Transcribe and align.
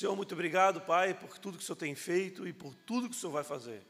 Senhor, 0.00 0.16
muito 0.16 0.32
obrigado, 0.32 0.80
Pai, 0.80 1.12
por 1.12 1.36
tudo 1.36 1.58
que 1.58 1.62
o 1.62 1.66
Senhor 1.66 1.76
tem 1.76 1.94
feito 1.94 2.48
e 2.48 2.54
por 2.54 2.74
tudo 2.86 3.06
que 3.06 3.14
o 3.14 3.18
Senhor 3.18 3.32
vai 3.32 3.44
fazer. 3.44 3.82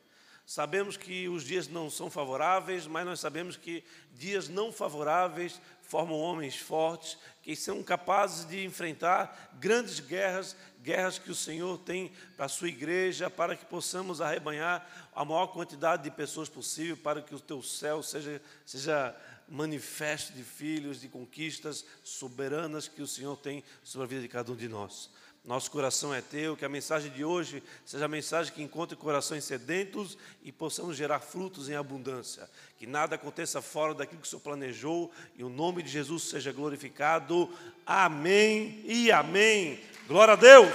Sabemos 0.45 0.97
que 0.97 1.29
os 1.29 1.45
dias 1.45 1.69
não 1.69 1.89
são 1.89 2.11
favoráveis, 2.11 2.85
mas 2.85 3.07
nós 3.07 3.21
sabemos 3.21 3.57
que 3.57 3.85
dias 4.15 4.49
não 4.49 4.73
favoráveis 4.73 5.63
formam 5.83 6.19
homens 6.19 6.57
fortes, 6.57 7.17
que 7.45 7.55
são 7.55 7.81
capazes 7.85 8.45
de 8.45 8.65
enfrentar 8.65 9.57
grandes 9.61 10.01
guerras, 10.01 10.57
guerras 10.83 11.17
que 11.17 11.31
o 11.31 11.35
Senhor 11.35 11.79
tem 11.79 12.11
para 12.37 12.47
a 12.47 12.49
sua 12.49 12.67
igreja, 12.67 13.31
para 13.31 13.55
que 13.55 13.65
possamos 13.65 14.21
arrebanhar 14.21 14.85
a 15.15 15.25
maior 15.25 15.47
quantidade 15.47 16.03
de 16.03 16.11
pessoas 16.11 16.49
possível, 16.49 16.97
para 16.97 17.23
que 17.23 17.37
o 17.37 17.39
teu 17.39 17.63
céu 17.63 18.03
seja, 18.03 18.43
seja 18.67 19.17
manifesto 19.49 20.33
de 20.33 20.43
filhos, 20.43 21.01
de 21.01 21.09
conquistas 21.09 21.85
soberanas 22.03 22.89
que 22.89 23.01
o 23.01 23.07
Senhor 23.07 23.37
tem 23.37 23.63
sobre 23.85 24.07
a 24.07 24.09
vida 24.09 24.23
de 24.23 24.29
cada 24.29 24.51
um 24.51 24.57
de 24.57 24.69
nós. 24.69 25.09
Nosso 25.45 25.71
coração 25.71 26.15
é 26.15 26.21
teu, 26.21 26.55
que 26.55 26.65
a 26.65 26.69
mensagem 26.69 27.11
de 27.11 27.25
hoje 27.25 27.63
seja 27.87 28.05
a 28.05 28.09
mensagem 28.09 28.53
que 28.53 28.63
encontre 28.63 28.95
corações 28.95 29.43
sedentos 29.43 30.19
e 30.45 30.53
possamos 30.53 30.97
gerar 30.97 31.21
frutos 31.21 31.69
em 31.69 31.75
abundância. 31.75 32.49
Que 32.79 32.87
nada 32.87 33.15
aconteça 33.15 33.63
fora 33.63 33.95
daquilo 33.95 34.21
que 34.21 34.27
o 34.27 34.31
Senhor 34.31 34.43
planejou 34.43 35.11
e 35.37 35.43
o 35.43 35.49
nome 35.49 35.83
de 35.83 35.89
Jesus 35.89 36.25
seja 36.25 36.53
glorificado. 36.53 37.49
Amém 37.87 38.83
e 38.85 39.11
amém. 39.11 39.81
Glória 40.07 40.35
a 40.35 40.37
Deus. 40.37 40.71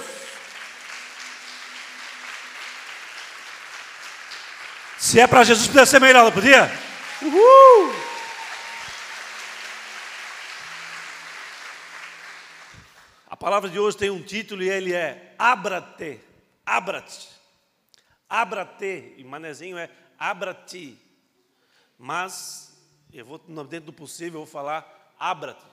Se 4.98 5.20
é 5.20 5.26
para 5.26 5.44
Jesus, 5.44 5.68
podia 5.68 5.86
ser 5.86 6.00
melhor, 6.00 6.24
não 6.24 6.32
podia? 6.32 6.68
Uhul! 7.22 8.05
A 13.36 13.38
palavra 13.38 13.68
de 13.68 13.78
hoje 13.78 13.98
tem 13.98 14.08
um 14.08 14.22
título 14.22 14.62
e 14.62 14.70
ele 14.70 14.94
é 14.94 15.34
Abra-te. 15.38 16.18
Abra-te. 16.64 17.28
Abra-te. 18.26 19.12
E 19.18 19.22
manezinho 19.24 19.76
é 19.76 19.90
abra-te. 20.18 20.98
Mas, 21.98 22.74
eu 23.12 23.26
vou, 23.26 23.36
dentro 23.36 23.88
do 23.88 23.92
possível, 23.92 24.40
eu 24.40 24.46
vou 24.46 24.50
falar 24.50 25.14
abra-te. 25.18 25.66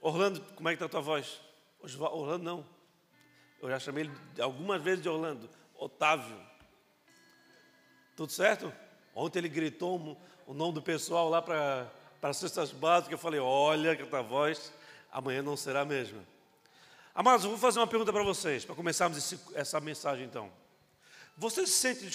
Orlando, 0.00 0.40
como 0.56 0.70
é 0.70 0.72
que 0.72 0.76
está 0.76 0.86
a 0.86 0.88
tua 0.88 1.02
voz? 1.02 1.38
Orlando 1.82 2.44
não. 2.44 2.66
Eu 3.60 3.68
já 3.68 3.78
chamei 3.78 4.04
ele 4.04 4.12
algumas 4.40 4.80
vezes 4.80 5.02
de 5.02 5.10
Orlando. 5.10 5.50
Otávio. 5.74 6.40
Tudo 8.16 8.32
certo? 8.32 8.72
Ontem 9.14 9.40
ele 9.40 9.50
gritou 9.50 10.18
o 10.46 10.54
nome 10.54 10.72
do 10.72 10.80
pessoal 10.80 11.28
lá 11.28 11.42
para 11.42 11.92
as 12.22 12.38
cestas 12.38 12.72
básicas. 12.72 13.12
Eu 13.12 13.18
falei, 13.18 13.38
olha 13.38 13.94
que 13.94 14.02
a 14.02 14.06
tua 14.06 14.22
voz 14.22 14.72
amanhã 15.12 15.42
não 15.42 15.56
será 15.56 15.82
a 15.82 15.84
mesma. 15.84 16.26
Amados, 17.14 17.44
eu 17.44 17.50
vou 17.50 17.58
fazer 17.58 17.78
uma 17.78 17.86
pergunta 17.86 18.10
para 18.10 18.22
vocês, 18.22 18.64
para 18.64 18.74
começarmos 18.74 19.18
esse, 19.18 19.38
essa 19.54 19.78
mensagem 19.78 20.24
então. 20.24 20.50
Você 21.36 21.66
se 21.66 21.72
sente 21.72 22.10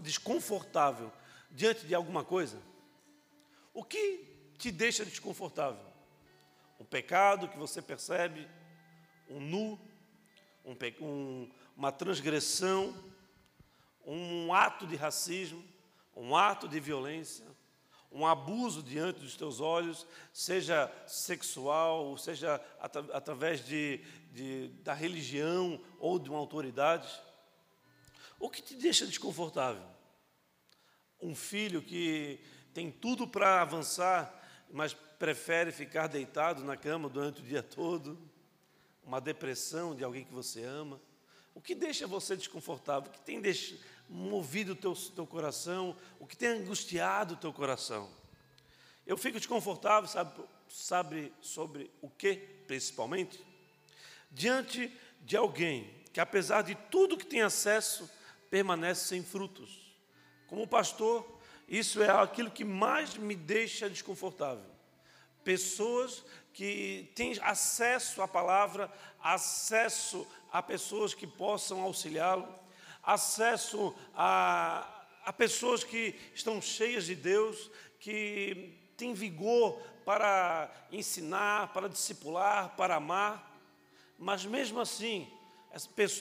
desconfortável 0.00 1.12
diante 1.50 1.86
de 1.86 1.94
alguma 1.94 2.24
coisa? 2.24 2.60
O 3.72 3.84
que 3.84 4.52
te 4.58 4.72
deixa 4.72 5.04
desconfortável? 5.04 5.84
Um 6.80 6.84
pecado 6.84 7.48
que 7.48 7.56
você 7.56 7.80
percebe, 7.80 8.48
um 9.28 9.40
nu, 9.40 9.78
um, 10.64 10.76
um, 11.00 11.50
uma 11.76 11.92
transgressão, 11.92 12.94
um 14.04 14.52
ato 14.52 14.86
de 14.86 14.96
racismo, 14.96 15.64
um 16.16 16.34
ato 16.34 16.66
de 16.66 16.80
violência, 16.80 17.46
um 18.12 18.26
abuso 18.26 18.82
diante 18.82 19.20
dos 19.20 19.36
teus 19.36 19.60
olhos, 19.60 20.06
seja 20.32 20.92
sexual, 21.06 22.16
seja 22.18 22.60
at 22.80 22.96
através 23.12 23.64
de, 23.64 24.00
de, 24.32 24.68
da 24.82 24.92
religião 24.92 25.80
ou 25.98 26.18
de 26.18 26.28
uma 26.28 26.38
autoridade, 26.38 27.08
o 28.38 28.48
que 28.48 28.62
te 28.62 28.74
deixa 28.74 29.06
desconfortável? 29.06 29.86
Um 31.20 31.34
filho 31.34 31.82
que 31.82 32.40
tem 32.72 32.90
tudo 32.90 33.28
para 33.28 33.60
avançar, 33.60 34.34
mas 34.70 34.94
prefere 34.94 35.70
ficar 35.70 36.06
deitado 36.06 36.64
na 36.64 36.76
cama 36.76 37.08
durante 37.08 37.42
o 37.42 37.44
dia 37.44 37.62
todo, 37.62 38.18
uma 39.04 39.20
depressão 39.20 39.94
de 39.94 40.02
alguém 40.02 40.24
que 40.24 40.32
você 40.32 40.62
ama. 40.64 41.00
O 41.54 41.60
que 41.60 41.74
deixa 41.74 42.06
você 42.06 42.34
desconfortável? 42.34 43.10
O 43.10 43.12
que 43.12 43.20
tem 43.20 43.40
movido 44.10 44.72
o 44.72 44.76
teu, 44.76 44.94
teu 44.94 45.26
coração? 45.26 45.96
O 46.18 46.26
que 46.26 46.36
tem 46.36 46.48
angustiado 46.48 47.34
o 47.34 47.36
teu 47.36 47.52
coração? 47.52 48.10
Eu 49.06 49.16
fico 49.16 49.38
desconfortável, 49.38 50.08
sabe, 50.08 50.42
sabe 50.68 51.32
sobre 51.40 51.90
o 52.02 52.10
que, 52.10 52.36
principalmente? 52.66 53.42
Diante 54.30 54.92
de 55.20 55.36
alguém 55.36 55.88
que, 56.12 56.20
apesar 56.20 56.62
de 56.62 56.74
tudo 56.90 57.16
que 57.16 57.26
tem 57.26 57.42
acesso, 57.42 58.10
permanece 58.50 59.06
sem 59.06 59.22
frutos. 59.22 59.94
Como 60.48 60.66
pastor, 60.66 61.40
isso 61.68 62.02
é 62.02 62.10
aquilo 62.10 62.50
que 62.50 62.64
mais 62.64 63.16
me 63.16 63.36
deixa 63.36 63.88
desconfortável. 63.88 64.68
Pessoas 65.44 66.24
que 66.52 67.10
têm 67.14 67.38
acesso 67.42 68.20
à 68.20 68.28
palavra, 68.28 68.92
acesso 69.22 70.26
a 70.52 70.60
pessoas 70.60 71.14
que 71.14 71.26
possam 71.26 71.80
auxiliá-lo, 71.80 72.48
acesso 73.02 73.94
a, 74.14 75.06
a 75.24 75.32
pessoas 75.32 75.84
que 75.84 76.14
estão 76.34 76.60
cheias 76.60 77.06
de 77.06 77.14
Deus, 77.14 77.70
que 77.98 78.78
têm 78.96 79.14
vigor 79.14 79.80
para 80.04 80.70
ensinar, 80.90 81.72
para 81.72 81.88
discipular, 81.88 82.74
para 82.76 82.96
amar, 82.96 83.50
mas 84.18 84.44
mesmo 84.44 84.80
assim, 84.80 85.30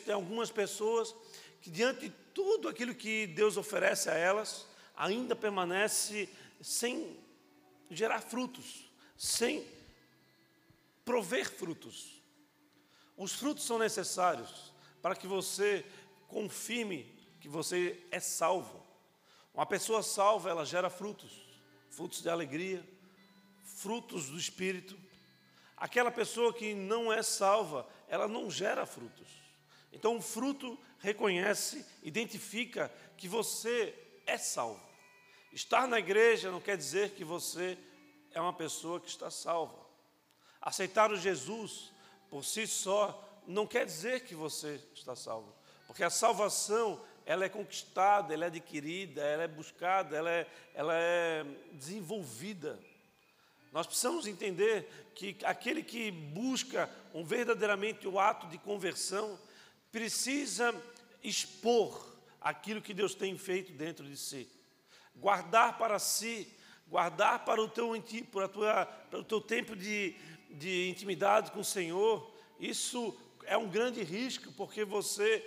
tem 0.05 0.13
algumas 0.13 0.49
pessoas 0.49 1.13
que, 1.61 1.69
diante 1.69 2.01
de 2.01 2.09
tudo 2.33 2.69
aquilo 2.69 2.95
que 2.95 3.27
Deus 3.27 3.57
oferece 3.57 4.09
a 4.09 4.13
elas, 4.13 4.65
ainda 4.95 5.35
permanece 5.35 6.29
sem 6.61 7.17
gerar 7.89 8.21
frutos, 8.21 8.89
sem 9.17 9.67
prover 11.03 11.49
frutos. 11.51 12.21
Os 13.17 13.33
frutos 13.33 13.65
são 13.65 13.77
necessários 13.77 14.71
para 15.01 15.15
que 15.15 15.27
você 15.27 15.85
confirme 16.29 17.03
que 17.41 17.49
você 17.49 18.01
é 18.11 18.19
salvo. 18.19 18.81
Uma 19.53 19.65
pessoa 19.65 20.01
salva, 20.01 20.49
ela 20.49 20.65
gera 20.65 20.89
frutos, 20.89 21.31
frutos 21.89 22.21
de 22.21 22.29
alegria, 22.29 22.87
frutos 23.63 24.29
do 24.29 24.37
espírito. 24.37 24.97
Aquela 25.75 26.11
pessoa 26.11 26.53
que 26.53 26.73
não 26.73 27.11
é 27.11 27.21
salva, 27.21 27.87
ela 28.07 28.27
não 28.27 28.49
gera 28.49 28.85
frutos. 28.85 29.27
Então, 29.91 30.17
o 30.17 30.21
fruto 30.21 30.79
reconhece, 30.99 31.85
identifica 32.03 32.93
que 33.17 33.27
você 33.27 33.93
é 34.25 34.37
salvo. 34.37 34.87
Estar 35.51 35.87
na 35.87 35.97
igreja 35.97 36.51
não 36.51 36.61
quer 36.61 36.77
dizer 36.77 37.11
que 37.11 37.23
você 37.23 37.77
é 38.31 38.39
uma 38.39 38.53
pessoa 38.53 38.99
que 38.99 39.09
está 39.09 39.31
salva. 39.31 39.79
Aceitar 40.61 41.11
o 41.11 41.17
Jesus 41.17 41.91
por 42.29 42.45
si 42.45 42.67
só 42.67 43.25
não 43.47 43.65
quer 43.65 43.85
dizer 43.85 44.25
que 44.25 44.35
você 44.35 44.79
está 44.93 45.15
salvo, 45.15 45.55
porque 45.89 46.03
a 46.03 46.09
salvação 46.11 47.01
ela 47.25 47.45
é 47.45 47.49
conquistada, 47.49 48.31
ela 48.31 48.43
é 48.43 48.47
adquirida, 48.47 49.23
ela 49.23 49.41
é 49.41 49.47
buscada, 49.47 50.15
ela 50.15 50.29
é, 50.29 50.47
ela 50.75 50.93
é 50.93 51.43
desenvolvida. 51.71 52.79
Nós 53.71 53.87
precisamos 53.87 54.27
entender 54.27 54.87
que 55.15 55.35
aquele 55.43 55.81
que 55.81 56.11
busca 56.11 56.87
um 57.11 57.23
verdadeiramente 57.23 58.07
o 58.07 58.19
ato 58.19 58.45
de 58.45 58.59
conversão 58.59 59.39
precisa 59.91 60.79
expor 61.23 62.15
aquilo 62.39 62.83
que 62.83 62.93
Deus 62.93 63.15
tem 63.15 63.35
feito 63.35 63.71
dentro 63.71 64.05
de 64.05 64.15
si, 64.15 64.47
guardar 65.15 65.75
para 65.79 65.97
si, 65.97 66.47
guardar 66.87 67.43
para 67.45 67.59
o 67.59 67.67
teu, 67.67 67.99
para, 68.31 68.47
tua, 68.47 68.85
para 68.85 69.19
o 69.21 69.23
teu 69.23 69.41
tempo 69.41 69.75
de, 69.75 70.15
de 70.51 70.87
intimidade 70.87 71.49
com 71.49 71.61
o 71.61 71.65
Senhor, 71.65 72.31
isso 72.59 73.19
é 73.49 73.57
um 73.57 73.67
grande 73.67 74.03
risco, 74.03 74.51
porque 74.51 74.85
você 74.85 75.43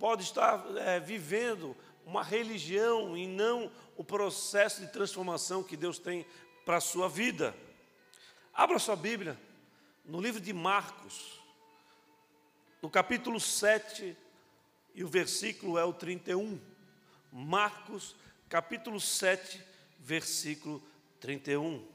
pode 0.00 0.22
estar 0.22 0.64
é, 0.78 0.98
vivendo 0.98 1.76
uma 2.06 2.24
religião 2.24 3.14
e 3.18 3.26
não 3.26 3.70
o 3.98 4.02
processo 4.02 4.80
de 4.80 4.90
transformação 4.90 5.62
que 5.62 5.76
Deus 5.76 5.98
tem 5.98 6.24
para 6.64 6.78
a 6.78 6.80
sua 6.80 7.06
vida. 7.06 7.54
Abra 8.54 8.78
sua 8.78 8.96
Bíblia 8.96 9.38
no 10.02 10.18
livro 10.18 10.40
de 10.40 10.54
Marcos, 10.54 11.38
no 12.80 12.88
capítulo 12.88 13.38
7, 13.38 14.16
e 14.94 15.04
o 15.04 15.08
versículo 15.08 15.76
é 15.76 15.84
o 15.84 15.92
31. 15.92 16.58
Marcos, 17.30 18.16
capítulo 18.48 18.98
7, 18.98 19.62
versículo 19.98 20.82
31. 21.20 21.86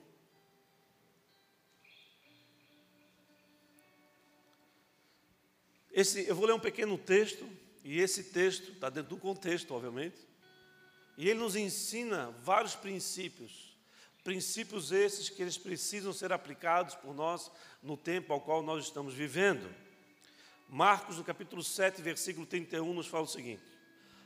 Esse, 5.92 6.28
eu 6.28 6.36
vou 6.36 6.46
ler 6.46 6.54
um 6.54 6.60
pequeno 6.60 7.00
texto, 7.00 7.50
e 7.88 8.00
esse 8.00 8.24
texto 8.24 8.72
está 8.72 8.90
dentro 8.90 9.12
do 9.12 9.22
contexto, 9.22 9.72
obviamente, 9.72 10.18
e 11.16 11.30
ele 11.30 11.40
nos 11.40 11.56
ensina 11.56 12.32
vários 12.42 12.74
princípios. 12.76 13.78
Princípios 14.24 14.92
esses 14.92 15.30
que 15.30 15.40
eles 15.40 15.56
precisam 15.56 16.12
ser 16.12 16.34
aplicados 16.34 16.96
por 16.96 17.14
nós 17.14 17.52
no 17.84 17.96
tempo 17.96 18.34
ao 18.34 18.42
qual 18.42 18.64
nós 18.64 18.86
estamos 18.86 19.14
vivendo. 19.14 19.72
Marcos, 20.68 21.20
no 21.20 21.24
capítulo 21.24 21.64
7, 21.64 22.02
versículo 22.02 22.48
31, 22.48 22.92
nos 22.92 23.06
fala 23.06 23.26
o 23.26 23.28
seguinte: 23.28 23.62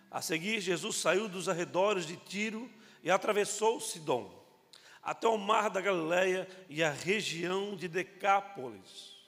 A 0.10 0.22
seguir, 0.22 0.62
Jesus 0.62 0.96
saiu 0.96 1.28
dos 1.28 1.50
arredores 1.50 2.06
de 2.06 2.16
Tiro 2.16 2.72
e 3.04 3.12
atravessou 3.12 3.82
Sidom, 3.82 4.42
até 5.04 5.28
o 5.28 5.38
mar 5.38 5.70
da 5.70 5.82
Galileia 5.82 6.48
e 6.70 6.82
a 6.82 6.92
região 6.92 7.76
de 7.76 7.90
Decápolis. 7.90 9.20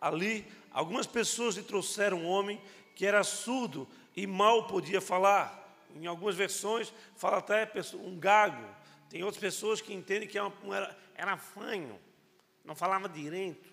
Ali, 0.00 0.46
algumas 0.70 1.06
pessoas 1.06 1.56
lhe 1.56 1.62
trouxeram 1.62 2.18
um 2.18 2.26
homem 2.26 2.62
que 2.98 3.06
era 3.06 3.22
surdo 3.22 3.86
e 4.16 4.26
mal 4.26 4.66
podia 4.66 5.00
falar. 5.00 5.86
Em 5.94 6.06
algumas 6.06 6.34
versões, 6.34 6.92
fala 7.14 7.38
até 7.38 7.70
um 7.94 8.18
gago. 8.18 8.66
Tem 9.08 9.22
outras 9.22 9.40
pessoas 9.40 9.80
que 9.80 9.94
entendem 9.94 10.26
que 10.26 10.36
era, 10.36 10.98
era 11.14 11.36
fanho, 11.36 11.96
não 12.64 12.74
falava 12.74 13.08
direito. 13.08 13.72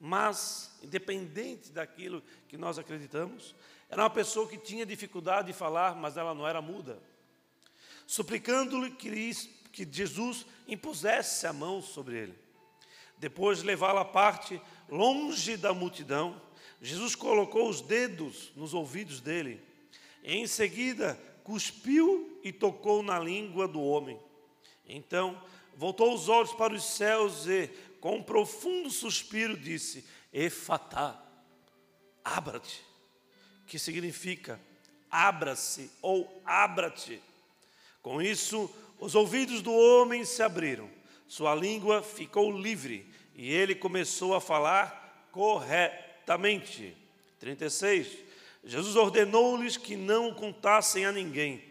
Mas, 0.00 0.76
independente 0.82 1.70
daquilo 1.70 2.20
que 2.48 2.56
nós 2.56 2.76
acreditamos, 2.76 3.54
era 3.88 4.02
uma 4.02 4.10
pessoa 4.10 4.48
que 4.48 4.58
tinha 4.58 4.84
dificuldade 4.84 5.46
de 5.46 5.52
falar, 5.52 5.94
mas 5.94 6.16
ela 6.16 6.34
não 6.34 6.44
era 6.44 6.60
muda. 6.60 6.98
Suplicando-lhe 8.04 8.90
que, 8.90 9.32
que 9.70 9.88
Jesus 9.88 10.44
impusesse 10.66 11.46
a 11.46 11.52
mão 11.52 11.80
sobre 11.80 12.16
ele. 12.16 12.38
Depois 13.16 13.58
de 13.60 13.64
levá-lo 13.64 14.00
à 14.00 14.04
parte, 14.04 14.60
longe 14.88 15.56
da 15.56 15.72
multidão, 15.72 16.42
Jesus 16.84 17.14
colocou 17.14 17.66
os 17.66 17.80
dedos 17.80 18.52
nos 18.54 18.74
ouvidos 18.74 19.18
dele. 19.18 19.58
Em 20.22 20.46
seguida, 20.46 21.18
cuspiu 21.42 22.38
e 22.44 22.52
tocou 22.52 23.02
na 23.02 23.18
língua 23.18 23.66
do 23.66 23.80
homem. 23.80 24.20
Então, 24.86 25.42
voltou 25.74 26.12
os 26.12 26.28
olhos 26.28 26.52
para 26.52 26.74
os 26.74 26.84
céus 26.84 27.46
e, 27.46 27.68
com 28.02 28.16
um 28.16 28.22
profundo 28.22 28.90
suspiro, 28.90 29.56
disse: 29.56 30.04
Efatá, 30.30 31.18
abra-te, 32.22 32.84
que 33.66 33.78
significa 33.78 34.60
abra-se 35.10 35.90
ou 36.02 36.42
abra-te. 36.44 37.18
Com 38.02 38.20
isso, 38.20 38.70
os 38.98 39.14
ouvidos 39.14 39.62
do 39.62 39.72
homem 39.72 40.22
se 40.22 40.42
abriram, 40.42 40.90
sua 41.26 41.54
língua 41.54 42.02
ficou 42.02 42.52
livre 42.52 43.10
e 43.34 43.50
ele 43.50 43.74
começou 43.74 44.34
a 44.34 44.40
falar 44.40 45.28
corretamente. 46.24 46.96
36. 47.38 48.18
Jesus 48.64 48.96
ordenou-lhes 48.96 49.76
que 49.76 49.94
não 49.94 50.32
contassem 50.32 51.04
a 51.04 51.12
ninguém. 51.12 51.62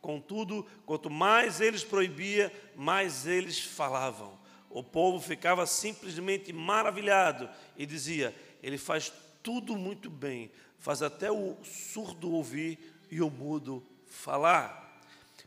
Contudo, 0.00 0.66
quanto 0.84 1.08
mais 1.08 1.60
eles 1.60 1.84
proibia, 1.84 2.52
mais 2.74 3.26
eles 3.26 3.60
falavam. 3.60 4.38
O 4.68 4.82
povo 4.82 5.20
ficava 5.20 5.66
simplesmente 5.66 6.52
maravilhado 6.52 7.48
e 7.76 7.86
dizia: 7.86 8.34
Ele 8.62 8.78
faz 8.78 9.12
tudo 9.42 9.76
muito 9.76 10.10
bem, 10.10 10.50
faz 10.78 11.02
até 11.02 11.30
o 11.30 11.56
surdo 11.62 12.32
ouvir 12.32 12.78
e 13.10 13.20
o 13.20 13.30
mudo 13.30 13.84
falar. 14.06 15.00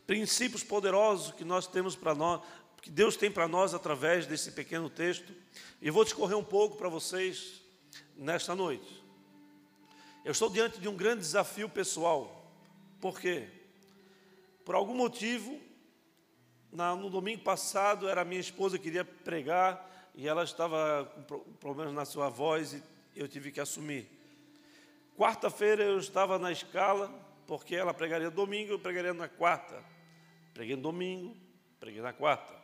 Princípios 0.06 0.62
poderosos 0.62 1.34
que 1.34 1.44
nós 1.44 1.66
temos 1.66 1.96
para 1.96 2.14
nós, 2.14 2.40
que 2.80 2.90
Deus 2.90 3.16
tem 3.16 3.30
para 3.30 3.48
nós 3.48 3.74
através 3.74 4.26
desse 4.26 4.52
pequeno 4.52 4.88
texto. 4.88 5.32
E 5.82 5.90
vou 5.90 6.04
discorrer 6.04 6.36
um 6.36 6.44
pouco 6.44 6.76
para 6.76 6.88
vocês 6.88 7.63
nesta 8.16 8.54
noite. 8.54 9.02
Eu 10.24 10.32
estou 10.32 10.48
diante 10.48 10.80
de 10.80 10.88
um 10.88 10.96
grande 10.96 11.20
desafio 11.20 11.68
pessoal. 11.68 12.50
Por 13.00 13.20
quê? 13.20 13.48
Por 14.64 14.74
algum 14.74 14.94
motivo, 14.94 15.60
no 16.72 17.10
domingo 17.10 17.42
passado, 17.42 18.08
era 18.08 18.24
minha 18.24 18.40
esposa 18.40 18.78
que 18.78 18.84
queria 18.84 19.04
pregar 19.04 19.90
e 20.14 20.26
ela 20.26 20.42
estava 20.42 21.04
com 21.28 21.40
problemas 21.54 21.92
na 21.92 22.04
sua 22.04 22.28
voz 22.28 22.72
e 22.72 22.82
eu 23.14 23.28
tive 23.28 23.52
que 23.52 23.60
assumir. 23.60 24.08
Quarta-feira 25.16 25.84
eu 25.84 25.98
estava 25.98 26.38
na 26.38 26.50
escala, 26.50 27.08
porque 27.46 27.76
ela 27.76 27.94
pregaria 27.94 28.30
domingo, 28.30 28.72
eu 28.72 28.78
pregaria 28.78 29.12
na 29.12 29.28
quarta. 29.28 29.80
Preguei 30.52 30.74
no 30.74 30.82
domingo, 30.82 31.36
preguei 31.78 32.00
na 32.00 32.12
quarta. 32.12 32.54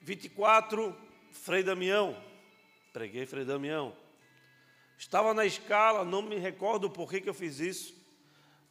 24, 0.00 0.96
Frei 1.32 1.62
Damião, 1.62 2.16
preguei 2.92 3.26
Frei 3.26 3.44
Damião. 3.44 3.96
Estava 4.98 5.34
na 5.34 5.44
escala, 5.44 6.04
não 6.04 6.22
me 6.22 6.36
recordo 6.36 6.88
por 6.88 7.10
que, 7.10 7.28
eu 7.28 7.34
fiz 7.34 7.60
isso, 7.60 7.94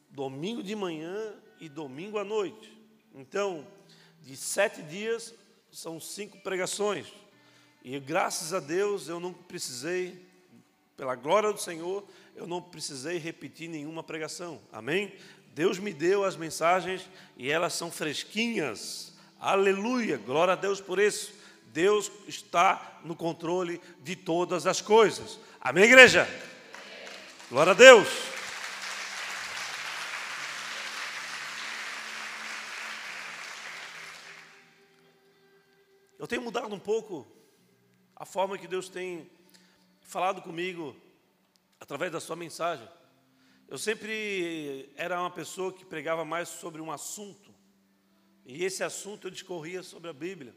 domingo 0.10 0.63
de 0.63 0.75
manhã 0.75 1.33
e 1.60 1.69
domingo 1.69 2.18
à 2.18 2.24
noite. 2.24 2.75
Então, 3.13 3.66
de 4.22 4.36
sete 4.36 4.81
dias, 4.81 5.33
são 5.72 6.00
cinco 6.00 6.39
pregações. 6.39 7.07
E 7.83 8.00
graças 8.00 8.54
a 8.54 8.60
Deus 8.60 9.07
eu 9.07 9.19
não 9.19 9.31
precisei, 9.31 10.25
pela 10.98 11.16
glória 11.16 11.54
do 11.54 11.60
Senhor, 11.60 12.04
eu 12.36 12.48
não 12.48 12.62
precisei 12.62 13.18
repetir 13.18 13.69
nenhuma 13.69 14.01
pregação. 14.01 14.60
Amém? 14.71 15.13
Deus 15.54 15.78
me 15.78 15.94
deu 15.94 16.24
as 16.24 16.36
mensagens 16.36 17.07
e 17.38 17.50
elas 17.50 17.74
são 17.74 17.92
fresquinhas. 17.92 19.13
Aleluia, 19.39 20.18
glória 20.18 20.54
a 20.54 20.57
Deus 20.57 20.81
por 20.81 21.00
isso. 21.00 21.33
Deus 21.68 22.12
está 22.28 23.01
no 23.04 23.16
controle 23.16 23.80
de 24.01 24.16
todas 24.16 24.66
as 24.66 24.81
coisas. 24.81 25.39
Amém, 25.68 25.86
igreja? 25.86 26.28
Glória 27.50 27.72
a 27.72 27.74
Deus. 27.74 28.08
Eu 36.20 36.28
tenho 36.28 36.44
mudado 36.44 36.72
um 36.72 36.78
pouco 36.78 37.26
a 38.16 38.28
forma 38.28 38.60
que 38.60 38.68
Deus 38.68 38.90
tem 38.90 39.28
falado 40.02 40.40
comigo 40.44 40.96
através 41.80 42.12
da 42.12 42.20
sua 42.20 42.36
mensagem. 42.36 42.88
Eu 43.68 43.80
sempre 43.80 44.94
era 44.96 45.20
uma 45.20 45.32
pessoa 45.32 45.74
que 45.74 45.84
pregava 45.84 46.24
mais 46.24 46.48
sobre 46.48 46.80
um 46.80 46.92
assunto, 46.92 47.52
e 48.46 48.64
esse 48.64 48.84
assunto 48.84 49.26
eu 49.26 49.32
discorria 49.32 49.82
sobre 49.82 50.12
a 50.12 50.14
Bíblia. 50.14 50.56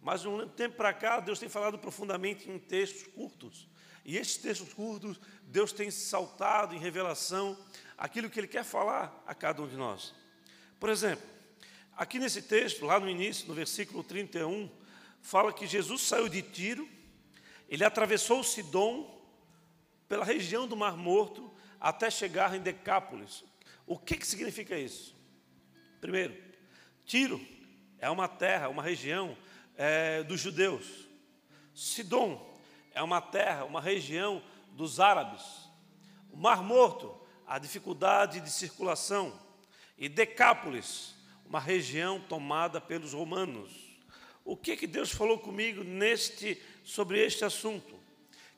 Mas 0.00 0.20
de 0.20 0.28
um 0.28 0.48
tempo 0.48 0.76
para 0.76 0.92
cá, 0.92 1.18
Deus 1.18 1.40
tem 1.40 1.48
falado 1.48 1.76
profundamente 1.76 2.48
em 2.48 2.56
textos 2.56 3.02
curtos. 3.12 3.68
E 4.08 4.16
esses 4.16 4.38
textos 4.38 4.72
curtos, 4.72 5.20
Deus 5.42 5.70
tem 5.70 5.90
saltado 5.90 6.74
em 6.74 6.78
revelação 6.78 7.58
aquilo 7.98 8.30
que 8.30 8.40
Ele 8.40 8.48
quer 8.48 8.64
falar 8.64 9.22
a 9.26 9.34
cada 9.34 9.60
um 9.60 9.68
de 9.68 9.76
nós. 9.76 10.14
Por 10.80 10.88
exemplo, 10.88 11.28
aqui 11.94 12.18
nesse 12.18 12.40
texto, 12.40 12.86
lá 12.86 12.98
no 12.98 13.06
início, 13.06 13.46
no 13.46 13.52
versículo 13.52 14.02
31, 14.02 14.70
fala 15.20 15.52
que 15.52 15.66
Jesus 15.66 16.00
saiu 16.00 16.26
de 16.26 16.40
Tiro, 16.40 16.88
ele 17.68 17.84
atravessou 17.84 18.42
Sidom 18.42 19.22
pela 20.08 20.24
região 20.24 20.66
do 20.66 20.74
Mar 20.74 20.96
Morto 20.96 21.54
até 21.78 22.10
chegar 22.10 22.56
em 22.56 22.62
Decápolis. 22.62 23.44
O 23.86 23.98
que, 23.98 24.16
que 24.16 24.26
significa 24.26 24.74
isso? 24.78 25.14
Primeiro, 26.00 26.34
Tiro 27.04 27.46
é 27.98 28.08
uma 28.08 28.26
terra, 28.26 28.70
uma 28.70 28.82
região 28.82 29.36
é, 29.76 30.22
dos 30.22 30.40
judeus. 30.40 31.06
Sidom 31.74 32.48
é 32.98 33.02
uma 33.02 33.20
terra, 33.20 33.64
uma 33.64 33.80
região 33.80 34.42
dos 34.72 34.98
árabes. 34.98 35.44
O 36.32 36.36
Mar 36.36 36.64
Morto, 36.64 37.14
a 37.46 37.56
dificuldade 37.56 38.40
de 38.40 38.50
circulação. 38.50 39.32
E 39.96 40.08
Decápolis, 40.08 41.14
uma 41.46 41.60
região 41.60 42.20
tomada 42.20 42.80
pelos 42.80 43.12
romanos. 43.12 43.70
O 44.44 44.56
que, 44.56 44.76
que 44.76 44.86
Deus 44.88 45.12
falou 45.12 45.38
comigo 45.38 45.84
neste, 45.84 46.60
sobre 46.82 47.24
este 47.24 47.44
assunto? 47.44 47.94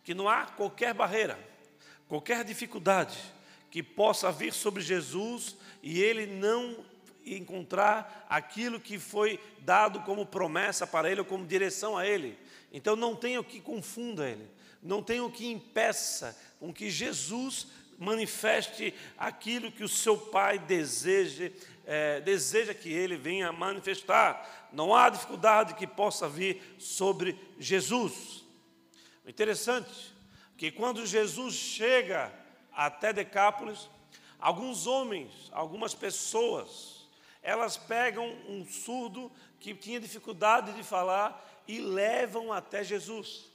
Que 0.03 0.15
não 0.15 0.27
há 0.27 0.47
qualquer 0.47 0.95
barreira, 0.95 1.39
qualquer 2.09 2.43
dificuldade 2.43 3.19
que 3.71 3.83
possa 3.83 4.33
vir 4.33 4.55
sobre 4.55 4.83
Jesus 4.83 5.55
e 5.83 6.01
ele 6.01 6.25
não 6.25 6.83
encontrar 7.27 8.27
aquilo 8.27 8.81
que 8.81 8.99
foi 8.99 9.39
dado 9.59 10.01
como 10.01 10.25
promessa 10.25 10.87
para 10.87 11.11
ele 11.11 11.21
ou 11.21 11.27
como 11.27 11.47
direção 11.47 11.95
a 11.99 12.07
ele. 12.07 12.39
Então 12.73 12.95
não 12.95 13.17
tenha 13.17 13.41
o 13.41 13.45
que 13.45 13.61
confunda 13.61 14.29
ele, 14.29 14.49
não 14.83 15.03
tenha 15.03 15.25
o 15.25 15.31
que 15.31 15.51
impeça 15.51 16.37
com 16.59 16.73
que 16.73 16.91
Jesus 16.91 17.67
manifeste 17.99 18.95
aquilo 19.19 19.71
que 19.71 19.85
o 19.85 19.89
seu 19.89 20.17
Pai 20.17 20.59
deseja, 20.59 21.51
é, 21.87 22.21
deseja 22.21 22.73
que 22.73 22.91
ele 22.91 23.17
venha 23.17 23.53
manifestar. 23.53 24.69
Não 24.73 24.95
há 24.95 25.11
dificuldade 25.11 25.75
que 25.75 25.87
possa 25.87 26.29
vir 26.29 26.63
sobre 26.79 27.39
Jesus. 27.59 28.43
Interessante 29.27 30.15
que 30.57 30.71
quando 30.71 31.07
Jesus 31.07 31.55
chega 31.55 32.33
até 32.73 33.13
Decápolis, 33.13 33.89
alguns 34.39 34.87
homens, 34.87 35.31
algumas 35.53 35.95
pessoas, 35.95 37.07
elas 37.43 37.77
pegam 37.77 38.27
um 38.49 38.65
surdo 38.67 39.31
que 39.59 39.75
tinha 39.75 40.01
dificuldade 40.01 40.73
de 40.73 40.83
falar 40.83 41.50
e 41.71 41.81
levam 41.81 42.53
até 42.53 42.83
Jesus. 42.83 43.49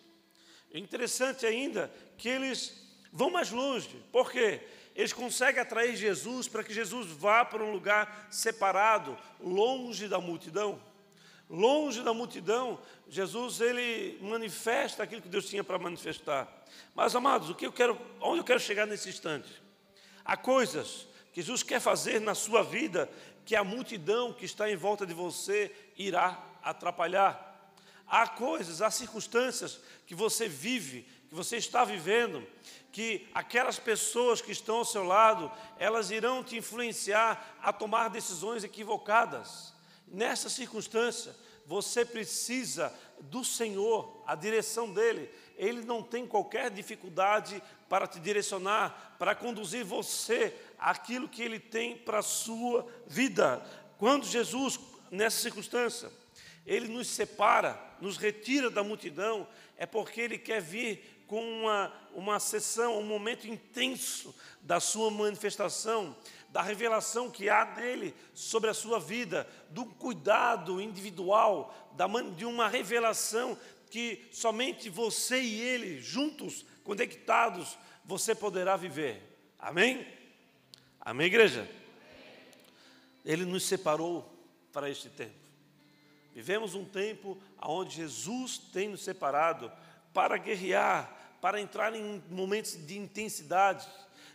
Interessante 0.74 1.46
ainda 1.46 1.92
que 2.18 2.30
eles 2.30 2.74
vão 3.12 3.30
mais 3.30 3.52
longe, 3.52 4.02
porque 4.10 4.62
eles 4.96 5.12
conseguem 5.12 5.62
atrair 5.62 5.98
Jesus 5.98 6.48
para 6.48 6.64
que 6.64 6.74
Jesus 6.74 7.08
vá 7.08 7.44
para 7.44 7.62
um 7.62 7.74
lugar 7.74 8.28
separado, 8.32 9.18
longe 9.40 10.08
da 10.08 10.20
multidão. 10.20 10.82
longe 11.48 12.02
da 12.02 12.12
multidão, 12.12 12.80
Jesus 13.08 13.62
ele 13.62 14.18
manifesta 14.22 15.04
aquilo 15.04 15.22
que 15.22 15.30
Deus 15.30 15.48
tinha 15.48 15.64
para 15.64 15.78
manifestar. 15.78 16.48
Mas 16.96 17.16
amados, 17.16 17.50
o 17.50 17.56
que 17.56 17.68
eu 17.68 17.72
quero, 17.72 18.00
onde 18.20 18.40
eu 18.40 18.44
quero 18.44 18.60
chegar 18.60 18.88
nesse 18.88 19.10
instante? 19.10 19.62
Há 20.24 20.36
coisas 20.36 21.08
que 21.34 21.42
Jesus 21.42 21.62
quer 21.62 21.80
fazer 21.80 22.20
na 22.20 22.34
sua 22.34 22.64
vida 22.64 23.10
que 23.46 23.56
a 23.56 23.64
multidão 23.64 24.34
que 24.34 24.46
está 24.46 24.72
em 24.72 24.76
volta 24.76 25.06
de 25.06 25.14
você 25.14 25.72
irá 25.98 26.42
atrapalhar. 26.64 27.55
Há 28.08 28.28
coisas, 28.28 28.82
há 28.82 28.92
circunstâncias 28.92 29.80
que 30.06 30.14
você 30.14 30.48
vive, 30.48 31.08
que 31.28 31.36
você 31.36 31.58
está 31.58 31.84
vivendo, 31.84 32.46
que 32.92 33.28
aquelas 33.34 33.80
pessoas 33.80 34.42
que 34.42 34.52
estão 34.52 34.78
ao 34.78 34.86
seu 34.86 35.04
lado, 35.04 35.52
elas 35.80 36.12
irão 36.12 36.44
te 36.44 36.56
influenciar 36.56 37.58
a 37.62 37.74
tomar 37.74 38.10
decisões 38.10 38.64
equivocadas. 38.64 39.74
Nessa 40.08 40.50
circunstância, 40.50 41.36
você 41.66 42.06
precisa 42.06 42.94
do 43.20 43.44
Senhor, 43.44 44.24
a 44.26 44.36
direção 44.36 44.94
dele. 44.94 45.30
Ele 45.58 45.84
não 45.84 46.04
tem 46.04 46.28
qualquer 46.28 46.70
dificuldade 46.70 47.62
para 47.90 48.06
te 48.08 48.20
direcionar, 48.20 49.16
para 49.18 49.34
conduzir 49.34 49.84
você 49.84 50.54
àquilo 50.78 51.28
que 51.28 51.42
ele 51.42 51.60
tem 51.60 51.98
para 51.98 52.20
a 52.20 52.24
sua 52.24 52.86
vida. 53.08 53.66
Quando 53.98 54.26
Jesus, 54.26 54.80
nessa 55.10 55.42
circunstância, 55.42 56.12
ele 56.66 56.88
nos 56.88 57.08
separa, 57.08 57.80
nos 58.02 58.18
retira 58.18 58.70
da 58.70 58.84
multidão, 58.84 59.48
é 59.78 59.86
porque 59.86 60.22
ele 60.22 60.38
quer 60.38 60.62
vir 60.62 61.24
com 61.28 61.42
uma, 61.42 61.92
uma 62.14 62.40
sessão, 62.40 63.00
um 63.00 63.06
momento 63.06 63.48
intenso 63.48 64.36
da 64.62 64.80
sua 64.80 65.12
manifestação, 65.12 66.16
da 66.50 66.62
revelação 66.62 67.30
que 67.30 67.50
há 67.50 67.66
nele 67.76 68.14
sobre 68.34 68.70
a 68.70 68.74
sua 68.74 69.00
vida, 69.00 69.48
do 69.70 69.86
cuidado 69.86 70.80
individual, 70.82 71.92
da, 71.96 72.08
de 72.36 72.46
uma 72.46 72.68
revelação 72.68 73.58
que 73.90 74.28
somente 74.32 74.90
você 74.90 75.42
e 75.42 75.62
ele, 75.62 76.02
juntos, 76.02 76.66
conectados, 76.84 77.78
você 78.04 78.34
poderá 78.34 78.78
viver. 78.78 79.22
Amém? 79.60 80.08
Amém, 81.00 81.28
igreja? 81.28 81.70
Ele 83.24 83.46
nos 83.46 83.64
separou 83.64 84.32
para 84.72 84.90
este 84.90 85.10
tempo. 85.10 85.45
Vivemos 86.36 86.76
um 86.76 86.84
tempo 86.84 87.38
onde 87.62 87.96
Jesus 87.96 88.58
tem 88.58 88.90
nos 88.90 89.02
separado 89.02 89.72
para 90.14 90.36
guerrear, 90.36 91.10
para 91.40 91.62
entrar 91.62 91.96
em 91.96 92.22
momentos 92.30 92.76
de 92.86 92.98
intensidade, 92.98 93.88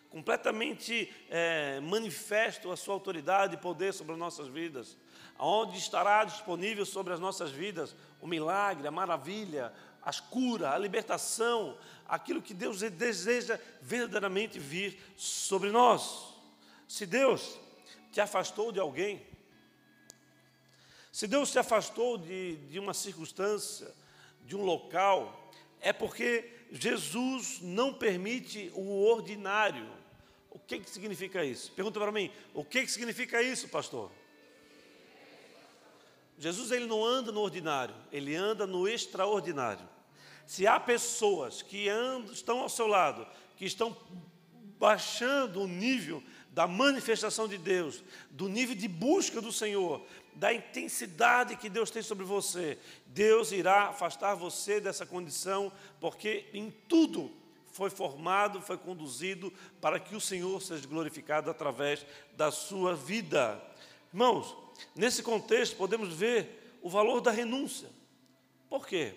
completamente 0.08 1.12
é, 1.28 1.78
manifesto 1.80 2.72
a 2.72 2.76
sua 2.76 2.94
autoridade 2.94 3.54
e 3.54 3.58
poder 3.58 3.92
sobre 3.92 4.14
as 4.14 4.18
nossas 4.18 4.48
vidas, 4.48 4.96
onde 5.38 5.76
estará 5.76 6.24
disponível 6.24 6.86
sobre 6.86 7.12
as 7.12 7.20
nossas 7.20 7.50
vidas 7.50 7.94
o 8.18 8.26
milagre, 8.26 8.88
a 8.88 8.90
maravilha, 8.90 9.70
as 10.02 10.20
curas, 10.20 10.72
a 10.72 10.78
libertação, 10.78 11.76
aquilo 12.08 12.40
que 12.40 12.54
Deus 12.54 12.80
deseja 12.80 13.60
verdadeiramente 13.82 14.58
vir 14.58 14.98
sobre 15.18 15.70
nós. 15.70 16.34
Se 16.88 17.04
Deus 17.04 17.58
te 18.10 18.22
afastou 18.22 18.72
de 18.72 18.80
alguém, 18.80 19.22
se 21.12 21.26
Deus 21.26 21.50
te 21.50 21.58
afastou 21.58 22.16
de, 22.16 22.56
de 22.56 22.78
uma 22.78 22.94
circunstância, 22.94 23.92
de 24.44 24.56
um 24.56 24.64
local, 24.64 25.50
é 25.80 25.92
porque 25.92 26.48
Jesus 26.70 27.58
não 27.60 27.92
permite 27.92 28.70
o 28.74 29.04
ordinário. 29.04 29.88
O 30.50 30.58
que, 30.58 30.80
que 30.80 30.90
significa 30.90 31.44
isso? 31.44 31.72
Pergunta 31.72 31.98
para 31.98 32.12
mim, 32.12 32.30
o 32.54 32.64
que, 32.64 32.82
que 32.82 32.90
significa 32.90 33.42
isso, 33.42 33.68
pastor? 33.68 34.10
Jesus 36.38 36.70
ele 36.70 36.86
não 36.86 37.04
anda 37.04 37.30
no 37.30 37.40
ordinário, 37.40 37.94
ele 38.10 38.34
anda 38.34 38.66
no 38.66 38.88
extraordinário. 38.88 39.86
Se 40.46 40.66
há 40.66 40.80
pessoas 40.80 41.60
que 41.60 41.88
andam, 41.88 42.32
estão 42.32 42.60
ao 42.60 42.68
seu 42.68 42.86
lado, 42.86 43.26
que 43.56 43.64
estão 43.64 43.96
baixando 44.78 45.60
o 45.60 45.66
nível 45.66 46.22
da 46.50 46.66
manifestação 46.66 47.46
de 47.46 47.58
Deus, 47.58 48.02
do 48.30 48.48
nível 48.48 48.74
de 48.74 48.88
busca 48.88 49.40
do 49.40 49.52
Senhor, 49.52 50.04
da 50.34 50.52
intensidade 50.52 51.56
que 51.56 51.68
Deus 51.68 51.90
tem 51.90 52.02
sobre 52.02 52.24
você, 52.24 52.78
Deus 53.06 53.52
irá 53.52 53.88
afastar 53.88 54.34
você 54.34 54.80
dessa 54.80 55.04
condição, 55.04 55.72
porque 56.00 56.46
em 56.52 56.70
tudo 56.88 57.30
foi 57.72 57.90
formado, 57.90 58.60
foi 58.60 58.76
conduzido 58.76 59.52
para 59.80 60.00
que 60.00 60.16
o 60.16 60.20
Senhor 60.20 60.60
seja 60.60 60.86
glorificado 60.86 61.50
através 61.50 62.04
da 62.36 62.50
sua 62.50 62.94
vida. 62.94 63.60
Irmãos, 64.12 64.56
nesse 64.94 65.22
contexto 65.22 65.76
podemos 65.76 66.12
ver 66.12 66.78
o 66.82 66.90
valor 66.90 67.20
da 67.20 67.30
renúncia. 67.30 67.88
Por 68.68 68.86
quê? 68.86 69.14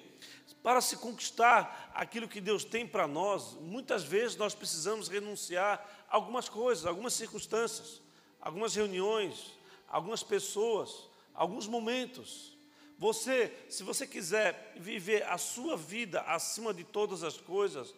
Para 0.61 0.81
se 0.81 0.97
conquistar 0.97 1.91
aquilo 1.93 2.27
que 2.27 2.39
Deus 2.39 2.63
tem 2.63 2.87
para 2.87 3.07
nós, 3.07 3.57
muitas 3.59 4.03
vezes 4.03 4.37
nós 4.37 4.55
precisamos 4.55 5.07
renunciar 5.07 6.05
a 6.09 6.15
algumas 6.15 6.47
coisas, 6.47 6.85
algumas 6.85 7.13
circunstâncias, 7.13 8.01
algumas 8.39 8.75
reuniões, 8.75 9.51
algumas 9.93 10.23
pessoas, 10.23 11.07
alguns 11.35 11.67
momentos. 11.67 12.57
Você, 12.97 13.53
se 13.69 13.83
você 13.83 14.07
quiser 14.07 14.73
viver 14.75 15.23
a 15.27 15.37
sua 15.37 15.77
vida 15.77 16.21
acima 16.21 16.73
de 16.73 16.83
todas 16.83 17.21
as 17.23 17.37
coisas, 17.37 17.93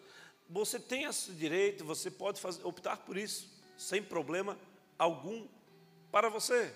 você 0.49 0.77
tem 0.77 1.05
esse 1.05 1.31
direito, 1.31 1.85
você 1.85 2.11
pode 2.11 2.41
fazer, 2.41 2.65
optar 2.67 2.97
por 2.97 3.17
isso, 3.17 3.49
sem 3.77 4.03
problema 4.03 4.59
algum 4.99 5.47
para 6.11 6.27
você. 6.27 6.69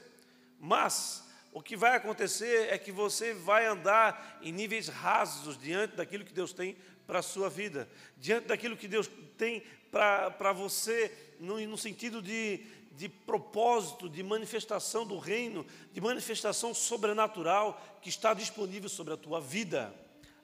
Mas 0.57 1.27
o 1.51 1.61
que 1.61 1.75
vai 1.75 1.95
acontecer 1.95 2.69
é 2.71 2.77
que 2.77 2.91
você 2.91 3.33
vai 3.33 3.65
andar 3.65 4.39
em 4.41 4.53
níveis 4.53 4.88
rasos 4.88 5.57
diante 5.57 5.97
daquilo 5.97 6.23
que 6.23 6.33
Deus 6.33 6.53
tem 6.53 6.77
para 7.05 7.19
a 7.19 7.23
sua 7.23 7.49
vida, 7.49 7.89
diante 8.17 8.47
daquilo 8.47 8.77
que 8.77 8.88
Deus 8.88 9.09
tem 9.38 9.63
para 9.91 10.53
você, 10.53 11.11
no, 11.41 11.59
no 11.59 11.77
sentido 11.77 12.21
de, 12.21 12.63
de 13.00 13.08
propósito, 13.08 14.10
de 14.10 14.22
manifestação 14.22 15.08
do 15.08 15.18
reino, 15.18 15.65
de 15.94 16.01
manifestação 16.01 16.74
sobrenatural 16.74 17.82
que 18.01 18.10
está 18.10 18.34
disponível 18.34 18.89
sobre 18.89 19.13
a 19.13 19.18
tua 19.18 19.39
vida. 19.39 19.96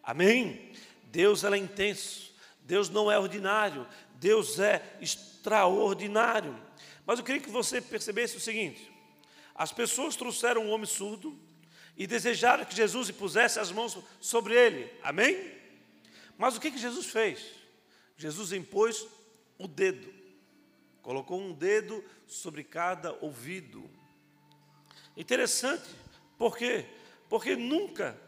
Amém? 0.01 0.71
Deus 1.03 1.43
é 1.43 1.57
intenso, 1.57 2.33
Deus 2.61 2.89
não 2.89 3.11
é 3.11 3.19
ordinário, 3.19 3.85
Deus 4.21 4.57
é 4.57 4.81
extraordinário. 5.01 6.57
Mas 7.05 7.19
eu 7.19 7.25
queria 7.25 7.41
que 7.41 7.49
você 7.49 7.81
percebesse 7.81 8.37
o 8.37 8.39
seguinte: 8.39 8.89
as 9.53 9.73
pessoas 9.73 10.15
trouxeram 10.15 10.63
um 10.63 10.69
homem 10.69 10.87
surdo 10.87 11.37
e 11.97 12.07
desejaram 12.07 12.63
que 12.63 12.73
Jesus 12.73 13.11
pusesse 13.11 13.59
as 13.59 13.69
mãos 13.69 13.97
sobre 14.21 14.53
ele. 14.55 14.89
Amém? 15.03 15.51
Mas 16.37 16.55
o 16.55 16.61
que, 16.61 16.71
que 16.71 16.77
Jesus 16.77 17.07
fez? 17.07 17.47
Jesus 18.15 18.53
impôs 18.53 19.05
o 19.57 19.67
dedo 19.67 20.14
colocou 21.05 21.39
um 21.39 21.53
dedo 21.53 22.03
sobre 22.25 22.63
cada 22.63 23.13
ouvido. 23.23 23.87
Interessante, 25.15 25.87
por 26.35 26.57
quê? 26.57 26.83
Porque 27.29 27.55
nunca 27.55 28.19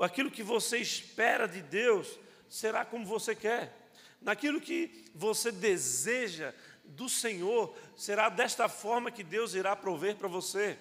aquilo 0.00 0.30
que 0.30 0.42
você 0.42 0.78
espera 0.78 1.46
de 1.46 1.60
Deus 1.60 2.18
será 2.48 2.86
como 2.86 3.04
você 3.04 3.34
quer. 3.34 3.90
Naquilo 4.18 4.62
que 4.62 5.04
você 5.14 5.52
deseja 5.52 6.54
do 6.84 7.06
Senhor, 7.06 7.76
será 7.94 8.30
desta 8.30 8.66
forma 8.66 9.10
que 9.10 9.22
Deus 9.22 9.52
irá 9.52 9.76
prover 9.76 10.16
para 10.16 10.26
você. 10.26 10.78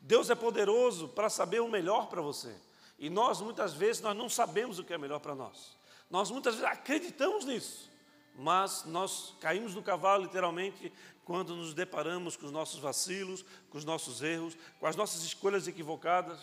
Deus 0.00 0.30
é 0.30 0.34
poderoso 0.34 1.06
para 1.10 1.30
saber 1.30 1.60
o 1.60 1.68
melhor 1.68 2.08
para 2.08 2.20
você. 2.20 2.52
E 2.98 3.08
nós, 3.08 3.40
muitas 3.40 3.72
vezes, 3.72 4.02
nós 4.02 4.16
não 4.16 4.28
sabemos 4.28 4.80
o 4.80 4.84
que 4.84 4.92
é 4.92 4.98
melhor 4.98 5.20
para 5.20 5.34
nós. 5.36 5.76
Nós, 6.10 6.28
muitas 6.28 6.56
vezes, 6.56 6.68
acreditamos 6.68 7.44
nisso 7.44 7.94
mas 8.38 8.84
nós 8.84 9.34
caímos 9.40 9.74
no 9.74 9.82
cavalo, 9.82 10.24
literalmente, 10.24 10.92
quando 11.24 11.56
nos 11.56 11.74
deparamos 11.74 12.36
com 12.36 12.46
os 12.46 12.52
nossos 12.52 12.78
vacilos, 12.78 13.44
com 13.70 13.78
os 13.78 13.84
nossos 13.84 14.22
erros, 14.22 14.56
com 14.78 14.86
as 14.86 14.94
nossas 14.94 15.24
escolhas 15.24 15.66
equivocadas. 15.66 16.38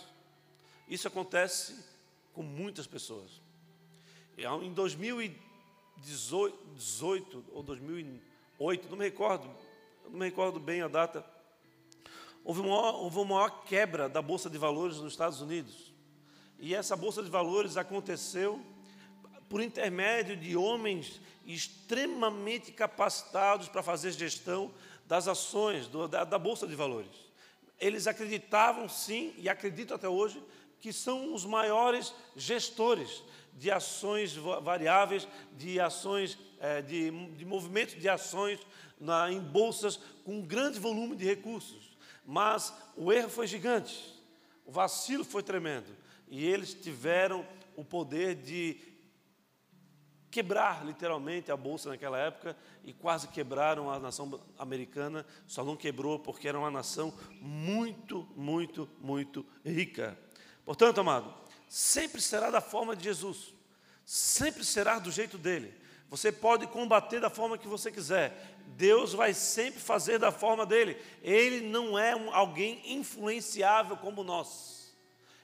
Isso 0.87 1.07
acontece 1.07 1.83
com 2.33 2.43
muitas 2.43 2.85
pessoas. 2.85 3.41
Em 4.37 4.73
2018 4.73 7.45
ou 7.53 7.63
2008, 7.63 8.89
não 8.89 8.97
me 8.97 9.05
recordo, 9.05 9.49
não 10.05 10.19
me 10.19 10.25
recordo 10.25 10.59
bem 10.59 10.81
a 10.81 10.87
data, 10.87 11.23
houve 12.43 12.61
uma, 12.61 12.91
houve 12.93 13.17
uma 13.17 13.35
maior 13.35 13.63
quebra 13.63 14.09
da 14.09 14.21
Bolsa 14.21 14.49
de 14.49 14.57
Valores 14.57 14.97
nos 14.97 15.13
Estados 15.13 15.39
Unidos. 15.39 15.93
E 16.59 16.73
essa 16.73 16.95
Bolsa 16.95 17.21
de 17.21 17.29
Valores 17.29 17.77
aconteceu 17.77 18.59
por 19.47 19.61
intermédio 19.61 20.35
de 20.35 20.57
homens 20.57 21.21
extremamente 21.45 22.71
capacitados 22.71 23.67
para 23.67 23.83
fazer 23.83 24.11
gestão 24.11 24.71
das 25.05 25.27
ações 25.27 25.87
do, 25.87 26.07
da, 26.07 26.23
da 26.23 26.39
Bolsa 26.39 26.65
de 26.65 26.75
Valores. 26.75 27.11
Eles 27.79 28.07
acreditavam, 28.07 28.87
sim, 28.87 29.33
e 29.37 29.49
acreditam 29.49 29.95
até 29.95 30.07
hoje, 30.07 30.41
que 30.79 30.93
são 30.93 31.33
os 31.33 31.45
maiores 31.45 32.13
gestores 32.35 33.23
de 33.53 33.69
ações 33.69 34.35
variáveis, 34.35 35.27
de 35.57 35.79
ações, 35.79 36.37
é, 36.59 36.81
de, 36.81 37.11
de 37.35 37.45
movimentos 37.45 37.99
de 37.99 38.09
ações 38.09 38.59
na, 38.99 39.31
em 39.31 39.39
bolsas 39.39 39.99
com 40.23 40.39
um 40.39 40.41
grande 40.41 40.79
volume 40.79 41.15
de 41.15 41.25
recursos. 41.25 41.95
Mas 42.25 42.73
o 42.95 43.11
erro 43.11 43.29
foi 43.29 43.47
gigante. 43.47 44.13
O 44.65 44.71
vacilo 44.71 45.23
foi 45.23 45.43
tremendo. 45.43 45.95
E 46.29 46.45
eles 46.45 46.73
tiveram 46.73 47.45
o 47.75 47.83
poder 47.83 48.35
de 48.35 48.77
quebrar 50.33 50.83
literalmente 50.83 51.51
a 51.51 51.55
bolsa 51.55 51.89
naquela 51.89 52.17
época 52.17 52.57
e 52.83 52.91
quase 52.91 53.27
quebraram 53.27 53.91
a 53.91 53.99
nação 53.99 54.41
americana, 54.57 55.23
só 55.45 55.63
não 55.63 55.75
quebrou 55.75 56.17
porque 56.17 56.47
era 56.47 56.57
uma 56.57 56.71
nação 56.71 57.13
muito, 57.39 58.27
muito, 58.35 58.89
muito 58.99 59.45
rica. 59.63 60.17
Portanto, 60.65 60.99
amado, 60.99 61.31
sempre 61.67 62.19
será 62.19 62.49
da 62.49 62.61
forma 62.61 62.95
de 62.95 63.03
Jesus, 63.03 63.53
sempre 64.03 64.65
será 64.65 64.97
do 64.97 65.11
jeito 65.11 65.37
dele. 65.37 65.71
Você 66.09 66.31
pode 66.31 66.65
combater 66.65 67.19
da 67.19 67.29
forma 67.29 67.55
que 67.55 67.67
você 67.67 67.91
quiser, 67.91 68.57
Deus 68.75 69.13
vai 69.13 69.35
sempre 69.35 69.79
fazer 69.79 70.17
da 70.17 70.31
forma 70.31 70.65
dele. 70.65 70.97
Ele 71.21 71.61
não 71.61 71.97
é 71.97 72.15
um, 72.15 72.33
alguém 72.33 72.81
influenciável 72.91 73.97
como 73.97 74.23
nós. 74.23 74.95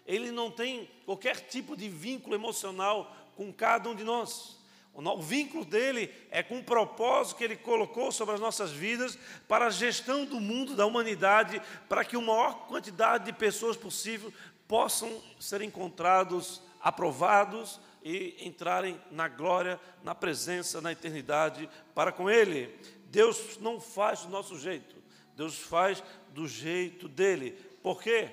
Ele 0.03 0.31
não 0.31 0.49
tem 0.49 0.89
qualquer 1.05 1.41
tipo 1.41 1.77
de 1.77 1.87
vínculo 1.87 2.33
emocional 2.33 3.15
com 3.35 3.53
cada 3.53 3.87
um 3.87 3.95
de 3.95 4.03
nós. 4.03 4.58
O 5.07 5.21
vínculo 5.21 5.63
dele 5.63 6.13
é 6.29 6.43
com 6.43 6.59
o 6.59 6.63
propósito 6.63 7.37
que 7.37 7.43
ele 7.43 7.55
colocou 7.55 8.11
sobre 8.11 8.35
as 8.35 8.41
nossas 8.41 8.71
vidas 8.71 9.17
para 9.47 9.67
a 9.67 9.69
gestão 9.69 10.25
do 10.25 10.39
mundo, 10.39 10.75
da 10.75 10.85
humanidade, 10.85 11.61
para 11.87 12.03
que 12.03 12.15
a 12.15 12.21
maior 12.21 12.67
quantidade 12.67 13.25
de 13.25 13.33
pessoas 13.33 13.77
possível 13.77 14.33
possam 14.67 15.21
ser 15.39 15.61
encontrados, 15.61 16.61
aprovados 16.81 17.79
e 18.03 18.35
entrarem 18.41 18.99
na 19.11 19.27
glória, 19.27 19.79
na 20.03 20.13
presença, 20.13 20.81
na 20.81 20.91
eternidade 20.91 21.69
para 21.95 22.11
com 22.11 22.29
ele. 22.29 22.77
Deus 23.05 23.57
não 23.59 23.79
faz 23.79 24.21
do 24.21 24.29
nosso 24.29 24.59
jeito, 24.59 24.95
Deus 25.35 25.57
faz 25.57 26.03
do 26.33 26.47
jeito 26.47 27.07
dele. 27.07 27.51
Por 27.81 28.01
quê? 28.01 28.29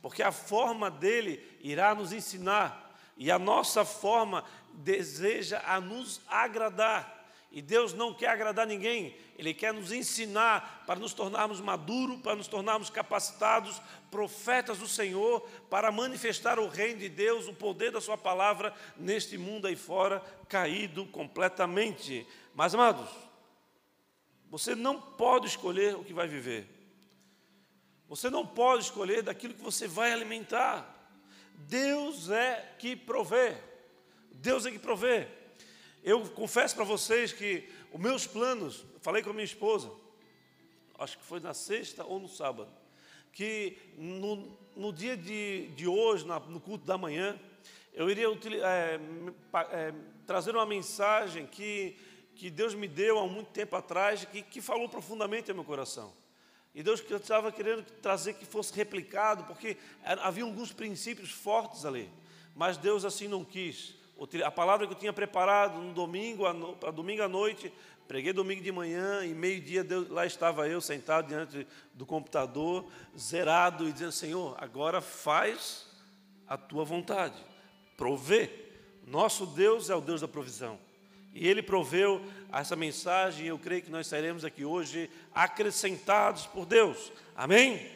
Porque 0.00 0.22
a 0.22 0.32
forma 0.32 0.90
dele 0.90 1.42
irá 1.60 1.94
nos 1.94 2.12
ensinar 2.12 2.81
e 3.22 3.30
a 3.30 3.38
nossa 3.38 3.84
forma 3.84 4.44
deseja 4.72 5.62
a 5.64 5.80
nos 5.80 6.20
agradar. 6.26 7.24
E 7.52 7.62
Deus 7.62 7.94
não 7.94 8.12
quer 8.12 8.30
agradar 8.30 8.66
ninguém, 8.66 9.16
Ele 9.38 9.54
quer 9.54 9.72
nos 9.72 9.92
ensinar 9.92 10.82
para 10.88 10.98
nos 10.98 11.14
tornarmos 11.14 11.60
maduros, 11.60 12.20
para 12.20 12.34
nos 12.34 12.48
tornarmos 12.48 12.90
capacitados, 12.90 13.80
profetas 14.10 14.78
do 14.78 14.88
Senhor, 14.88 15.40
para 15.70 15.92
manifestar 15.92 16.58
o 16.58 16.66
reino 16.66 16.98
de 16.98 17.08
Deus, 17.08 17.46
o 17.46 17.54
poder 17.54 17.92
da 17.92 18.00
Sua 18.00 18.18
palavra 18.18 18.74
neste 18.96 19.38
mundo 19.38 19.68
aí 19.68 19.76
fora, 19.76 20.20
caído 20.48 21.06
completamente. 21.06 22.26
Mas, 22.56 22.74
amados, 22.74 23.08
você 24.50 24.74
não 24.74 25.00
pode 25.00 25.46
escolher 25.46 25.94
o 25.94 26.02
que 26.02 26.12
vai 26.12 26.26
viver, 26.26 26.66
você 28.08 28.28
não 28.28 28.44
pode 28.44 28.82
escolher 28.82 29.22
daquilo 29.22 29.54
que 29.54 29.62
você 29.62 29.86
vai 29.86 30.10
alimentar. 30.10 31.01
Deus 31.54 32.30
é 32.30 32.74
que 32.78 32.96
provê. 32.96 33.56
Deus 34.32 34.66
é 34.66 34.70
que 34.70 34.78
provê. 34.78 35.28
Eu 36.02 36.28
confesso 36.30 36.74
para 36.74 36.84
vocês 36.84 37.32
que 37.32 37.68
os 37.92 38.00
meus 38.00 38.26
planos, 38.26 38.84
falei 39.00 39.22
com 39.22 39.30
a 39.30 39.32
minha 39.32 39.44
esposa, 39.44 39.90
acho 40.98 41.18
que 41.18 41.24
foi 41.24 41.40
na 41.40 41.54
sexta 41.54 42.04
ou 42.04 42.18
no 42.18 42.28
sábado, 42.28 42.70
que 43.32 43.78
no, 43.96 44.58
no 44.76 44.92
dia 44.92 45.16
de, 45.16 45.68
de 45.68 45.86
hoje, 45.86 46.26
na, 46.26 46.40
no 46.40 46.60
culto 46.60 46.84
da 46.84 46.98
manhã, 46.98 47.38
eu 47.92 48.10
iria 48.10 48.26
é, 48.26 49.00
é, 49.70 49.94
trazer 50.26 50.54
uma 50.54 50.66
mensagem 50.66 51.46
que, 51.46 51.96
que 52.34 52.50
Deus 52.50 52.74
me 52.74 52.88
deu 52.88 53.18
há 53.18 53.26
muito 53.26 53.50
tempo 53.50 53.76
atrás, 53.76 54.24
que, 54.24 54.42
que 54.42 54.60
falou 54.60 54.88
profundamente 54.88 55.50
ao 55.50 55.54
meu 55.54 55.64
coração. 55.64 56.12
E 56.74 56.82
Deus 56.82 57.00
estava 57.00 57.52
querendo 57.52 57.84
trazer 58.00 58.34
que 58.34 58.46
fosse 58.46 58.74
replicado, 58.74 59.44
porque 59.44 59.76
havia 60.04 60.44
alguns 60.44 60.72
princípios 60.72 61.30
fortes 61.30 61.84
ali. 61.84 62.08
Mas 62.54 62.76
Deus 62.76 63.04
assim 63.04 63.28
não 63.28 63.44
quis. 63.44 63.94
A 64.44 64.50
palavra 64.50 64.86
que 64.86 64.92
eu 64.92 64.98
tinha 64.98 65.12
preparado 65.12 65.78
no 65.78 65.92
domingo, 65.92 66.44
para 66.76 66.90
domingo 66.90 67.22
à 67.22 67.28
noite, 67.28 67.72
preguei 68.08 68.32
domingo 68.32 68.62
de 68.62 68.70
manhã 68.70 69.24
e 69.24 69.34
meio-dia 69.34 69.86
lá 70.08 70.24
estava 70.24 70.68
eu 70.68 70.80
sentado 70.80 71.28
diante 71.28 71.66
do 71.92 72.06
computador, 72.06 72.86
zerado 73.18 73.88
e 73.88 73.92
dizendo: 73.92 74.12
Senhor, 74.12 74.56
agora 74.58 75.00
faz 75.00 75.86
a 76.46 76.56
tua 76.56 76.84
vontade, 76.84 77.34
provê. 77.96 78.50
Nosso 79.06 79.44
Deus 79.44 79.90
é 79.90 79.94
o 79.94 80.00
Deus 80.00 80.20
da 80.20 80.28
provisão. 80.28 80.78
E 81.34 81.48
Ele 81.48 81.62
proveu 81.62 82.22
essa 82.60 82.76
mensagem, 82.76 83.46
eu 83.46 83.58
creio 83.58 83.82
que 83.82 83.90
nós 83.90 84.06
sairemos 84.06 84.44
aqui 84.44 84.64
hoje 84.64 85.10
acrescentados 85.34 86.46
por 86.46 86.66
Deus. 86.66 87.10
Amém? 87.34 87.90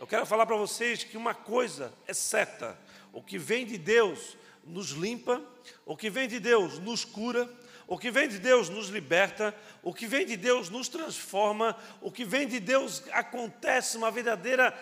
Eu 0.00 0.06
quero 0.06 0.24
falar 0.24 0.46
para 0.46 0.56
vocês 0.56 1.04
que 1.04 1.18
uma 1.18 1.34
coisa 1.34 1.92
é 2.06 2.14
certa: 2.14 2.78
o 3.12 3.22
que 3.22 3.36
vem 3.36 3.66
de 3.66 3.76
Deus 3.76 4.36
nos 4.64 4.90
limpa, 4.92 5.42
o 5.84 5.96
que 5.96 6.08
vem 6.08 6.26
de 6.26 6.40
Deus 6.40 6.78
nos 6.78 7.04
cura, 7.04 7.48
o 7.86 7.98
que 7.98 8.10
vem 8.10 8.28
de 8.28 8.38
Deus 8.38 8.70
nos 8.70 8.88
liberta, 8.88 9.54
o 9.82 9.92
que 9.92 10.06
vem 10.06 10.24
de 10.24 10.36
Deus 10.36 10.70
nos 10.70 10.88
transforma, 10.88 11.76
o 12.00 12.10
que 12.10 12.24
vem 12.24 12.48
de 12.48 12.58
Deus 12.58 13.02
acontece 13.12 13.96
uma 13.96 14.10
verdadeira 14.10 14.72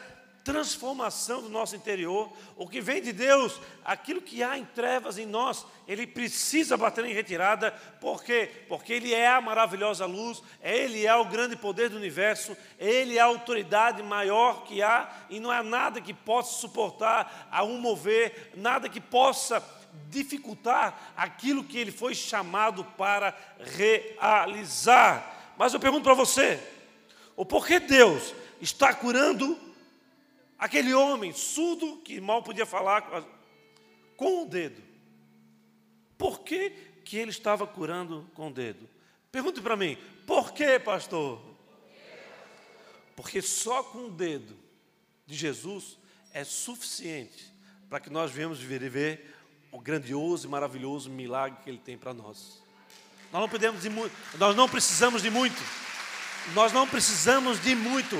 transformação 0.48 1.42
do 1.42 1.50
nosso 1.50 1.76
interior, 1.76 2.32
o 2.56 2.66
que 2.66 2.80
vem 2.80 3.02
de 3.02 3.12
Deus, 3.12 3.60
aquilo 3.84 4.22
que 4.22 4.42
há 4.42 4.56
em 4.56 4.64
trevas 4.64 5.18
em 5.18 5.26
nós, 5.26 5.66
ele 5.86 6.06
precisa 6.06 6.74
bater 6.74 7.04
em 7.04 7.12
retirada, 7.12 7.70
por 8.00 8.24
quê? 8.24 8.50
Porque 8.66 8.94
ele 8.94 9.12
é 9.12 9.28
a 9.28 9.42
maravilhosa 9.42 10.06
luz, 10.06 10.42
ele 10.62 11.04
é 11.04 11.14
o 11.14 11.26
grande 11.26 11.54
poder 11.54 11.90
do 11.90 11.98
universo, 11.98 12.56
ele 12.78 13.18
é 13.18 13.20
a 13.20 13.26
autoridade 13.26 14.02
maior 14.02 14.64
que 14.64 14.80
há, 14.80 15.12
e 15.28 15.38
não 15.38 15.50
há 15.50 15.62
nada 15.62 16.00
que 16.00 16.14
possa 16.14 16.58
suportar 16.58 17.46
a 17.52 17.62
um 17.62 17.78
mover, 17.78 18.52
nada 18.56 18.88
que 18.88 19.02
possa 19.02 19.62
dificultar 20.08 21.12
aquilo 21.14 21.62
que 21.62 21.76
ele 21.76 21.92
foi 21.92 22.14
chamado 22.14 22.82
para 22.96 23.36
realizar. 23.76 25.52
Mas 25.58 25.74
eu 25.74 25.80
pergunto 25.80 26.04
para 26.04 26.14
você, 26.14 26.58
o 27.36 27.44
porquê 27.44 27.78
Deus 27.78 28.32
está 28.62 28.94
curando 28.94 29.67
Aquele 30.58 30.92
homem 30.92 31.32
surdo 31.32 31.98
que 31.98 32.20
mal 32.20 32.42
podia 32.42 32.66
falar 32.66 33.02
com 34.16 34.42
o 34.42 34.46
dedo. 34.46 34.82
Por 36.16 36.40
que, 36.40 36.70
que 37.04 37.16
ele 37.16 37.30
estava 37.30 37.66
curando 37.66 38.28
com 38.34 38.48
o 38.48 38.52
dedo? 38.52 38.88
Pergunte 39.30 39.60
para 39.60 39.76
mim, 39.76 39.96
por 40.26 40.52
que, 40.52 40.78
pastor? 40.80 41.40
Porque 43.14 43.40
só 43.40 43.82
com 43.82 44.06
o 44.06 44.10
dedo 44.10 44.56
de 45.26 45.36
Jesus 45.36 45.96
é 46.32 46.42
suficiente 46.42 47.52
para 47.88 48.00
que 48.00 48.10
nós 48.10 48.30
venhamos 48.32 48.58
viver 48.58 49.34
o 49.70 49.80
grandioso 49.80 50.46
e 50.46 50.50
maravilhoso 50.50 51.10
milagre 51.10 51.58
que 51.62 51.70
ele 51.70 51.78
tem 51.78 51.96
para 51.96 52.12
nós. 52.12 52.62
Nós 53.32 53.42
não 53.42 53.48
podemos 53.48 53.82
nós 54.38 54.56
não 54.56 54.68
precisamos 54.68 55.22
de 55.22 55.30
muito. 55.30 55.62
Nós 56.54 56.72
não 56.72 56.88
precisamos 56.88 57.60
de 57.60 57.74
muito. 57.74 58.16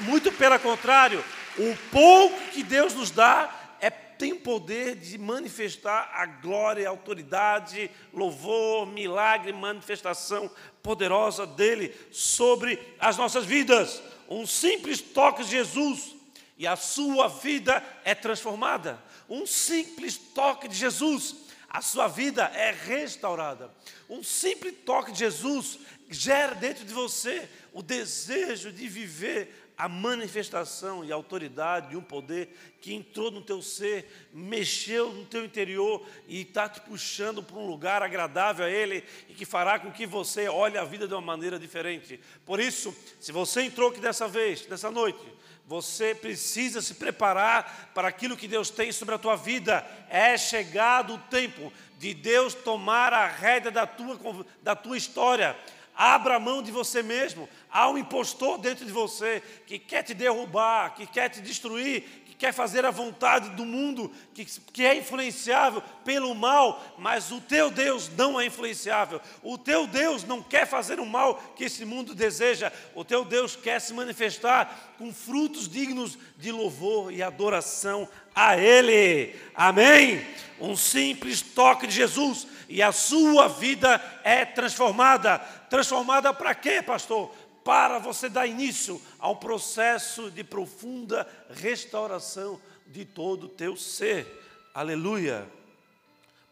Muito 0.00 0.30
pelo 0.32 0.58
contrário, 0.58 1.24
o 1.58 1.76
pouco 1.90 2.40
que 2.52 2.62
Deus 2.62 2.94
nos 2.94 3.10
dá 3.10 3.76
é, 3.80 3.88
tem 3.88 4.34
poder 4.34 4.96
de 4.96 5.16
manifestar 5.16 6.10
a 6.14 6.26
glória, 6.26 6.86
a 6.86 6.90
autoridade, 6.90 7.90
louvor, 8.12 8.86
milagre, 8.86 9.52
manifestação 9.52 10.50
poderosa 10.82 11.46
dele 11.46 11.94
sobre 12.12 12.78
as 12.98 13.16
nossas 13.16 13.44
vidas. 13.44 14.02
Um 14.28 14.46
simples 14.46 15.00
toque 15.00 15.42
de 15.42 15.50
Jesus 15.50 16.14
e 16.58 16.66
a 16.66 16.76
sua 16.76 17.26
vida 17.28 17.82
é 18.04 18.14
transformada. 18.14 19.02
Um 19.28 19.46
simples 19.46 20.18
toque 20.18 20.68
de 20.68 20.76
Jesus, 20.76 21.36
a 21.68 21.80
sua 21.80 22.06
vida 22.06 22.44
é 22.54 22.70
restaurada. 22.70 23.70
Um 24.08 24.22
simples 24.22 24.74
toque 24.84 25.12
de 25.12 25.20
Jesus 25.20 25.78
gera 26.10 26.54
dentro 26.54 26.84
de 26.84 26.92
você 26.92 27.48
o 27.72 27.82
desejo 27.82 28.72
de 28.72 28.88
viver 28.88 29.70
a 29.80 29.88
manifestação 29.88 31.02
e 31.02 31.10
a 31.10 31.14
autoridade 31.14 31.88
de 31.88 31.96
um 31.96 32.02
poder 32.02 32.54
que 32.82 32.92
entrou 32.92 33.30
no 33.30 33.40
teu 33.40 33.62
ser, 33.62 34.28
mexeu 34.30 35.10
no 35.10 35.24
teu 35.24 35.42
interior 35.42 36.06
e 36.28 36.42
está 36.42 36.68
te 36.68 36.82
puxando 36.82 37.42
para 37.42 37.56
um 37.56 37.66
lugar 37.66 38.02
agradável 38.02 38.66
a 38.66 38.70
Ele 38.70 39.02
e 39.26 39.32
que 39.32 39.46
fará 39.46 39.78
com 39.78 39.90
que 39.90 40.04
você 40.04 40.50
olhe 40.50 40.76
a 40.76 40.84
vida 40.84 41.08
de 41.08 41.14
uma 41.14 41.22
maneira 41.22 41.58
diferente. 41.58 42.20
Por 42.44 42.60
isso, 42.60 42.94
se 43.18 43.32
você 43.32 43.62
entrou 43.62 43.88
aqui 43.88 44.00
dessa 44.00 44.28
vez, 44.28 44.66
dessa 44.66 44.90
noite, 44.90 45.24
você 45.66 46.14
precisa 46.14 46.82
se 46.82 46.94
preparar 46.94 47.90
para 47.94 48.08
aquilo 48.08 48.36
que 48.36 48.48
Deus 48.48 48.68
tem 48.68 48.92
sobre 48.92 49.14
a 49.14 49.18
tua 49.18 49.36
vida. 49.36 49.86
É 50.10 50.36
chegado 50.36 51.14
o 51.14 51.18
tempo 51.30 51.72
de 51.96 52.12
Deus 52.12 52.52
tomar 52.52 53.14
a 53.14 53.26
rédea 53.26 53.70
da 53.70 53.86
tua, 53.86 54.44
da 54.62 54.76
tua 54.76 54.98
história 54.98 55.56
Abra 56.02 56.40
mão 56.40 56.62
de 56.62 56.72
você 56.72 57.02
mesmo. 57.02 57.46
Há 57.70 57.90
um 57.90 57.98
impostor 57.98 58.56
dentro 58.56 58.86
de 58.86 58.90
você 58.90 59.42
que 59.66 59.78
quer 59.78 60.02
te 60.02 60.14
derrubar, 60.14 60.94
que 60.94 61.06
quer 61.06 61.28
te 61.28 61.42
destruir, 61.42 62.04
que 62.24 62.34
quer 62.34 62.54
fazer 62.54 62.86
a 62.86 62.90
vontade 62.90 63.50
do 63.50 63.66
mundo, 63.66 64.10
que, 64.32 64.46
que 64.46 64.86
é 64.86 64.96
influenciável 64.96 65.82
pelo 66.02 66.34
mal, 66.34 66.82
mas 66.96 67.30
o 67.30 67.38
teu 67.38 67.70
Deus 67.70 68.10
não 68.16 68.40
é 68.40 68.46
influenciável. 68.46 69.20
O 69.42 69.58
teu 69.58 69.86
Deus 69.86 70.24
não 70.24 70.42
quer 70.42 70.66
fazer 70.66 70.98
o 71.00 71.04
mal 71.04 71.34
que 71.54 71.64
esse 71.64 71.84
mundo 71.84 72.14
deseja. 72.14 72.72
O 72.94 73.04
teu 73.04 73.22
Deus 73.22 73.54
quer 73.54 73.78
se 73.78 73.92
manifestar 73.92 74.94
com 74.96 75.12
frutos 75.12 75.68
dignos 75.68 76.16
de 76.38 76.50
louvor 76.50 77.12
e 77.12 77.22
adoração 77.22 78.08
a 78.34 78.56
Ele. 78.56 79.38
Amém? 79.54 80.26
Um 80.58 80.74
simples 80.74 81.42
toque 81.42 81.86
de 81.86 81.94
Jesus 81.94 82.46
e 82.70 82.80
a 82.80 82.92
sua 82.92 83.48
vida 83.48 84.00
é 84.22 84.44
transformada. 84.44 85.40
Transformada 85.68 86.32
para 86.32 86.54
quê, 86.54 86.80
pastor? 86.80 87.34
Para 87.64 87.98
você 87.98 88.28
dar 88.28 88.46
início 88.46 89.02
a 89.18 89.28
um 89.28 89.34
processo 89.34 90.30
de 90.30 90.44
profunda 90.44 91.28
restauração 91.50 92.62
de 92.86 93.04
todo 93.04 93.46
o 93.46 93.48
teu 93.48 93.76
ser. 93.76 94.24
Aleluia. 94.72 95.50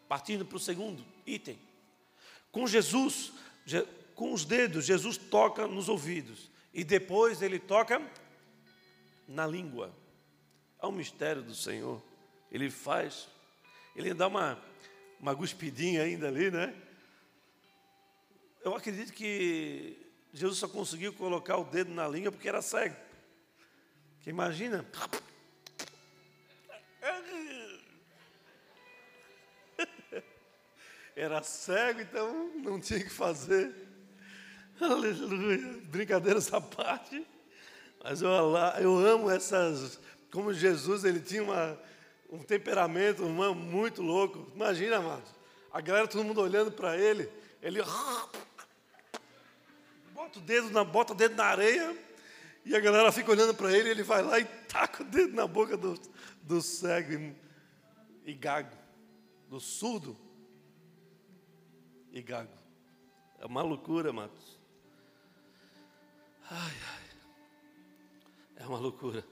Partindo 0.09 0.43
para 0.43 0.57
o 0.57 0.59
segundo 0.59 1.05
item. 1.25 1.57
Com 2.51 2.67
Jesus, 2.67 3.31
com 4.13 4.33
os 4.33 4.43
dedos, 4.43 4.85
Jesus 4.85 5.15
toca 5.15 5.67
nos 5.67 5.87
ouvidos. 5.87 6.51
E 6.73 6.83
depois 6.83 7.41
ele 7.41 7.59
toca 7.59 8.01
na 9.25 9.47
língua. 9.47 9.89
Há 10.79 10.89
um 10.89 10.91
mistério 10.91 11.41
do 11.41 11.55
Senhor. 11.55 12.01
Ele 12.51 12.69
faz, 12.69 13.29
ele 13.95 14.13
dá 14.13 14.27
uma, 14.27 14.59
uma 15.19 15.33
guspidinha 15.33 16.03
ainda 16.03 16.27
ali, 16.27 16.49
né? 16.49 16.73
Eu 18.63 18.75
acredito 18.75 19.13
que 19.13 19.97
Jesus 20.33 20.59
só 20.59 20.67
conseguiu 20.67 21.13
colocar 21.13 21.57
o 21.57 21.63
dedo 21.63 21.93
na 21.93 22.07
língua 22.07 22.31
porque 22.31 22.47
era 22.47 22.61
cego. 22.61 22.95
Que 24.21 24.29
imagina. 24.29 24.85
Era 31.15 31.43
cego, 31.43 31.99
então 31.99 32.49
não 32.59 32.79
tinha 32.79 32.99
que 33.01 33.09
fazer. 33.09 33.75
Aleluia. 34.79 35.81
Brincadeiras 35.83 36.53
à 36.53 36.61
parte. 36.61 37.27
Mas 38.01 38.21
eu, 38.21 38.29
eu 38.79 38.97
amo 38.97 39.29
essas 39.29 39.99
como 40.31 40.53
Jesus, 40.53 41.03
ele 41.03 41.19
tinha 41.19 41.43
uma, 41.43 41.77
um 42.29 42.39
temperamento 42.39 43.25
humano 43.25 43.55
muito 43.55 44.01
louco. 44.01 44.51
Imagina, 44.55 44.97
amados, 44.97 45.29
a 45.71 45.81
galera, 45.81 46.07
todo 46.07 46.23
mundo 46.23 46.41
olhando 46.41 46.71
para 46.71 46.97
ele, 46.97 47.29
ele 47.61 47.81
bota 50.13 50.39
o 50.39 50.41
dedo 50.41 50.69
na, 50.69 50.83
bota 50.83 51.13
o 51.13 51.15
dedo 51.15 51.35
na 51.35 51.45
areia, 51.45 51.97
e 52.63 52.75
a 52.75 52.79
galera 52.79 53.11
fica 53.11 53.31
olhando 53.31 53.53
para 53.53 53.75
ele, 53.75 53.89
ele 53.89 54.03
vai 54.03 54.21
lá 54.21 54.39
e 54.39 54.45
taca 54.45 55.01
o 55.01 55.05
dedo 55.05 55.33
na 55.33 55.47
boca 55.47 55.75
do, 55.75 55.99
do 56.43 56.61
cego 56.61 57.13
e, 57.13 57.35
e 58.25 58.33
gago, 58.33 58.75
do 59.47 59.59
surdo 59.59 60.15
e 62.11 62.21
gago. 62.21 62.53
É 63.39 63.45
uma 63.45 63.61
loucura, 63.61 64.09
amados. 64.09 64.59
Ai, 66.51 66.75
ai. 66.93 67.09
É 68.57 68.67
uma 68.67 68.77
loucura. 68.77 69.23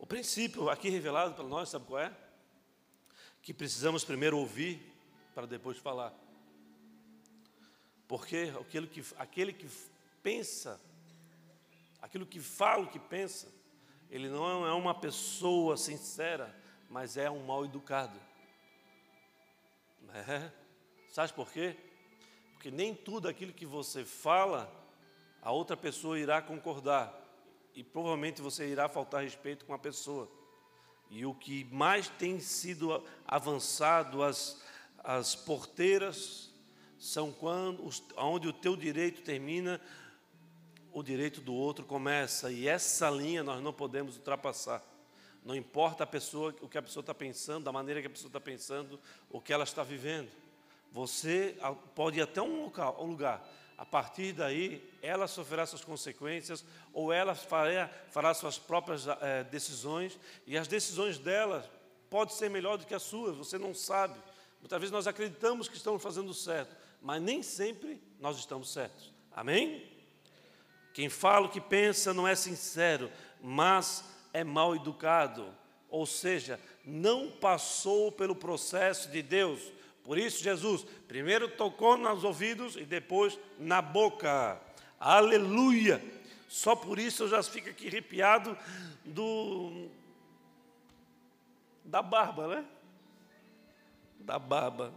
O 0.00 0.06
princípio 0.06 0.70
aqui 0.70 0.88
revelado 0.88 1.34
para 1.34 1.44
nós, 1.44 1.68
sabe 1.68 1.84
qual 1.84 2.00
é? 2.00 2.10
Que 3.42 3.52
precisamos 3.52 4.02
primeiro 4.02 4.38
ouvir 4.38 4.80
para 5.34 5.46
depois 5.46 5.76
falar. 5.76 6.14
Porque 8.08 8.50
aquele 8.58 8.86
que, 8.86 9.04
aquele 9.18 9.52
que 9.52 9.68
pensa, 10.22 10.80
aquilo 12.00 12.24
que 12.24 12.40
fala 12.40 12.84
o 12.84 12.90
que 12.90 12.98
pensa, 12.98 13.52
ele 14.10 14.30
não 14.30 14.66
é 14.66 14.72
uma 14.72 14.94
pessoa 14.94 15.76
sincera, 15.76 16.58
mas 16.88 17.18
é 17.18 17.30
um 17.30 17.44
mal 17.44 17.66
educado. 17.66 18.18
É. 20.14 20.50
Sabe 21.10 21.30
por 21.34 21.52
quê? 21.52 21.76
Porque 22.54 22.70
nem 22.70 22.94
tudo 22.94 23.28
aquilo 23.28 23.52
que 23.52 23.66
você 23.66 24.02
fala, 24.02 24.72
a 25.42 25.52
outra 25.52 25.76
pessoa 25.76 26.18
irá 26.18 26.40
concordar 26.40 27.19
e 27.74 27.82
provavelmente 27.82 28.42
você 28.42 28.66
irá 28.66 28.88
faltar 28.88 29.22
respeito 29.22 29.64
com 29.64 29.74
a 29.74 29.78
pessoa. 29.78 30.30
E 31.10 31.26
o 31.26 31.34
que 31.34 31.64
mais 31.72 32.08
tem 32.08 32.38
sido 32.38 33.02
avançado, 33.26 34.22
as, 34.22 34.62
as 34.98 35.34
porteiras, 35.34 36.50
são 36.98 37.32
quando, 37.32 37.88
onde 38.16 38.46
o 38.46 38.52
teu 38.52 38.76
direito 38.76 39.22
termina, 39.22 39.80
o 40.92 41.02
direito 41.02 41.40
do 41.40 41.54
outro 41.54 41.84
começa. 41.84 42.52
E 42.52 42.68
essa 42.68 43.08
linha 43.10 43.42
nós 43.42 43.62
não 43.62 43.72
podemos 43.72 44.16
ultrapassar. 44.16 44.84
Não 45.44 45.56
importa 45.56 46.04
a 46.04 46.06
pessoa, 46.06 46.54
o 46.60 46.68
que 46.68 46.76
a 46.76 46.82
pessoa 46.82 47.00
está 47.00 47.14
pensando, 47.14 47.64
da 47.64 47.72
maneira 47.72 48.00
que 48.00 48.06
a 48.06 48.10
pessoa 48.10 48.28
está 48.28 48.40
pensando, 48.40 49.00
o 49.30 49.40
que 49.40 49.52
ela 49.52 49.64
está 49.64 49.82
vivendo. 49.82 50.30
Você 50.92 51.56
pode 51.94 52.18
ir 52.18 52.22
até 52.22 52.42
um, 52.42 52.64
local, 52.64 52.98
um 53.00 53.06
lugar, 53.06 53.42
a 53.80 53.84
partir 53.86 54.34
daí, 54.34 54.86
ela 55.00 55.26
sofrerá 55.26 55.64
suas 55.64 55.82
consequências, 55.82 56.62
ou 56.92 57.10
ela 57.10 57.34
fará, 57.34 57.88
fará 58.10 58.34
suas 58.34 58.58
próprias 58.58 59.06
é, 59.08 59.42
decisões, 59.44 60.20
e 60.46 60.54
as 60.58 60.68
decisões 60.68 61.16
dela 61.16 61.66
podem 62.10 62.34
ser 62.34 62.50
melhor 62.50 62.76
do 62.76 62.84
que 62.84 62.94
as 62.94 63.02
suas, 63.02 63.34
você 63.34 63.56
não 63.56 63.72
sabe. 63.72 64.20
Muitas 64.60 64.78
vezes 64.78 64.92
nós 64.92 65.06
acreditamos 65.06 65.66
que 65.66 65.78
estamos 65.78 66.02
fazendo 66.02 66.34
certo, 66.34 66.76
mas 67.00 67.22
nem 67.22 67.42
sempre 67.42 67.98
nós 68.20 68.36
estamos 68.36 68.70
certos. 68.70 69.14
Amém? 69.32 69.90
Quem 70.92 71.08
fala 71.08 71.46
o 71.46 71.50
que 71.50 71.58
pensa 71.58 72.12
não 72.12 72.28
é 72.28 72.34
sincero, 72.34 73.10
mas 73.40 74.04
é 74.34 74.44
mal 74.44 74.76
educado, 74.76 75.56
ou 75.88 76.04
seja, 76.04 76.60
não 76.84 77.30
passou 77.30 78.12
pelo 78.12 78.36
processo 78.36 79.08
de 79.08 79.22
Deus 79.22 79.72
por 80.10 80.18
isso, 80.18 80.42
Jesus 80.42 80.84
primeiro 81.06 81.46
tocou 81.46 81.96
nos 81.96 82.24
ouvidos 82.24 82.74
e 82.74 82.84
depois 82.84 83.38
na 83.60 83.80
boca. 83.80 84.60
Aleluia! 84.98 86.02
Só 86.48 86.74
por 86.74 86.98
isso 86.98 87.22
eu 87.22 87.28
já 87.28 87.40
fico 87.44 87.70
aqui 87.70 87.86
arrepiado 87.86 88.58
do, 89.04 89.86
da 91.84 92.02
barba, 92.02 92.56
né? 92.56 92.64
Da 94.18 94.36
barba. 94.36 94.92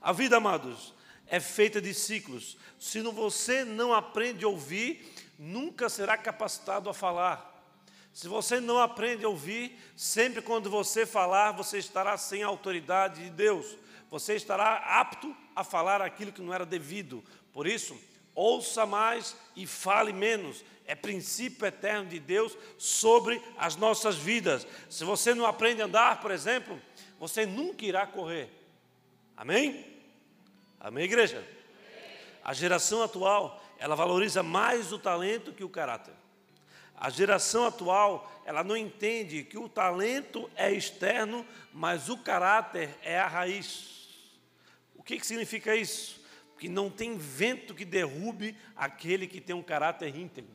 A 0.00 0.10
vida, 0.10 0.38
amados, 0.38 0.94
é 1.28 1.38
feita 1.38 1.80
de 1.80 1.94
ciclos. 1.94 2.58
Se 2.76 3.00
você 3.02 3.64
não 3.64 3.94
aprende 3.94 4.44
a 4.44 4.48
ouvir, 4.48 5.14
nunca 5.38 5.88
será 5.88 6.18
capacitado 6.18 6.90
a 6.90 6.92
falar. 6.92 7.64
Se 8.12 8.26
você 8.26 8.58
não 8.58 8.80
aprende 8.80 9.24
a 9.24 9.28
ouvir, 9.28 9.78
sempre 9.94 10.42
quando 10.42 10.68
você 10.68 11.06
falar, 11.06 11.52
você 11.52 11.78
estará 11.78 12.18
sem 12.18 12.42
a 12.42 12.48
autoridade 12.48 13.22
de 13.22 13.30
Deus 13.30 13.78
você 14.10 14.34
estará 14.34 14.76
apto 14.76 15.34
a 15.54 15.62
falar 15.62 16.02
aquilo 16.02 16.32
que 16.32 16.42
não 16.42 16.52
era 16.52 16.66
devido. 16.66 17.22
Por 17.52 17.66
isso, 17.66 17.96
ouça 18.34 18.84
mais 18.84 19.36
e 19.54 19.66
fale 19.66 20.12
menos. 20.12 20.64
É 20.84 20.94
princípio 20.94 21.64
eterno 21.64 22.08
de 22.08 22.18
Deus 22.18 22.56
sobre 22.76 23.40
as 23.56 23.76
nossas 23.76 24.16
vidas. 24.16 24.66
Se 24.88 25.04
você 25.04 25.32
não 25.32 25.46
aprende 25.46 25.80
a 25.80 25.84
andar, 25.84 26.20
por 26.20 26.32
exemplo, 26.32 26.80
você 27.18 27.46
nunca 27.46 27.84
irá 27.84 28.06
correr. 28.06 28.50
Amém? 29.36 29.86
Amém, 30.80 31.04
igreja? 31.04 31.46
A 32.42 32.52
geração 32.52 33.02
atual, 33.02 33.62
ela 33.78 33.94
valoriza 33.94 34.42
mais 34.42 34.92
o 34.92 34.98
talento 34.98 35.52
que 35.52 35.62
o 35.62 35.68
caráter. 35.68 36.14
A 36.96 37.08
geração 37.08 37.64
atual, 37.66 38.30
ela 38.44 38.64
não 38.64 38.76
entende 38.76 39.44
que 39.44 39.56
o 39.56 39.68
talento 39.68 40.50
é 40.56 40.72
externo, 40.72 41.46
mas 41.72 42.08
o 42.08 42.18
caráter 42.18 42.94
é 43.02 43.18
a 43.18 43.28
raiz. 43.28 43.99
O 45.00 45.02
que, 45.02 45.18
que 45.18 45.26
significa 45.26 45.74
isso? 45.74 46.20
Que 46.58 46.68
não 46.68 46.90
tem 46.90 47.16
vento 47.16 47.74
que 47.74 47.86
derrube 47.86 48.54
aquele 48.76 49.26
que 49.26 49.40
tem 49.40 49.56
um 49.56 49.62
caráter 49.62 50.14
íntegro. 50.14 50.50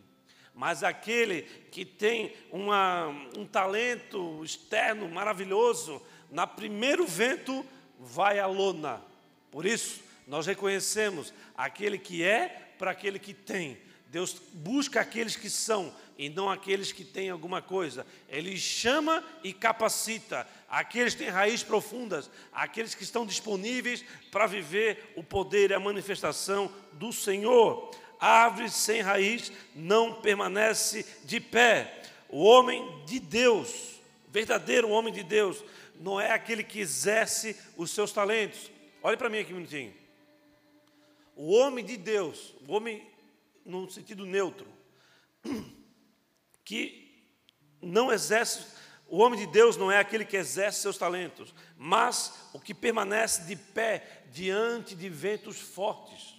Mas 0.54 0.84
aquele 0.84 1.42
que 1.72 1.84
tem 1.84 2.32
uma, 2.52 3.08
um 3.36 3.44
talento 3.44 4.44
externo 4.44 5.10
maravilhoso, 5.10 6.00
na 6.30 6.46
primeiro 6.46 7.08
vento 7.08 7.66
vai 8.00 8.38
a 8.38 8.46
lona. 8.46 9.02
Por 9.50 9.66
isso, 9.66 10.00
nós 10.28 10.46
reconhecemos 10.46 11.34
aquele 11.58 11.98
que 11.98 12.24
é 12.24 12.74
para 12.78 12.92
aquele 12.92 13.18
que 13.18 13.34
tem. 13.34 13.80
Deus 14.12 14.40
busca 14.54 15.02
aqueles 15.02 15.36
que 15.36 15.50
são 15.50 15.92
e 16.20 16.30
não 16.30 16.52
aqueles 16.52 16.92
que 16.92 17.04
têm 17.04 17.32
alguma 17.32 17.64
coisa. 17.64 18.06
Ele 18.30 18.56
chama 18.58 19.24
e 19.44 19.52
capacita 19.52 20.48
aqueles 20.70 21.14
que 21.14 21.24
têm 21.24 21.32
raízes 21.32 21.64
profundas, 21.64 22.30
aqueles 22.52 22.96
que 22.96 23.04
estão 23.04 23.26
disponíveis 23.26 24.04
para 24.32 24.48
viver 24.48 25.14
o 25.16 25.24
poder 25.24 25.72
e 25.72 25.74
a 25.74 25.80
manifestação 25.80 26.72
do 26.94 27.12
Senhor. 27.12 27.92
Árvore 28.20 28.70
sem 28.70 29.02
raiz 29.02 29.52
não 29.76 30.22
permanece 30.22 31.06
de 31.24 31.40
pé. 31.40 32.02
O 32.30 32.44
homem 32.44 33.04
de 33.06 33.20
Deus, 33.20 34.00
verdadeiro 34.30 34.90
homem 34.90 35.14
de 35.14 35.24
Deus, 35.24 35.64
não 36.00 36.20
é 36.20 36.32
aquele 36.32 36.64
que 36.64 36.80
exerce 36.80 37.56
os 37.78 37.92
seus 37.92 38.12
talentos. 38.12 38.72
Olhe 39.02 39.18
para 39.18 39.30
mim 39.30 39.40
aqui 39.40 39.54
um 39.54 39.58
minutinho. 39.58 39.94
O 41.36 41.54
homem 41.54 41.84
de 41.84 41.98
Deus, 41.98 42.54
o 42.68 42.74
homem 42.74 43.06
no 43.66 43.90
sentido 43.90 44.26
neutro, 44.26 44.68
que 46.64 47.06
não 47.82 48.12
exerce 48.12 48.75
o 49.08 49.20
homem 49.20 49.40
de 49.40 49.46
Deus 49.46 49.78
não 49.78 49.92
é 49.92 50.00
aquele 50.00 50.26
que 50.26 50.38
exerce 50.38 50.82
seus 50.82 50.98
talentos, 50.98 51.54
mas 51.78 52.50
o 52.54 52.60
que 52.60 52.74
permanece 52.74 53.44
de 53.44 53.56
pé 53.56 54.24
diante 54.32 54.96
de 54.96 55.10
ventos 55.10 55.60
fortes. 55.60 56.36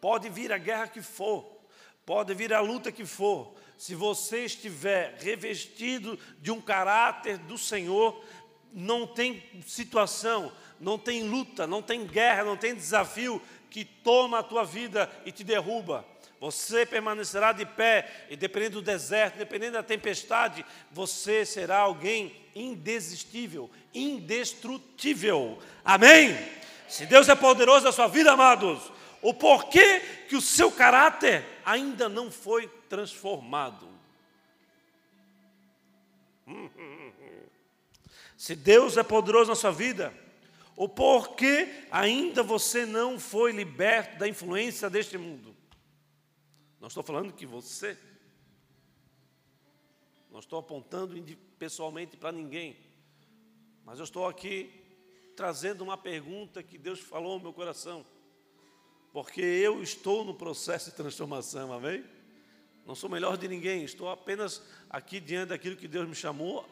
Pode 0.00 0.28
vir 0.28 0.52
a 0.52 0.58
guerra 0.58 0.88
que 0.88 1.00
for, 1.00 1.60
pode 2.04 2.34
vir 2.34 2.52
a 2.52 2.60
luta 2.60 2.92
que 2.92 3.06
for, 3.06 3.54
se 3.78 3.94
você 3.94 4.44
estiver 4.44 5.16
revestido 5.18 6.18
de 6.40 6.50
um 6.50 6.60
caráter 6.60 7.38
do 7.38 7.56
Senhor, 7.58 8.22
não 8.72 9.06
tem 9.06 9.42
situação, 9.66 10.52
não 10.78 10.98
tem 10.98 11.22
luta, 11.22 11.66
não 11.66 11.80
tem 11.80 12.06
guerra, 12.06 12.44
não 12.44 12.56
tem 12.56 12.74
desafio 12.74 13.40
que 13.70 13.84
toma 13.84 14.38
a 14.38 14.42
tua 14.42 14.64
vida 14.64 15.10
e 15.24 15.32
te 15.32 15.42
derruba. 15.42 16.04
Você 16.38 16.84
permanecerá 16.84 17.52
de 17.52 17.64
pé, 17.64 18.26
e 18.28 18.36
dependendo 18.36 18.80
do 18.80 18.84
deserto, 18.84 19.38
dependendo 19.38 19.72
da 19.72 19.82
tempestade, 19.82 20.64
você 20.90 21.46
será 21.46 21.78
alguém 21.78 22.36
indesistível, 22.54 23.70
indestrutível. 23.94 25.58
Amém? 25.84 26.36
Se 26.88 27.06
Deus 27.06 27.28
é 27.28 27.34
poderoso 27.34 27.86
na 27.86 27.92
sua 27.92 28.06
vida, 28.06 28.32
amados, 28.32 28.92
o 29.22 29.32
porquê 29.32 30.00
que 30.28 30.36
o 30.36 30.40
seu 30.40 30.70
caráter 30.70 31.42
ainda 31.64 32.08
não 32.08 32.30
foi 32.30 32.68
transformado. 32.88 33.88
Se 38.36 38.54
Deus 38.54 38.98
é 38.98 39.02
poderoso 39.02 39.48
na 39.48 39.56
sua 39.56 39.72
vida, 39.72 40.12
o 40.76 40.86
porquê 40.88 41.86
ainda 41.90 42.42
você 42.42 42.84
não 42.84 43.18
foi 43.18 43.50
liberto 43.50 44.18
da 44.18 44.28
influência 44.28 44.90
deste 44.90 45.16
mundo. 45.16 45.55
Não 46.86 46.88
estou 46.88 47.02
falando 47.02 47.32
que 47.32 47.44
você, 47.44 47.98
não 50.30 50.38
estou 50.38 50.56
apontando 50.56 51.20
pessoalmente 51.58 52.16
para 52.16 52.30
ninguém, 52.30 52.76
mas 53.84 53.98
eu 53.98 54.04
estou 54.04 54.24
aqui 54.24 54.70
trazendo 55.34 55.82
uma 55.82 55.96
pergunta 55.96 56.62
que 56.62 56.78
Deus 56.78 57.00
falou 57.00 57.32
ao 57.32 57.40
meu 57.40 57.52
coração, 57.52 58.06
porque 59.12 59.40
eu 59.40 59.82
estou 59.82 60.24
no 60.24 60.32
processo 60.32 60.90
de 60.90 60.96
transformação, 60.96 61.72
amém? 61.72 62.04
Não 62.86 62.94
sou 62.94 63.10
melhor 63.10 63.36
de 63.36 63.48
ninguém, 63.48 63.82
estou 63.82 64.08
apenas 64.08 64.62
aqui 64.88 65.18
diante 65.18 65.48
daquilo 65.48 65.74
que 65.74 65.88
Deus 65.88 66.08
me 66.08 66.14
chamou, 66.14 66.64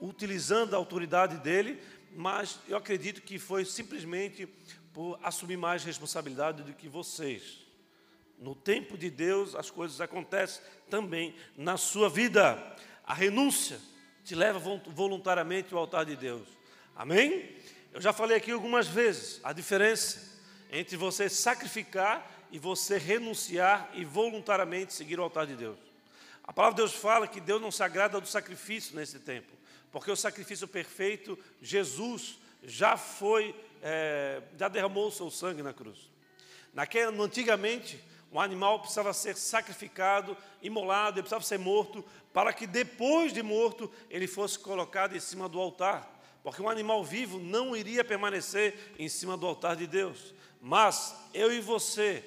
utilizando 0.00 0.74
a 0.74 0.76
autoridade 0.76 1.38
dele, 1.38 1.82
mas 2.14 2.60
eu 2.68 2.76
acredito 2.76 3.20
que 3.22 3.36
foi 3.36 3.64
simplesmente 3.64 4.46
por 4.92 5.18
assumir 5.24 5.56
mais 5.56 5.82
responsabilidade 5.82 6.62
do 6.62 6.72
que 6.72 6.88
vocês. 6.88 7.66
No 8.38 8.54
tempo 8.54 8.96
de 8.96 9.10
Deus, 9.10 9.54
as 9.54 9.70
coisas 9.70 10.00
acontecem 10.00 10.62
também 10.88 11.34
na 11.56 11.76
sua 11.76 12.08
vida. 12.08 12.76
A 13.04 13.12
renúncia 13.12 13.80
te 14.24 14.34
leva 14.34 14.58
voluntariamente 14.86 15.72
ao 15.74 15.80
altar 15.80 16.04
de 16.04 16.14
Deus. 16.14 16.46
Amém? 16.94 17.56
Eu 17.92 18.00
já 18.00 18.12
falei 18.12 18.36
aqui 18.36 18.50
algumas 18.50 18.86
vezes 18.86 19.40
a 19.42 19.52
diferença 19.52 20.38
entre 20.70 20.96
você 20.96 21.28
sacrificar 21.28 22.46
e 22.50 22.58
você 22.58 22.98
renunciar 22.98 23.90
e 23.94 24.04
voluntariamente 24.04 24.92
seguir 24.92 25.18
o 25.18 25.22
altar 25.22 25.46
de 25.46 25.56
Deus. 25.56 25.78
A 26.44 26.52
palavra 26.52 26.76
de 26.76 26.82
Deus 26.82 26.94
fala 26.94 27.26
que 27.26 27.40
Deus 27.40 27.60
não 27.60 27.70
se 27.70 27.82
agrada 27.82 28.20
do 28.20 28.26
sacrifício 28.26 28.96
nesse 28.96 29.18
tempo, 29.18 29.52
porque 29.90 30.10
o 30.10 30.16
sacrifício 30.16 30.66
perfeito, 30.68 31.38
Jesus, 31.60 32.38
já 32.62 32.96
foi, 32.96 33.54
é, 33.82 34.42
já 34.58 34.68
derramou 34.68 35.08
o 35.08 35.12
seu 35.12 35.30
sangue 35.30 35.62
na 35.62 35.72
cruz. 35.72 36.10
Naquela, 36.72 37.12
antigamente, 37.22 38.02
um 38.32 38.40
animal 38.40 38.80
precisava 38.80 39.12
ser 39.12 39.36
sacrificado, 39.36 40.36
imolado, 40.62 41.16
ele 41.16 41.22
precisava 41.22 41.44
ser 41.44 41.58
morto, 41.58 42.04
para 42.32 42.52
que 42.52 42.66
depois 42.66 43.32
de 43.32 43.42
morto 43.42 43.90
ele 44.10 44.26
fosse 44.26 44.58
colocado 44.58 45.16
em 45.16 45.20
cima 45.20 45.48
do 45.48 45.58
altar. 45.58 46.14
Porque 46.42 46.62
um 46.62 46.68
animal 46.68 47.02
vivo 47.02 47.38
não 47.38 47.74
iria 47.74 48.04
permanecer 48.04 48.94
em 48.98 49.08
cima 49.08 49.36
do 49.36 49.46
altar 49.46 49.76
de 49.76 49.86
Deus. 49.86 50.34
Mas 50.60 51.14
eu 51.32 51.52
e 51.52 51.60
você, 51.60 52.24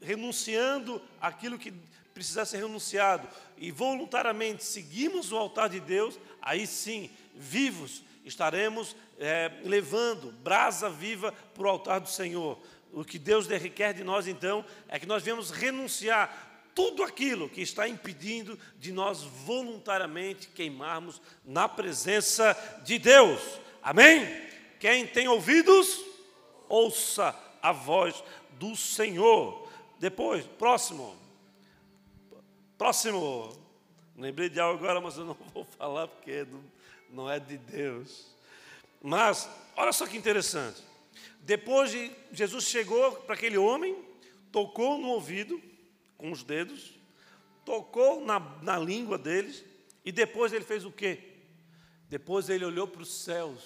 renunciando 0.00 1.00
aquilo 1.20 1.58
que 1.58 1.72
precisa 2.12 2.44
ser 2.44 2.58
renunciado 2.58 3.28
e 3.56 3.70
voluntariamente 3.70 4.64
seguimos 4.64 5.32
o 5.32 5.36
altar 5.36 5.68
de 5.68 5.80
Deus, 5.80 6.18
aí 6.42 6.66
sim, 6.66 7.10
vivos, 7.34 8.02
estaremos 8.24 8.96
é, 9.18 9.50
levando 9.64 10.32
brasa 10.32 10.88
viva 10.90 11.32
para 11.54 11.66
o 11.66 11.68
altar 11.68 12.00
do 12.00 12.08
Senhor 12.08 12.58
o 12.94 13.04
que 13.04 13.18
Deus 13.18 13.46
requer 13.48 13.92
de 13.92 14.04
nós 14.04 14.28
então 14.28 14.64
é 14.88 14.98
que 14.98 15.06
nós 15.06 15.22
venhamos 15.22 15.50
renunciar 15.50 16.52
tudo 16.74 17.02
aquilo 17.02 17.48
que 17.48 17.60
está 17.60 17.88
impedindo 17.88 18.58
de 18.78 18.92
nós 18.92 19.22
voluntariamente 19.22 20.48
queimarmos 20.48 21.20
na 21.44 21.68
presença 21.68 22.56
de 22.84 22.98
Deus. 22.98 23.40
Amém? 23.82 24.26
Quem 24.78 25.06
tem 25.06 25.28
ouvidos, 25.28 26.04
ouça 26.68 27.34
a 27.60 27.72
voz 27.72 28.22
do 28.52 28.76
Senhor. 28.76 29.68
Depois, 29.98 30.44
próximo. 30.44 31.16
Próximo. 32.78 33.56
Lembrei 34.16 34.48
de 34.48 34.60
algo 34.60 34.84
agora, 34.84 35.00
mas 35.00 35.16
eu 35.16 35.24
não 35.24 35.36
vou 35.52 35.64
falar 35.64 36.08
porque 36.08 36.46
não 37.10 37.30
é 37.30 37.40
de 37.40 37.56
Deus. 37.56 38.34
Mas, 39.02 39.48
olha 39.76 39.92
só 39.92 40.06
que 40.06 40.16
interessante. 40.16 40.82
Depois 41.44 41.90
de 41.90 42.10
Jesus 42.32 42.64
chegou 42.64 43.16
para 43.16 43.34
aquele 43.34 43.58
homem, 43.58 44.02
tocou 44.50 44.96
no 44.96 45.08
ouvido 45.08 45.62
com 46.16 46.32
os 46.32 46.42
dedos, 46.42 46.94
tocou 47.66 48.24
na, 48.24 48.40
na 48.62 48.78
língua 48.78 49.18
deles, 49.18 49.62
e 50.02 50.10
depois 50.10 50.54
ele 50.54 50.64
fez 50.64 50.86
o 50.86 50.90
quê? 50.90 51.34
Depois 52.08 52.48
ele 52.48 52.64
olhou 52.64 52.88
para 52.88 53.02
os 53.02 53.12
céus. 53.12 53.62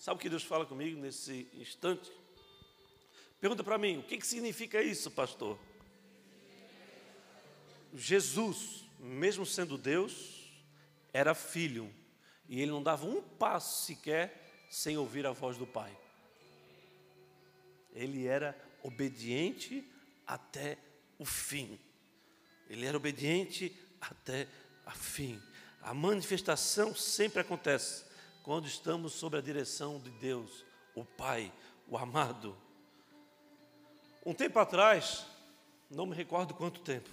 Sabe 0.00 0.16
o 0.16 0.20
que 0.20 0.28
Deus 0.28 0.42
fala 0.42 0.66
comigo 0.66 1.00
nesse 1.00 1.46
instante? 1.54 2.10
Pergunta 3.40 3.62
para 3.62 3.78
mim, 3.78 3.98
o 3.98 4.02
que, 4.02 4.18
que 4.18 4.26
significa 4.26 4.82
isso, 4.82 5.12
pastor? 5.12 5.56
Jesus, 7.94 8.84
mesmo 8.98 9.46
sendo 9.46 9.78
Deus, 9.78 10.50
era 11.12 11.36
filho, 11.36 11.88
e 12.48 12.60
ele 12.60 12.72
não 12.72 12.82
dava 12.82 13.06
um 13.06 13.22
passo 13.22 13.86
sequer 13.86 14.39
sem 14.70 14.96
ouvir 14.96 15.26
a 15.26 15.32
voz 15.32 15.58
do 15.58 15.66
Pai. 15.66 15.94
Ele 17.92 18.26
era 18.26 18.56
obediente 18.84 19.84
até 20.24 20.78
o 21.18 21.24
fim. 21.24 21.78
Ele 22.68 22.86
era 22.86 22.96
obediente 22.96 23.76
até 24.00 24.46
o 24.86 24.90
fim. 24.92 25.42
A 25.82 25.92
manifestação 25.92 26.94
sempre 26.94 27.40
acontece 27.40 28.04
quando 28.44 28.66
estamos 28.66 29.12
sob 29.12 29.36
a 29.36 29.40
direção 29.40 29.98
de 29.98 30.10
Deus, 30.10 30.64
o 30.94 31.04
Pai, 31.04 31.52
o 31.88 31.98
amado. 31.98 32.56
Um 34.24 34.32
tempo 34.32 34.58
atrás, 34.60 35.26
não 35.90 36.06
me 36.06 36.14
recordo 36.14 36.54
quanto 36.54 36.80
tempo, 36.80 37.10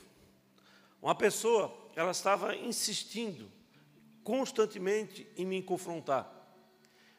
uma 1.01 1.15
pessoa, 1.15 1.75
ela 1.95 2.11
estava 2.11 2.55
insistindo 2.55 3.51
constantemente 4.23 5.27
em 5.35 5.45
me 5.45 5.63
confrontar 5.63 6.36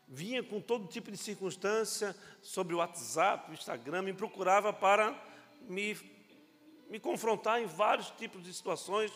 vinha 0.09 0.43
com 0.43 0.61
todo 0.61 0.89
tipo 0.89 1.11
de 1.11 1.17
circunstância 1.19 2.17
sobre 2.41 2.75
o 2.75 2.79
WhatsApp, 2.79 3.51
o 3.51 3.55
Instagram, 3.55 4.03
me 4.03 4.13
procurava 4.13 4.73
para 4.73 5.15
me, 5.69 5.97
me 6.89 6.99
confrontar 6.99 7.61
em 7.61 7.67
vários 7.67 8.11
tipos 8.11 8.43
de 8.43 8.53
situações. 8.53 9.13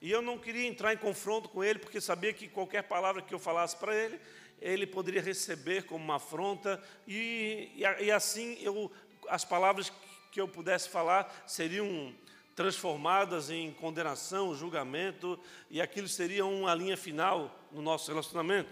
E 0.00 0.10
eu 0.10 0.20
não 0.20 0.38
queria 0.38 0.66
entrar 0.66 0.92
em 0.92 0.98
confronto 0.98 1.48
com 1.48 1.64
ele, 1.64 1.78
porque 1.78 2.00
sabia 2.00 2.32
que 2.32 2.46
qualquer 2.46 2.82
palavra 2.82 3.22
que 3.22 3.34
eu 3.34 3.38
falasse 3.38 3.76
para 3.76 3.96
ele, 3.96 4.20
ele 4.60 4.86
poderia 4.86 5.22
receber 5.22 5.84
como 5.84 6.04
uma 6.04 6.16
afronta, 6.16 6.82
e, 7.06 7.70
e, 7.74 8.04
e 8.04 8.10
assim 8.10 8.58
eu, 8.60 8.90
as 9.28 9.44
palavras 9.44 9.90
que 10.30 10.40
eu 10.40 10.46
pudesse 10.46 10.88
falar 10.88 11.44
seriam 11.46 12.14
transformadas 12.54 13.50
em 13.50 13.72
condenação, 13.72 14.54
julgamento, 14.54 15.38
e 15.70 15.80
aquilo 15.80 16.08
seria 16.08 16.44
uma 16.44 16.74
linha 16.74 16.96
final 16.96 17.56
no 17.70 17.80
nosso 17.80 18.10
relacionamento. 18.10 18.68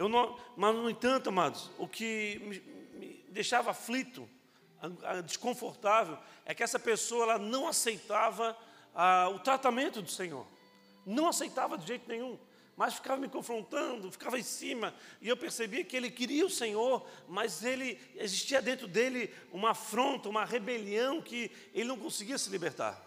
Eu 0.00 0.08
não, 0.08 0.34
mas, 0.56 0.74
no 0.74 0.88
entanto, 0.88 1.28
amados, 1.28 1.70
o 1.76 1.86
que 1.86 2.40
me, 2.42 2.58
me 2.98 3.24
deixava 3.28 3.70
aflito, 3.70 4.26
desconfortável, 5.26 6.16
é 6.46 6.54
que 6.54 6.62
essa 6.62 6.78
pessoa 6.78 7.24
ela 7.24 7.38
não 7.38 7.68
aceitava 7.68 8.56
ah, 8.94 9.28
o 9.28 9.40
tratamento 9.40 10.00
do 10.00 10.10
Senhor. 10.10 10.46
Não 11.04 11.28
aceitava 11.28 11.76
de 11.76 11.86
jeito 11.86 12.08
nenhum, 12.08 12.38
mas 12.78 12.94
ficava 12.94 13.20
me 13.20 13.28
confrontando, 13.28 14.10
ficava 14.10 14.38
em 14.38 14.42
cima, 14.42 14.94
e 15.20 15.28
eu 15.28 15.36
percebia 15.36 15.84
que 15.84 15.94
ele 15.94 16.10
queria 16.10 16.46
o 16.46 16.50
Senhor, 16.50 17.06
mas 17.28 17.62
ele 17.62 18.00
existia 18.16 18.62
dentro 18.62 18.88
dele 18.88 19.30
uma 19.52 19.72
afronta, 19.72 20.30
uma 20.30 20.46
rebelião 20.46 21.20
que 21.20 21.50
ele 21.74 21.84
não 21.84 21.98
conseguia 21.98 22.38
se 22.38 22.48
libertar. 22.48 22.98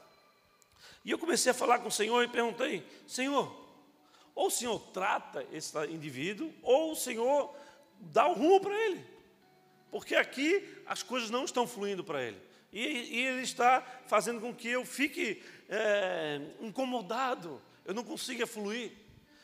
E 1.04 1.10
eu 1.10 1.18
comecei 1.18 1.50
a 1.50 1.56
falar 1.56 1.80
com 1.80 1.88
o 1.88 1.92
Senhor 1.92 2.22
e 2.24 2.28
perguntei: 2.28 2.88
Senhor, 3.08 3.63
ou 4.36 4.48
o 4.48 4.52
Senhor 4.52 4.80
trata 4.92 5.46
esse 5.52 5.78
indivíduo, 5.88 6.54
ou 6.62 6.92
o 6.92 6.96
Senhor 6.96 7.56
dá 8.00 8.28
um 8.28 8.34
rumo 8.34 8.60
para 8.60 8.76
ele. 8.76 9.06
Porque 9.92 10.16
aqui 10.16 10.68
as 10.86 11.04
coisas 11.04 11.30
não 11.30 11.46
estão 11.46 11.68
fluindo 11.68 12.04
para 12.04 12.22
ele. 12.24 12.42
E, 12.72 12.80
e, 12.80 13.20
ele 13.28 13.44
está 13.44 13.82
fazendo 14.08 14.42
com 14.42 14.54
que 14.54 14.68
eu 14.68 14.84
fique 14.84 15.44
é, 15.70 16.42
incomodado, 16.60 17.62
eu 17.86 17.94
não 17.94 18.04
consigo 18.04 18.46
fluir. 18.48 18.92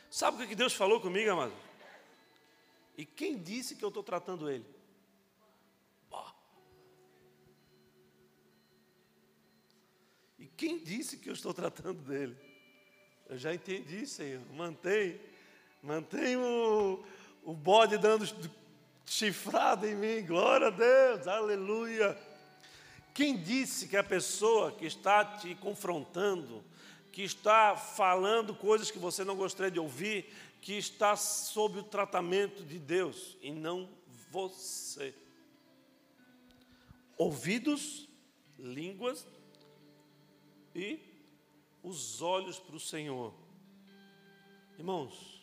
Sabe 0.09 0.43
o 0.43 0.47
que 0.47 0.55
Deus 0.55 0.73
falou 0.73 0.99
comigo, 0.99 1.29
amado? 1.29 1.53
E 2.97 3.05
quem 3.05 3.37
disse 3.37 3.75
que 3.75 3.85
eu 3.85 3.89
estou 3.89 4.01
tratando 4.01 4.49
ele? 4.49 4.65
E 10.39 10.47
quem 10.47 10.79
disse 10.79 11.17
que 11.17 11.29
eu 11.29 11.33
estou 11.33 11.53
tratando 11.53 12.01
dele? 12.01 12.35
Eu 13.29 13.37
já 13.37 13.53
entendi, 13.53 14.07
Senhor. 14.07 14.41
Mantém, 14.55 15.21
mantém 15.83 16.35
o, 16.35 17.05
o 17.43 17.53
bode 17.53 17.95
dando 17.99 18.27
chifrada 19.05 19.87
em 19.87 19.93
mim. 19.93 20.25
Glória 20.25 20.67
a 20.67 20.71
Deus, 20.71 21.27
aleluia. 21.27 22.17
Quem 23.13 23.37
disse 23.37 23.87
que 23.87 23.95
a 23.95 24.03
pessoa 24.03 24.71
que 24.71 24.87
está 24.87 25.23
te 25.23 25.53
confrontando, 25.53 26.63
que 27.11 27.21
está 27.21 27.77
falando 27.77 28.55
coisas 28.55 28.89
que 28.89 28.97
você 28.97 29.23
não 29.23 29.35
gostaria 29.35 29.69
de 29.69 29.79
ouvir, 29.79 30.33
que 30.59 30.73
está 30.73 31.15
sob 31.15 31.77
o 31.77 31.83
tratamento 31.83 32.63
de 32.63 32.79
Deus 32.79 33.37
e 33.43 33.51
não 33.51 33.87
você? 34.31 35.13
Ouvidos, 37.15 38.09
línguas 38.57 39.23
e 40.73 41.08
os 41.83 42.21
olhos 42.21 42.59
para 42.59 42.75
o 42.75 42.79
Senhor. 42.79 43.33
Irmãos, 44.77 45.39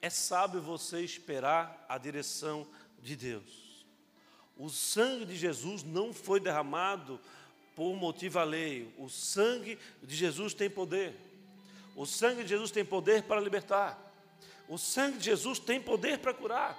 é 0.00 0.10
sábio 0.10 0.60
você 0.60 1.00
esperar 1.00 1.84
a 1.88 1.96
direção 1.98 2.66
de 3.00 3.16
Deus. 3.16 3.86
O 4.56 4.68
sangue 4.68 5.24
de 5.24 5.36
Jesus 5.36 5.82
não 5.82 6.12
foi 6.12 6.38
derramado 6.38 7.20
por 7.74 7.94
motivo 7.96 8.38
alheio. 8.38 8.92
O 8.98 9.08
sangue 9.08 9.78
de 10.02 10.14
Jesus 10.14 10.54
tem 10.54 10.68
poder. 10.68 11.14
O 11.96 12.06
sangue 12.06 12.42
de 12.42 12.50
Jesus 12.50 12.70
tem 12.70 12.84
poder 12.84 13.22
para 13.24 13.40
libertar. 13.40 13.98
O 14.68 14.78
sangue 14.78 15.18
de 15.18 15.24
Jesus 15.24 15.58
tem 15.58 15.80
poder 15.80 16.18
para 16.18 16.34
curar. 16.34 16.78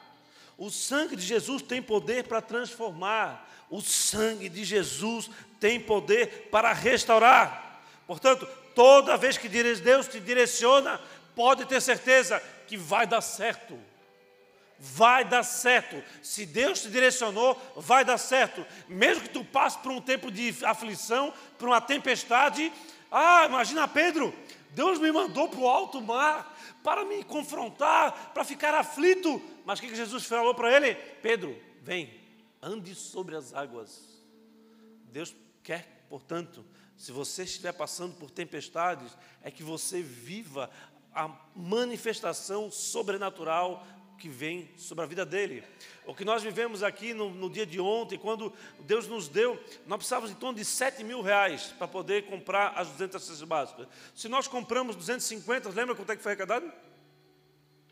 O 0.58 0.70
sangue 0.70 1.16
de 1.16 1.24
Jesus 1.24 1.62
tem 1.62 1.82
poder 1.82 2.26
para 2.26 2.42
transformar. 2.42 3.50
O 3.70 3.82
sangue 3.82 4.50
de 4.50 4.64
Jesus 4.64 5.30
tem 5.60 5.80
poder 5.80 6.50
para 6.50 6.72
restaurar. 6.74 7.73
Portanto, 8.14 8.48
toda 8.76 9.18
vez 9.18 9.40
que 9.40 9.50
Deus 9.50 10.08
te 10.08 10.20
direciona, 10.20 11.02
pode 11.36 11.66
ter 11.66 11.82
certeza 11.82 12.40
que 12.68 12.78
vai 12.78 13.08
dar 13.08 13.22
certo. 13.22 13.76
Vai 14.78 15.26
dar 15.26 15.42
certo. 15.42 16.00
Se 16.22 16.46
Deus 16.46 16.84
te 16.84 16.92
direcionou, 16.92 17.60
vai 17.76 18.06
dar 18.06 18.20
certo. 18.20 18.64
Mesmo 18.88 19.24
que 19.24 19.30
tu 19.30 19.44
passe 19.44 19.80
por 19.80 19.92
um 19.92 20.00
tempo 20.00 20.30
de 20.30 20.54
aflição, 20.64 21.34
por 21.58 21.70
uma 21.70 21.82
tempestade. 21.82 22.72
Ah, 23.10 23.48
imagina 23.48 23.88
Pedro, 23.88 24.32
Deus 24.70 25.00
me 25.00 25.12
mandou 25.12 25.50
para 25.50 25.60
o 25.60 25.68
alto 25.68 26.00
mar 26.00 26.56
para 26.84 27.04
me 27.04 27.24
confrontar, 27.24 28.32
para 28.32 28.44
ficar 28.44 28.76
aflito. 28.76 29.42
Mas 29.66 29.80
o 29.80 29.82
que 29.82 29.96
Jesus 29.96 30.26
falou 30.26 30.54
para 30.54 30.72
ele? 30.72 30.94
Pedro, 31.20 31.60
vem, 31.82 32.14
ande 32.62 32.94
sobre 32.94 33.36
as 33.36 33.56
águas. 33.56 34.24
Deus 35.12 35.36
quer, 35.64 36.06
portanto, 36.08 36.64
se 36.98 37.12
você 37.12 37.44
estiver 37.44 37.74
passando 37.74 38.16
por 38.16 38.32
tempestades, 38.32 39.12
é 39.42 39.52
que 39.52 39.64
você 39.64 40.02
viva 40.02 40.70
a 41.14 41.30
manifestação 41.56 42.72
sobrenatural 42.72 43.86
que 44.18 44.30
vem 44.30 44.70
sobre 44.78 45.04
a 45.04 45.08
vida 45.08 45.26
dele. 45.26 45.64
O 46.06 46.16
que 46.16 46.24
nós 46.24 46.42
vivemos 46.42 46.82
aqui 46.82 47.14
no, 47.14 47.30
no, 47.30 47.50
dia 47.50 47.66
de 47.66 47.80
ontem, 47.80 48.18
quando 48.18 48.54
Deus 48.80 49.08
nos 49.08 49.28
deu, 49.28 49.62
nós 49.86 49.98
precisávamos 49.98 50.32
em 50.32 50.36
torno 50.36 50.58
de 50.58 50.64
7 50.64 51.04
mil 51.04 51.22
reais 51.22 51.74
para 51.78 51.88
poder 51.88 52.26
comprar 52.28 52.70
as 52.70 52.88
200 52.90 53.22
cestas 53.22 53.48
básicas. 53.48 53.88
Se 54.16 54.30
nós 54.30 54.48
compramos 54.48 54.96
250, 54.96 55.70
lembra 55.70 55.96
quanto 55.96 56.12
é 56.12 56.16
que 56.16 56.24
foi 56.24 56.32
arrecadado? 56.32 56.72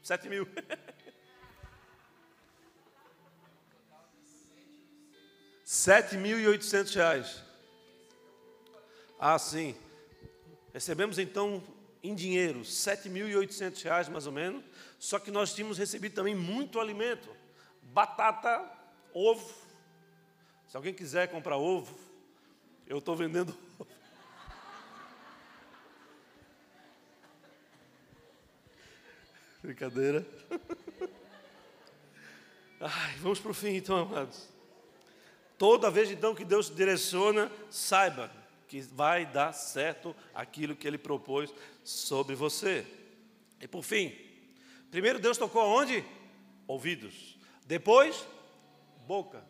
7 0.02 0.30
mil. 0.30 0.48
Sete 5.74 6.18
mil 6.18 6.38
e 6.38 6.46
oitocentos 6.50 6.94
reais. 6.94 7.42
Ah, 9.24 9.38
sim. 9.38 9.76
Recebemos 10.74 11.20
então 11.20 11.64
em 12.02 12.16
dinheiro, 12.16 12.62
7.800 12.62 13.84
reais 13.84 14.10
mais 14.10 14.26
ou 14.26 14.34
menos, 14.34 14.64
só 14.98 15.20
que 15.20 15.30
nós 15.30 15.54
tínhamos 15.54 15.78
recebido 15.78 16.16
também 16.16 16.34
muito 16.34 16.80
alimento, 16.80 17.30
batata, 17.84 18.68
ovo. 19.14 19.54
Se 20.68 20.76
alguém 20.76 20.92
quiser 20.92 21.30
comprar 21.30 21.58
ovo, 21.58 21.96
eu 22.88 22.98
estou 22.98 23.16
vendendo 23.16 23.56
ovo. 23.78 23.88
Brincadeira. 29.62 30.26
Ai, 32.82 33.18
vamos 33.20 33.40
para 33.40 33.52
o 33.52 33.54
fim 33.54 33.76
então, 33.76 34.00
amados. 34.00 34.50
Toda 35.60 35.92
vez 35.92 36.10
então 36.10 36.34
que 36.34 36.44
Deus 36.44 36.76
direciona, 36.76 37.52
saiba, 37.70 38.41
que 38.72 38.80
vai 38.80 39.26
dar 39.26 39.52
certo 39.52 40.16
aquilo 40.34 40.78
que 40.78 40.88
ele 40.88 40.98
propôs 40.98 41.54
sobre 41.84 42.36
você. 42.36 42.88
E 43.60 43.68
por 43.68 43.84
fim, 43.84 44.18
primeiro 44.90 45.20
Deus 45.20 45.38
tocou 45.38 45.62
aonde? 45.62 46.06
Ouvidos. 46.66 47.38
Depois, 47.66 48.26
boca. 49.06 49.44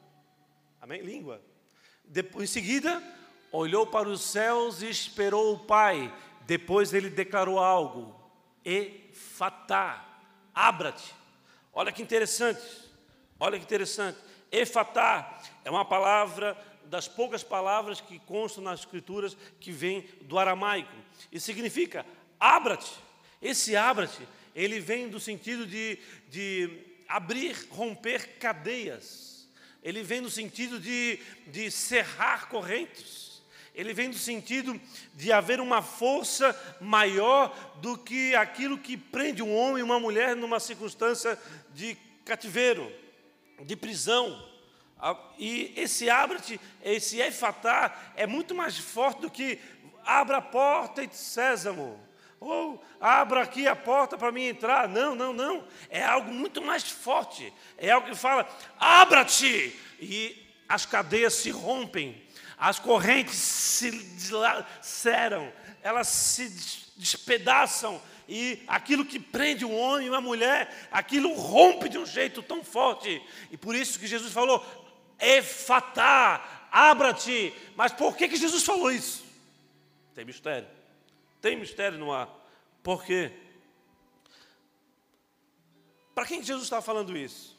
Amém? 0.82 1.04
Língua. 1.04 1.40
Depois, 2.04 2.50
em 2.50 2.52
seguida, 2.52 3.00
olhou 3.52 3.86
para 3.86 4.10
os 4.10 4.22
céus 4.22 4.82
e 4.82 4.90
esperou 4.90 5.54
o 5.54 5.60
Pai. 5.60 6.12
Depois 6.48 6.92
ele 6.92 7.12
declarou 7.12 7.60
algo. 7.60 8.20
Efatá. 8.66 10.04
Abra-te. 10.52 11.14
Olha 11.72 11.92
que 11.92 12.02
interessante. 12.02 12.60
Olha 13.40 13.60
que 13.60 13.66
interessante. 13.66 14.18
Efatá 14.52 15.40
é 15.64 15.70
uma 15.70 15.86
palavra 15.86 16.58
das 16.86 17.08
poucas 17.08 17.44
palavras 17.44 18.02
que 18.02 18.20
constam 18.20 18.64
nas 18.64 18.82
escrituras 18.82 19.36
que 19.60 19.72
vem 19.72 20.06
do 20.22 20.38
aramaico. 20.38 20.96
E 21.32 21.40
significa 21.40 22.06
abra-te. 22.40 22.92
Esse 23.42 23.76
abra-te, 23.76 24.28
ele 24.56 24.80
vem 24.80 25.10
do 25.10 25.20
sentido 25.20 25.66
de, 25.66 25.98
de 26.30 26.70
abrir, 27.08 27.56
romper 27.70 28.38
cadeias. 28.40 29.48
Ele 29.84 30.04
vem 30.04 30.22
no 30.22 30.30
sentido 30.30 30.80
de, 30.80 31.20
de 31.48 31.72
cerrar 31.72 32.50
correntes. 32.50 33.42
Ele 33.74 33.94
vem 33.94 34.10
no 34.10 34.14
sentido 34.14 34.80
de 35.16 35.32
haver 35.32 35.60
uma 35.60 35.82
força 35.82 36.56
maior 36.82 37.50
do 37.82 37.98
que 37.98 38.36
aquilo 38.36 38.78
que 38.78 38.98
prende 38.98 39.42
um 39.42 39.56
homem 39.56 39.80
e 39.80 39.84
uma 39.84 40.00
mulher 40.00 40.36
numa 40.36 40.60
circunstância 40.60 41.40
de 41.74 41.96
cativeiro, 42.26 42.92
de 43.66 43.76
prisão. 43.76 44.51
E 45.38 45.74
esse 45.76 46.10
abra-te, 46.10 46.60
esse 46.84 47.20
efatá, 47.20 47.96
é 48.16 48.28
muito 48.28 48.54
mais 48.54 48.78
forte 48.78 49.22
do 49.22 49.32
que 49.32 49.60
abra 50.06 50.38
a 50.38 50.42
porta 50.42 51.04
e 51.04 51.10
sésamo. 51.12 52.00
Ou 52.40 52.84
abra 53.00 53.44
aqui 53.44 53.68
a 53.68 53.76
porta 53.76 54.18
para 54.18 54.32
mim 54.32 54.46
entrar. 54.46 54.88
Não, 54.88 55.16
não, 55.16 55.32
não. 55.32 55.64
É 55.90 56.04
algo 56.04 56.32
muito 56.32 56.62
mais 56.62 56.84
forte. 56.84 57.54
É 57.78 57.92
algo 57.92 58.08
que 58.08 58.16
fala: 58.16 58.48
abra-te! 58.80 59.76
E 60.00 60.48
as 60.68 60.86
cadeias 60.86 61.36
se 61.36 61.52
rompem, 61.52 62.20
as 62.58 62.80
correntes 62.80 63.36
se 63.36 63.92
dilaceram, 63.92 65.52
elas 65.84 66.08
se 66.08 66.50
despedaçam, 66.96 68.02
e 68.28 68.64
aquilo 68.66 69.04
que 69.04 69.20
prende 69.20 69.66
um 69.66 69.78
homem 69.78 70.08
e 70.08 70.10
uma 70.10 70.22
mulher, 70.22 70.88
aquilo 70.90 71.34
rompe 71.34 71.90
de 71.90 71.98
um 71.98 72.06
jeito 72.06 72.42
tão 72.42 72.64
forte. 72.64 73.22
E 73.52 73.58
por 73.58 73.76
isso 73.76 74.00
que 74.00 74.08
Jesus 74.08 74.32
falou: 74.32 74.66
Efatá, 75.22 76.68
abra-te. 76.72 77.54
Mas 77.76 77.94
por 77.94 78.18
que, 78.18 78.28
que 78.28 78.36
Jesus 78.36 78.64
falou 78.64 78.92
isso? 78.92 79.24
Tem 80.16 80.26
mistério. 80.26 80.68
Tem 81.40 81.56
mistério 81.56 81.98
no 81.98 82.12
ar. 82.12 82.30
Por 82.84 83.04
quê? 83.04 83.32
Para 86.14 86.26
quem 86.26 86.44
Jesus 86.44 86.64
estava 86.64 86.82
falando 86.82 87.16
isso? 87.16 87.58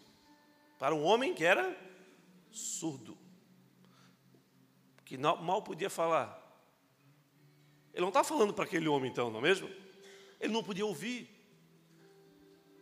Para 0.79 0.94
um 0.94 1.05
homem 1.05 1.33
que 1.35 1.44
era 1.44 1.77
surdo, 2.51 3.16
que 5.05 5.16
mal 5.16 5.62
podia 5.62 5.88
falar. 5.88 6.38
Ele 7.92 8.03
não 8.03 8.09
está 8.09 8.25
falando 8.25 8.53
para 8.53 8.64
aquele 8.64 8.88
homem, 8.88 9.11
então, 9.11 9.31
não 9.31 9.38
é 9.38 9.42
mesmo? 9.42 9.70
Ele 10.40 10.53
não 10.53 10.62
podia 10.62 10.85
ouvir. 10.85 11.29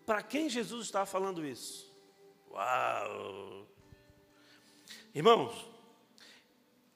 Para 0.07 0.23
quem 0.23 0.49
Jesus 0.49 0.87
estava 0.87 1.07
falando 1.07 1.45
isso? 1.45 1.91
Uau! 2.51 3.69
Irmãos, 5.15 5.69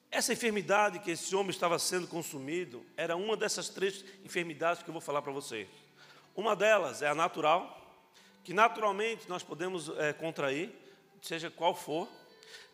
essa 0.09 0.31
enfermidade 0.31 0.99
que 0.99 1.11
esse 1.11 1.35
homem 1.35 1.49
estava 1.49 1.77
sendo 1.77 2.07
consumido 2.07 2.85
era 2.95 3.15
uma 3.15 3.35
dessas 3.35 3.67
três 3.67 4.03
enfermidades 4.23 4.81
que 4.81 4.89
eu 4.89 4.93
vou 4.93 5.01
falar 5.01 5.21
para 5.21 5.31
vocês. 5.33 5.67
Uma 6.35 6.55
delas 6.55 7.01
é 7.01 7.07
a 7.07 7.15
natural, 7.15 7.81
que 8.43 8.53
naturalmente 8.53 9.27
nós 9.27 9.43
podemos 9.43 9.89
é, 9.97 10.13
contrair, 10.13 10.73
seja 11.21 11.49
qual 11.49 11.75
for. 11.75 12.07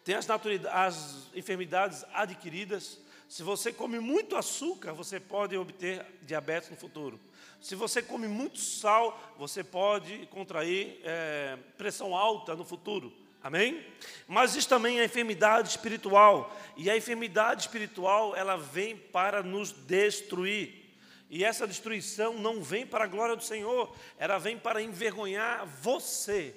Tem 0.03 0.15
as, 0.15 0.27
as 0.71 1.27
enfermidades 1.33 2.03
adquiridas, 2.13 2.99
Se 3.31 3.43
você 3.43 3.71
come 3.71 3.97
muito 3.97 4.35
açúcar, 4.35 4.91
você 4.91 5.17
pode 5.17 5.55
obter 5.55 6.05
diabetes 6.23 6.69
no 6.69 6.75
futuro. 6.75 7.17
Se 7.61 7.75
você 7.75 8.01
come 8.01 8.27
muito 8.27 8.59
sal, 8.59 9.17
você 9.37 9.63
pode 9.63 10.27
contrair 10.27 10.99
é, 11.01 11.57
pressão 11.77 12.13
alta 12.13 12.57
no 12.57 12.65
futuro. 12.65 13.13
Amém? 13.43 13.83
Mas 14.27 14.55
isso 14.55 14.69
também 14.69 14.99
é 14.99 15.05
enfermidade 15.05 15.69
espiritual. 15.69 16.55
E 16.77 16.89
a 16.89 16.97
enfermidade 16.97 17.61
espiritual, 17.61 18.35
ela 18.35 18.55
vem 18.55 18.95
para 18.95 19.41
nos 19.41 19.71
destruir. 19.71 20.81
E 21.29 21.43
essa 21.43 21.65
destruição 21.65 22.33
não 22.33 22.61
vem 22.61 22.85
para 22.85 23.05
a 23.05 23.07
glória 23.07 23.35
do 23.35 23.43
Senhor, 23.43 23.95
ela 24.19 24.37
vem 24.37 24.57
para 24.57 24.81
envergonhar 24.81 25.65
você. 25.65 26.53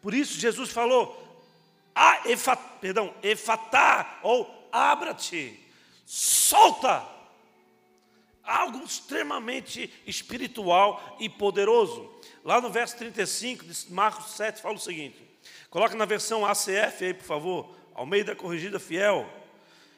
Por 0.00 0.14
isso 0.14 0.38
Jesus 0.38 0.70
falou: 0.70 1.42
ah, 1.94 2.22
efa, 2.26 2.56
perdão, 2.56 3.12
efatá, 3.22 4.20
ou 4.22 4.68
abra-te, 4.72 5.58
solta. 6.06 7.10
Algo 8.44 8.82
extremamente 8.84 9.92
espiritual 10.06 11.16
e 11.20 11.28
poderoso. 11.28 12.10
Lá 12.44 12.60
no 12.60 12.70
verso 12.70 12.96
35 12.96 13.64
de 13.64 13.92
Marcos 13.92 14.32
7 14.32 14.62
fala 14.62 14.74
o 14.74 14.80
seguinte: 14.80 15.31
coloca 15.72 15.96
na 15.96 16.04
versão 16.04 16.44
ACF 16.44 17.02
aí, 17.02 17.14
por 17.14 17.24
favor, 17.24 17.74
ao 17.94 18.04
meio 18.04 18.26
da 18.26 18.36
corrigida 18.36 18.78
fiel. 18.78 19.26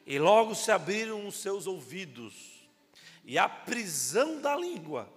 E 0.06 0.20
logo 0.20 0.54
se 0.54 0.70
abriram 0.70 1.26
os 1.26 1.34
seus 1.34 1.66
ouvidos 1.66 2.64
e 3.24 3.36
a 3.38 3.48
prisão 3.48 4.40
da 4.40 4.54
língua 4.54 5.12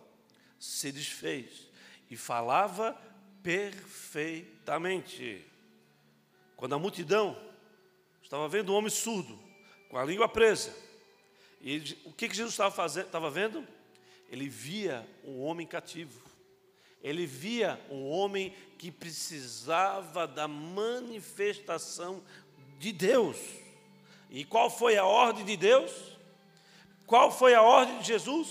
se 0.57 0.91
desfez 0.91 1.69
e 2.09 2.17
falava 2.17 2.99
perfeitamente. 3.43 5.45
Quando 6.55 6.73
a 6.73 6.79
multidão 6.79 7.37
estava 8.23 8.47
vendo 8.47 8.73
um 8.73 8.75
homem 8.75 8.89
surdo, 8.89 9.37
com 9.89 9.97
a 9.97 10.03
língua 10.03 10.27
presa, 10.27 10.75
e 11.61 11.95
o 12.05 12.13
que, 12.13 12.33
Jesus 12.33 12.53
estava 12.53 12.73
fazendo? 12.73 13.05
Estava 13.05 13.29
vendo? 13.29 13.63
Ele 14.31 14.49
via 14.49 15.07
um 15.23 15.39
homem 15.41 15.67
cativo. 15.67 16.26
Ele 17.07 17.25
via 17.25 17.79
um 17.89 18.09
homem 18.09 18.53
que 18.77 18.91
precisava 18.91 20.27
da 20.27 20.45
manifestação 20.45 22.21
de 22.77 22.91
Deus. 22.91 23.37
E 24.29 24.43
qual 24.43 24.69
foi 24.69 24.97
a 24.97 25.05
ordem 25.05 25.45
de 25.45 25.55
Deus? 25.55 25.89
Qual 27.05 27.31
foi 27.31 27.55
a 27.55 27.61
ordem 27.61 27.99
de 27.99 28.07
Jesus? 28.07 28.49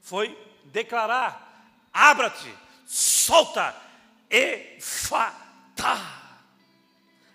Foi 0.00 0.38
declarar: 0.66 1.68
abra-te, 1.92 2.48
solta, 2.86 3.74
efatá. 4.30 6.36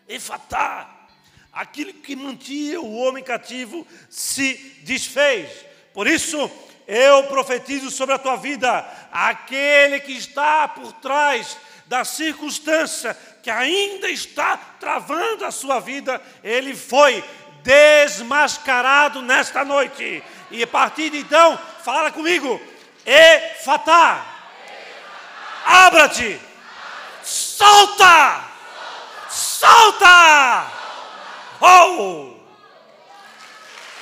Efatá. 0.08 1.06
Aquilo 1.52 1.94
que 1.96 2.16
mantinha 2.16 2.80
o 2.80 2.96
homem 2.96 3.26
cativo 3.26 3.86
se 4.10 4.54
desfez. 4.84 5.66
Por 5.94 6.08
isso, 6.08 6.50
eu 6.88 7.24
profetizo 7.24 7.90
sobre 7.90 8.16
a 8.16 8.20
tua 8.20 8.36
vida, 8.36 8.86
aquele 9.12 10.00
que 10.00 10.12
está 10.14 10.68
por 10.68 10.92
trás 10.94 11.58
da 11.86 12.04
circunstância 12.04 13.18
que 13.42 13.50
ainda 13.50 14.10
está 14.10 14.58
travando 14.80 15.46
a 15.46 15.52
sua 15.52 15.80
vida, 15.80 16.22
ele 16.44 16.74
foi 16.74 17.24
desmascarado 17.62 19.22
nesta 19.22 19.66
noite. 19.66 20.24
E 20.50 20.64
a 20.64 20.68
partir 20.68 21.10
de 21.10 21.20
então, 21.20 21.60
fala 21.84 22.12
comigo, 22.12 22.60
Efatá, 23.06 24.26
abra-te, 25.66 26.40
solta, 27.22 28.46
solta, 29.30 30.72
oh, 31.60 32.34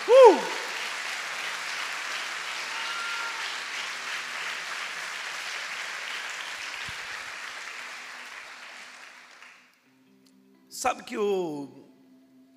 uh. 0.08 0.61
Sabe 10.82 11.04
que 11.04 11.16
o 11.16 11.70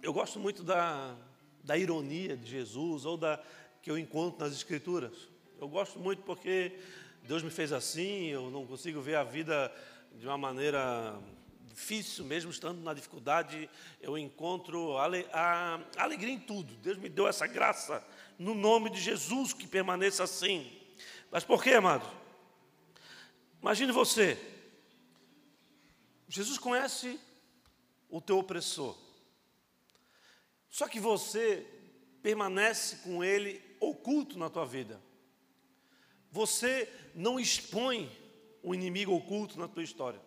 eu 0.02 0.10
gosto 0.10 0.40
muito 0.40 0.62
da, 0.62 1.14
da 1.62 1.76
ironia 1.76 2.34
de 2.34 2.50
Jesus 2.50 3.04
ou 3.04 3.18
da 3.18 3.38
que 3.82 3.90
eu 3.90 3.98
encontro 3.98 4.42
nas 4.42 4.54
Escrituras. 4.54 5.28
Eu 5.60 5.68
gosto 5.68 5.98
muito 5.98 6.22
porque 6.22 6.72
Deus 7.24 7.42
me 7.42 7.50
fez 7.50 7.70
assim, 7.70 8.28
eu 8.28 8.50
não 8.50 8.66
consigo 8.66 8.98
ver 9.02 9.16
a 9.16 9.24
vida 9.24 9.70
de 10.14 10.26
uma 10.26 10.38
maneira 10.38 11.20
difícil, 11.66 12.24
mesmo 12.24 12.50
estando 12.50 12.80
na 12.80 12.94
dificuldade, 12.94 13.68
eu 14.00 14.16
encontro 14.16 14.96
a, 14.96 15.04
a, 15.30 15.80
a 15.94 16.02
alegria 16.02 16.32
em 16.32 16.40
tudo. 16.40 16.74
Deus 16.76 16.96
me 16.96 17.10
deu 17.10 17.28
essa 17.28 17.46
graça, 17.46 18.02
no 18.38 18.54
nome 18.54 18.88
de 18.88 19.02
Jesus, 19.02 19.52
que 19.52 19.66
permaneça 19.66 20.24
assim. 20.24 20.72
Mas 21.30 21.44
por 21.44 21.62
quê, 21.62 21.72
amado? 21.72 22.10
Imagine 23.60 23.92
você, 23.92 24.38
Jesus 26.26 26.56
conhece 26.56 27.20
o 28.14 28.20
teu 28.20 28.38
opressor. 28.38 28.96
Só 30.70 30.86
que 30.86 31.00
você 31.00 31.66
permanece 32.22 32.98
com 32.98 33.24
ele 33.24 33.60
oculto 33.80 34.38
na 34.38 34.48
tua 34.48 34.64
vida. 34.64 35.00
Você 36.30 36.88
não 37.12 37.40
expõe 37.40 38.08
o 38.62 38.72
inimigo 38.72 39.12
oculto 39.12 39.58
na 39.58 39.66
tua 39.66 39.82
história. 39.82 40.20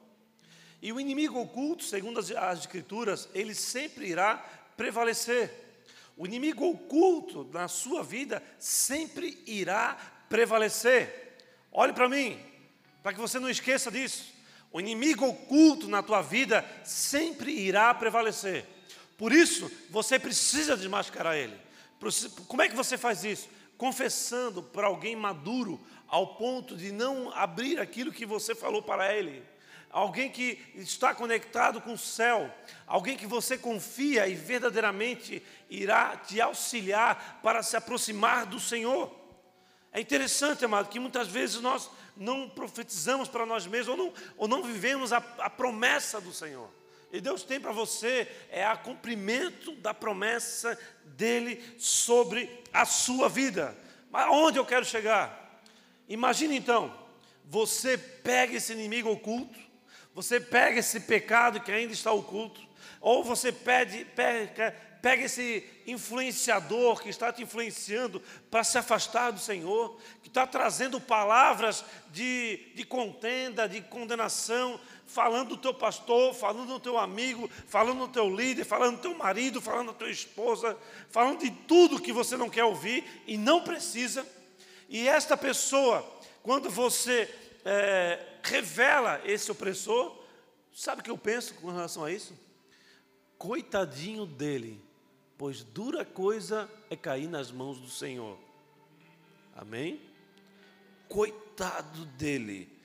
E 0.81 0.91
o 0.91 0.99
inimigo 0.99 1.39
oculto, 1.39 1.85
segundo 1.85 2.19
as, 2.19 2.29
as 2.29 2.59
escrituras, 2.59 3.29
ele 3.33 3.55
sempre 3.55 4.09
irá 4.09 4.35
prevalecer. 4.75 5.49
O 6.17 6.25
inimigo 6.25 6.69
oculto 6.69 7.49
na 7.53 7.69
sua 7.69 8.03
vida 8.03 8.43
sempre 8.59 9.41
irá 9.47 9.95
prevalecer. 10.27 11.38
Olhe 11.71 11.93
para 11.93 12.09
mim, 12.09 12.38
para 13.01 13.13
que 13.13 13.19
você 13.19 13.39
não 13.39 13.49
esqueça 13.49 13.89
disso. 13.89 14.36
O 14.72 14.80
inimigo 14.80 15.26
oculto 15.26 15.88
na 15.88 16.03
tua 16.03 16.22
vida 16.22 16.65
sempre 16.84 17.51
irá 17.51 17.93
prevalecer. 17.93 18.65
Por 19.18 19.32
isso, 19.32 19.72
você 19.89 20.20
precisa 20.20 20.78
desmascarar 20.78 21.36
ele. 21.36 21.57
Como 22.47 22.61
é 22.61 22.70
que 22.70 22.76
você 22.76 22.97
faz 22.97 23.24
isso? 23.24 23.49
Confessando 23.78 24.61
para 24.61 24.88
alguém 24.88 25.15
maduro, 25.15 25.80
ao 26.07 26.36
ponto 26.36 26.76
de 26.76 26.91
não 26.91 27.32
abrir 27.34 27.80
aquilo 27.80 28.11
que 28.11 28.26
você 28.26 28.55
falou 28.55 28.82
para 28.82 29.13
ele. 29.13 29.43
Alguém 29.89 30.30
que 30.30 30.61
está 30.76 31.15
conectado 31.15 31.82
com 31.82 31.93
o 31.93 31.97
céu, 31.97 32.53
alguém 32.86 33.18
que 33.18 33.26
você 33.26 33.57
confia 33.57 34.28
e 34.28 34.36
verdadeiramente 34.36 35.41
irá 35.70 36.15
te 36.18 36.39
auxiliar 36.39 37.39
para 37.41 37.63
se 37.63 37.76
aproximar 37.76 38.45
do 38.45 38.59
Senhor. 38.59 39.13
É 39.91 39.99
interessante, 39.99 40.63
amado, 40.63 40.89
que 40.89 40.99
muitas 40.99 41.28
vezes 41.28 41.61
nós 41.61 41.89
não 42.18 42.49
profetizamos 42.49 43.28
para 43.28 43.45
nós 43.45 43.65
mesmos 43.65 43.88
ou 43.88 43.97
não, 43.97 44.13
ou 44.38 44.47
não 44.47 44.63
vivemos 44.63 45.13
a, 45.13 45.18
a 45.39 45.49
promessa 45.49 46.20
do 46.20 46.34
Senhor. 46.34 46.70
E 47.11 47.22
Deus 47.22 47.43
tem 47.43 47.59
para 47.59 47.72
você 47.72 48.28
é 48.49 48.65
a 48.65 48.76
cumprimento 48.76 49.74
da 49.76 49.93
promessa 49.93 50.78
dele 51.05 51.63
sobre 51.78 52.49
a 52.74 52.86
sua 52.86 53.30
vida. 53.30 53.78
Mas 54.11 54.26
aonde 54.26 54.59
eu 54.59 54.65
quero 54.65 54.86
chegar? 54.86 55.61
Imagine 56.09 56.57
então, 56.57 56.93
você 57.45 57.97
pega 57.97 58.55
esse 58.55 58.74
inimigo 58.74 59.09
oculto, 59.09 59.57
você 60.13 60.39
pega 60.39 60.80
esse 60.80 61.01
pecado 61.01 61.61
que 61.61 61.72
ainda 61.72 61.93
está 61.93 62.11
oculto, 62.11 62.61
ou 62.99 63.24
você 63.24 63.51
pede, 63.51 64.03
pega, 64.03 64.72
pega 65.01 65.24
esse 65.24 65.63
influenciador 65.86 67.01
que 67.01 67.09
está 67.09 67.32
te 67.32 67.43
influenciando 67.43 68.22
para 68.49 68.63
se 68.63 68.78
afastar 68.78 69.32
do 69.32 69.39
Senhor, 69.39 69.97
está 70.38 70.45
trazendo 70.45 71.01
palavras 71.01 71.83
de, 72.11 72.59
de 72.75 72.85
contenda, 72.85 73.67
de 73.67 73.81
condenação, 73.81 74.79
falando 75.07 75.49
do 75.49 75.57
teu 75.57 75.73
pastor, 75.73 76.31
falando 76.35 76.67
do 76.67 76.79
teu 76.79 76.95
amigo, 76.95 77.49
falando 77.67 78.05
do 78.05 78.07
teu 78.07 78.29
líder, 78.29 78.63
falando 78.63 78.97
do 78.97 79.01
teu 79.01 79.17
marido, 79.17 79.59
falando 79.59 79.88
da 79.88 79.93
tua 79.93 80.11
esposa, 80.11 80.77
falando 81.09 81.39
de 81.39 81.49
tudo 81.49 81.99
que 81.99 82.13
você 82.13 82.38
não 82.38 82.51
quer 82.51 82.65
ouvir 82.65 83.03
e 83.25 83.35
não 83.35 83.63
precisa. 83.63 84.27
E 84.88 85.07
esta 85.07 85.35
pessoa, 85.35 86.07
quando 86.43 86.69
você 86.69 87.33
é, 87.65 88.23
revela 88.43 89.19
esse 89.25 89.51
opressor, 89.51 90.15
sabe 90.71 91.01
o 91.01 91.03
que 91.03 91.09
eu 91.09 91.17
penso 91.17 91.55
com 91.55 91.71
relação 91.71 92.05
a 92.05 92.11
isso? 92.11 92.38
Coitadinho 93.39 94.27
dele, 94.27 94.79
pois 95.35 95.63
dura 95.63 96.05
coisa 96.05 96.69
é 96.91 96.95
cair 96.95 97.27
nas 97.27 97.49
mãos 97.49 97.79
do 97.79 97.89
Senhor. 97.89 98.38
Amém? 99.55 100.07
Coitado 101.08 102.05
dele 102.18 102.78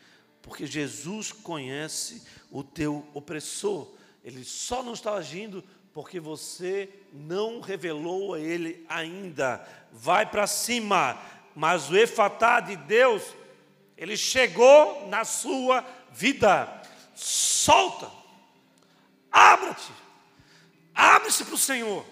porque 0.43 0.67
Jesus 0.67 1.33
conhece 1.33 2.23
o 2.51 2.63
teu 2.63 3.07
opressor. 3.15 3.89
Ele 4.25 4.45
só 4.45 4.83
não 4.83 4.93
está 4.93 5.15
agindo 5.15 5.65
porque 5.95 6.19
você 6.19 6.89
não 7.13 7.61
revelou 7.61 8.35
a 8.35 8.41
ele 8.41 8.85
ainda. 8.89 9.67
Vai 9.93 10.27
para 10.29 10.47
cima, 10.47 11.19
mas 11.55 11.89
o 11.89 11.97
efatá 11.97 12.61
de 12.61 12.77
Deus, 12.77 13.23
ele 13.97 14.17
chegou 14.17 15.09
na 15.09 15.25
sua 15.25 15.85
vida. 16.11 16.83
Solta, 17.15 18.11
abra-te, 19.31 19.93
abre-se 20.95 21.45
para 21.45 21.55
o 21.55 21.59
Senhor. 21.59 22.05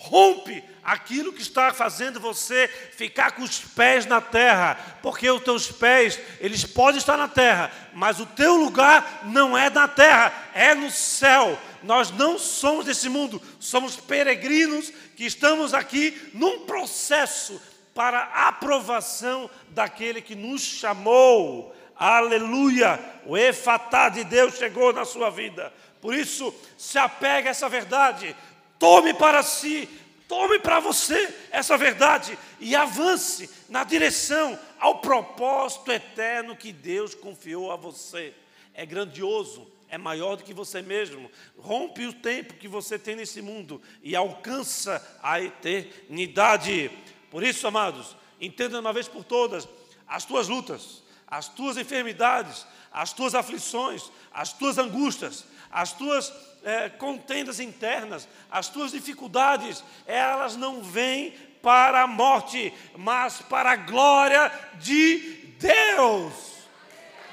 Rompe 0.00 0.62
aquilo 0.84 1.32
que 1.32 1.42
está 1.42 1.74
fazendo 1.74 2.20
você 2.20 2.68
ficar 2.92 3.32
com 3.32 3.42
os 3.42 3.58
pés 3.58 4.06
na 4.06 4.20
terra, 4.20 4.78
porque 5.02 5.28
os 5.28 5.42
teus 5.42 5.72
pés, 5.72 6.20
eles 6.38 6.64
podem 6.64 6.98
estar 6.98 7.16
na 7.16 7.26
terra, 7.26 7.72
mas 7.92 8.20
o 8.20 8.24
teu 8.24 8.54
lugar 8.54 9.22
não 9.24 9.58
é 9.58 9.68
na 9.68 9.88
terra, 9.88 10.32
é 10.54 10.72
no 10.72 10.88
céu. 10.88 11.58
Nós 11.82 12.12
não 12.12 12.38
somos 12.38 12.84
desse 12.86 13.08
mundo, 13.08 13.42
somos 13.58 13.96
peregrinos 13.96 14.92
que 15.16 15.26
estamos 15.26 15.74
aqui 15.74 16.30
num 16.32 16.60
processo 16.60 17.60
para 17.92 18.22
aprovação 18.22 19.50
daquele 19.70 20.22
que 20.22 20.36
nos 20.36 20.62
chamou. 20.62 21.74
Aleluia! 21.96 23.00
O 23.26 23.36
efatá 23.36 24.08
de 24.08 24.22
Deus 24.22 24.54
chegou 24.54 24.92
na 24.92 25.04
sua 25.04 25.28
vida. 25.28 25.72
Por 26.00 26.14
isso, 26.14 26.54
se 26.76 26.96
apegue 26.96 27.48
a 27.48 27.50
essa 27.50 27.68
verdade. 27.68 28.36
Tome 28.78 29.12
para 29.12 29.42
si, 29.42 29.88
tome 30.28 30.58
para 30.58 30.78
você 30.78 31.34
essa 31.50 31.76
verdade 31.76 32.38
e 32.60 32.76
avance 32.76 33.50
na 33.68 33.82
direção 33.82 34.58
ao 34.78 35.00
propósito 35.00 35.90
eterno 35.90 36.56
que 36.56 36.72
Deus 36.72 37.14
confiou 37.14 37.72
a 37.72 37.76
você. 37.76 38.32
É 38.72 38.86
grandioso, 38.86 39.66
é 39.88 39.98
maior 39.98 40.36
do 40.36 40.44
que 40.44 40.54
você 40.54 40.80
mesmo. 40.80 41.30
Rompe 41.58 42.06
o 42.06 42.12
tempo 42.12 42.54
que 42.54 42.68
você 42.68 42.98
tem 42.98 43.16
nesse 43.16 43.42
mundo 43.42 43.82
e 44.02 44.14
alcança 44.14 45.04
a 45.22 45.40
eternidade. 45.40 46.90
Por 47.30 47.42
isso, 47.42 47.66
amados, 47.66 48.16
entenda 48.40 48.78
uma 48.78 48.92
vez 48.92 49.08
por 49.08 49.24
todas 49.24 49.68
as 50.06 50.24
tuas 50.24 50.46
lutas, 50.46 51.02
as 51.26 51.48
tuas 51.48 51.76
enfermidades, 51.76 52.66
as 52.92 53.12
tuas 53.12 53.34
aflições, 53.34 54.10
as 54.32 54.52
tuas 54.52 54.78
angústias, 54.78 55.44
as 55.70 55.92
tuas 55.92 56.32
é, 56.68 56.90
contendas 56.90 57.60
internas, 57.60 58.28
as 58.50 58.68
tuas 58.68 58.90
dificuldades, 58.90 59.82
elas 60.06 60.54
não 60.54 60.82
vêm 60.82 61.30
para 61.62 62.02
a 62.02 62.06
morte, 62.06 62.74
mas 62.94 63.40
para 63.40 63.70
a 63.70 63.76
glória 63.76 64.52
de 64.74 65.18
Deus. 65.58 66.34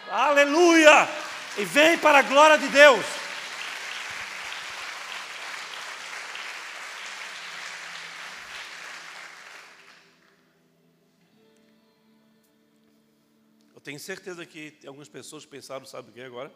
Aleluia! 0.10 1.06
E 1.58 1.66
vem 1.66 1.98
para 1.98 2.20
a 2.20 2.22
glória 2.22 2.58
de 2.58 2.70
Deus. 2.70 3.06
Eu 13.74 13.82
tenho 13.82 14.00
certeza 14.00 14.46
que 14.46 14.78
algumas 14.88 15.10
pessoas 15.10 15.46
pensaram, 15.46 15.86
sabe 15.86 16.10
o 16.10 16.14
que 16.14 16.22
agora? 16.22 16.50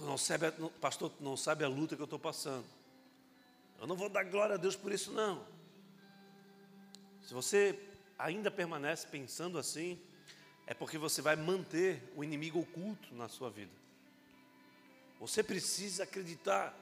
Tu 0.00 0.06
não 0.06 0.16
sabe, 0.16 0.50
pastor, 0.80 1.10
tu 1.10 1.22
não 1.22 1.36
sabe 1.36 1.62
a 1.62 1.68
luta 1.68 1.94
que 1.94 2.00
eu 2.00 2.04
estou 2.04 2.18
passando. 2.18 2.64
Eu 3.78 3.86
não 3.86 3.94
vou 3.94 4.08
dar 4.08 4.24
glória 4.24 4.54
a 4.54 4.58
Deus 4.58 4.74
por 4.74 4.90
isso, 4.90 5.12
não. 5.12 5.46
Se 7.22 7.34
você 7.34 7.78
ainda 8.18 8.50
permanece 8.50 9.06
pensando 9.06 9.58
assim, 9.58 10.00
é 10.66 10.72
porque 10.72 10.96
você 10.96 11.20
vai 11.20 11.36
manter 11.36 12.02
o 12.16 12.24
inimigo 12.24 12.60
oculto 12.60 13.14
na 13.14 13.28
sua 13.28 13.50
vida. 13.50 13.72
Você 15.20 15.42
precisa 15.42 16.04
acreditar. 16.04 16.74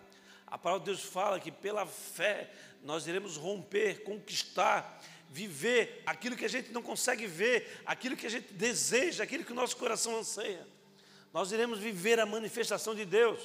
A 0.46 0.56
palavra 0.56 0.84
de 0.84 0.92
Deus 0.92 1.02
fala 1.02 1.40
que 1.40 1.50
pela 1.50 1.84
fé 1.86 2.48
nós 2.84 3.08
iremos 3.08 3.36
romper, 3.36 4.04
conquistar, 4.04 5.02
viver 5.28 6.04
aquilo 6.06 6.36
que 6.36 6.44
a 6.44 6.48
gente 6.48 6.70
não 6.70 6.82
consegue 6.82 7.26
ver, 7.26 7.82
aquilo 7.84 8.16
que 8.16 8.26
a 8.28 8.30
gente 8.30 8.54
deseja, 8.54 9.24
aquilo 9.24 9.44
que 9.44 9.50
o 9.50 9.56
nosso 9.56 9.76
coração 9.76 10.16
anseia 10.16 10.64
nós 11.32 11.52
iremos 11.52 11.78
viver 11.78 12.18
a 12.18 12.26
manifestação 12.26 12.94
de 12.94 13.04
Deus. 13.04 13.40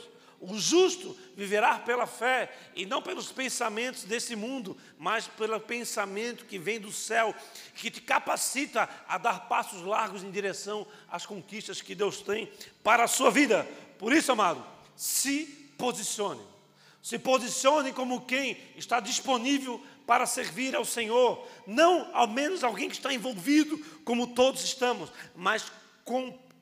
O 0.45 0.57
justo 0.57 1.17
viverá 1.37 1.79
pela 1.79 2.05
fé 2.05 2.53
e 2.75 2.85
não 2.85 3.01
pelos 3.01 3.31
pensamentos 3.31 4.03
desse 4.03 4.35
mundo, 4.35 4.75
mas 4.97 5.25
pelo 5.25 5.57
pensamento 5.57 6.45
que 6.45 6.57
vem 6.57 6.81
do 6.81 6.91
céu, 6.91 7.33
que 7.75 7.89
te 7.89 8.01
capacita 8.01 8.89
a 9.07 9.17
dar 9.17 9.47
passos 9.47 9.81
largos 9.83 10.21
em 10.21 10.29
direção 10.29 10.85
às 11.09 11.25
conquistas 11.25 11.81
que 11.81 11.95
Deus 11.95 12.21
tem 12.21 12.51
para 12.83 13.05
a 13.05 13.07
sua 13.07 13.31
vida. 13.31 13.65
Por 13.97 14.11
isso, 14.11 14.33
amado, 14.33 14.61
se 14.97 15.45
posicione. 15.77 16.41
Se 17.01 17.17
posicione 17.17 17.93
como 17.93 18.25
quem 18.25 18.57
está 18.75 18.99
disponível 18.99 19.81
para 20.05 20.25
servir 20.25 20.75
ao 20.75 20.83
Senhor, 20.83 21.47
não 21.65 22.09
ao 22.13 22.27
menos 22.27 22.65
alguém 22.65 22.89
que 22.89 22.95
está 22.95 23.13
envolvido, 23.13 23.77
como 24.03 24.27
todos 24.27 24.61
estamos, 24.61 25.09
mas 25.33 25.71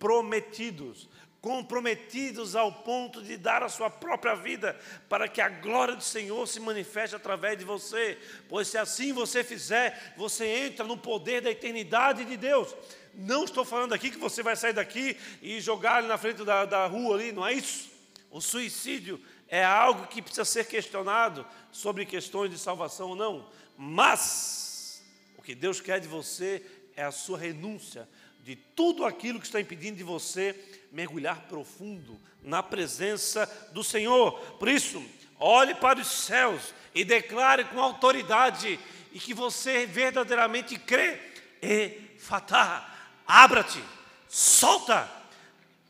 comprometidos 0.02 1.08
comprometidos 1.40 2.56
ao 2.56 2.72
ponto 2.72 3.20
de 3.24 3.36
dar 3.36 3.64
a 3.64 3.70
sua 3.70 3.90
própria 3.90 4.36
vida 4.36 4.80
para 5.10 5.28
que 5.28 5.42
a 5.42 5.50
glória 5.50 5.96
do 5.96 6.04
Senhor 6.04 6.48
se 6.48 6.60
manifeste 6.60 7.16
através 7.16 7.58
de 7.58 7.66
você, 7.66 8.16
pois 8.48 8.68
se 8.68 8.78
assim 8.78 9.12
você 9.12 9.44
fizer, 9.44 10.14
você 10.16 10.46
entra 10.46 10.86
no 10.86 10.96
poder 10.96 11.42
da 11.42 11.50
eternidade 11.50 12.26
de 12.26 12.38
Deus. 12.38 12.76
Não 13.16 13.44
estou 13.44 13.66
falando 13.66 13.94
aqui 13.94 14.12
que 14.12 14.20
você 14.20 14.44
vai 14.44 14.56
sair 14.56 14.74
daqui 14.74 15.18
e 15.42 15.60
jogar 15.60 15.96
ali 15.96 16.08
na 16.08 16.18
frente 16.18 16.46
da, 16.46 16.64
da 16.64 16.86
rua 16.86 17.16
ali, 17.16 17.32
não 17.32 17.46
é 17.46 17.54
isso. 17.54 17.90
O 18.30 18.40
suicídio 18.40 19.20
é 19.48 19.64
algo 19.64 20.06
que 20.06 20.22
precisa 20.22 20.46
ser 20.46 20.68
questionado 20.68 21.44
sobre 21.72 22.06
questões 22.06 22.52
de 22.52 22.60
salvação 22.60 23.10
ou 23.10 23.16
não, 23.16 23.50
mas 23.76 25.04
o 25.40 25.42
que 25.42 25.56
Deus 25.56 25.82
quer 25.82 26.00
de 26.00 26.08
você 26.08 26.64
é 26.96 27.04
a 27.04 27.12
sua 27.12 27.40
renúncia 27.40 28.08
de 28.44 28.56
tudo 28.56 29.06
aquilo 29.06 29.40
que 29.40 29.46
está 29.46 29.60
impedindo 29.60 29.98
de 29.98 30.04
você 30.04 30.56
mergulhar 30.92 31.42
profundo 31.42 32.20
na 32.44 32.62
presença 32.64 33.46
do 33.72 33.84
Senhor. 33.84 34.34
Por 34.58 34.68
isso, 34.68 35.04
olhe 35.40 35.76
para 35.76 36.00
os 36.00 36.08
céus 36.08 36.74
e 36.94 37.04
declare 37.06 37.66
com 37.66 37.80
autoridade 37.80 38.80
e 39.14 39.20
que 39.20 39.34
você 39.34 39.86
verdadeiramente 39.86 40.78
crê. 40.78 41.20
E 41.62 42.18
fatá, 42.18 43.10
abra-te, 43.28 43.82
solta, 44.28 45.10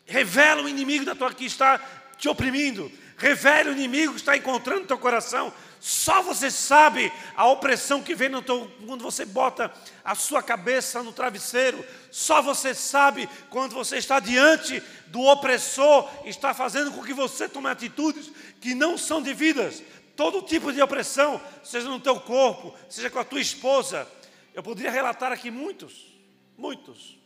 revela 0.05 0.63
o 0.63 0.69
inimigo 0.69 1.05
da 1.05 1.15
tua 1.15 1.33
que 1.33 1.45
está 1.45 1.79
te 2.17 2.27
oprimindo, 2.27 2.91
revela 3.17 3.69
o 3.69 3.73
inimigo 3.73 4.13
que 4.13 4.19
está 4.19 4.35
encontrando 4.35 4.87
teu 4.87 4.97
coração. 4.97 5.53
Só 5.81 6.21
você 6.21 6.51
sabe 6.51 7.11
a 7.35 7.47
opressão 7.47 8.03
que 8.03 8.13
vem 8.13 8.29
no 8.29 8.43
teu, 8.43 8.71
quando 8.85 9.01
você 9.01 9.25
bota 9.25 9.73
a 10.05 10.13
sua 10.13 10.43
cabeça 10.43 11.01
no 11.01 11.11
travesseiro. 11.11 11.83
Só 12.11 12.39
você 12.39 12.75
sabe 12.75 13.27
quando 13.49 13.73
você 13.73 13.97
está 13.97 14.19
diante 14.19 14.79
do 15.07 15.21
opressor, 15.21 16.07
está 16.23 16.53
fazendo 16.53 16.91
com 16.91 17.03
que 17.03 17.15
você 17.15 17.49
tome 17.49 17.67
atitudes 17.67 18.31
que 18.61 18.75
não 18.75 18.95
são 18.95 19.23
devidas. 19.23 19.81
Todo 20.15 20.43
tipo 20.43 20.71
de 20.71 20.79
opressão, 20.79 21.41
seja 21.63 21.89
no 21.89 21.99
teu 21.99 22.19
corpo, 22.19 22.75
seja 22.87 23.09
com 23.09 23.17
a 23.17 23.25
tua 23.25 23.41
esposa. 23.41 24.07
Eu 24.53 24.61
poderia 24.61 24.91
relatar 24.91 25.31
aqui 25.31 25.49
muitos, 25.49 26.13
muitos. 26.55 27.17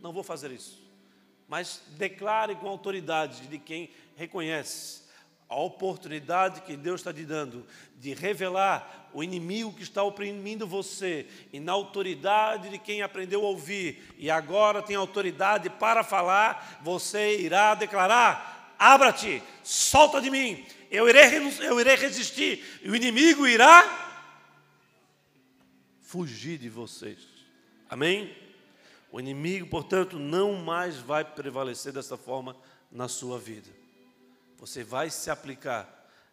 Não 0.00 0.12
vou 0.12 0.24
fazer 0.24 0.50
isso. 0.50 0.82
Mas 1.46 1.80
declare 1.90 2.56
com 2.56 2.66
autoridade 2.66 3.46
de 3.46 3.58
quem 3.60 3.88
reconhece 4.16 4.99
a 5.50 5.56
oportunidade 5.56 6.60
que 6.60 6.76
Deus 6.76 7.00
está 7.00 7.12
te 7.12 7.24
dando 7.24 7.66
de 7.98 8.14
revelar 8.14 9.10
o 9.12 9.20
inimigo 9.20 9.72
que 9.72 9.82
está 9.82 10.00
oprimindo 10.04 10.64
você, 10.64 11.26
e 11.52 11.58
na 11.58 11.72
autoridade 11.72 12.68
de 12.68 12.78
quem 12.78 13.02
aprendeu 13.02 13.44
a 13.44 13.48
ouvir 13.48 14.14
e 14.16 14.30
agora 14.30 14.80
tem 14.80 14.94
autoridade 14.94 15.68
para 15.68 16.04
falar, 16.04 16.80
você 16.84 17.40
irá 17.40 17.74
declarar: 17.74 18.76
abra-te, 18.78 19.42
solta 19.64 20.20
de 20.20 20.30
mim, 20.30 20.64
eu 20.88 21.08
irei, 21.08 21.38
eu 21.62 21.80
irei 21.80 21.96
resistir, 21.96 22.64
e 22.84 22.88
o 22.88 22.94
inimigo 22.94 23.44
irá 23.44 24.08
fugir 26.00 26.58
de 26.58 26.68
vocês. 26.68 27.18
Amém? 27.88 28.32
O 29.10 29.18
inimigo, 29.18 29.66
portanto, 29.66 30.16
não 30.16 30.52
mais 30.52 30.98
vai 30.98 31.24
prevalecer 31.24 31.92
dessa 31.92 32.16
forma 32.16 32.56
na 32.92 33.08
sua 33.08 33.36
vida. 33.36 33.79
Você 34.60 34.84
vai 34.84 35.08
se 35.08 35.30
aplicar 35.30 35.88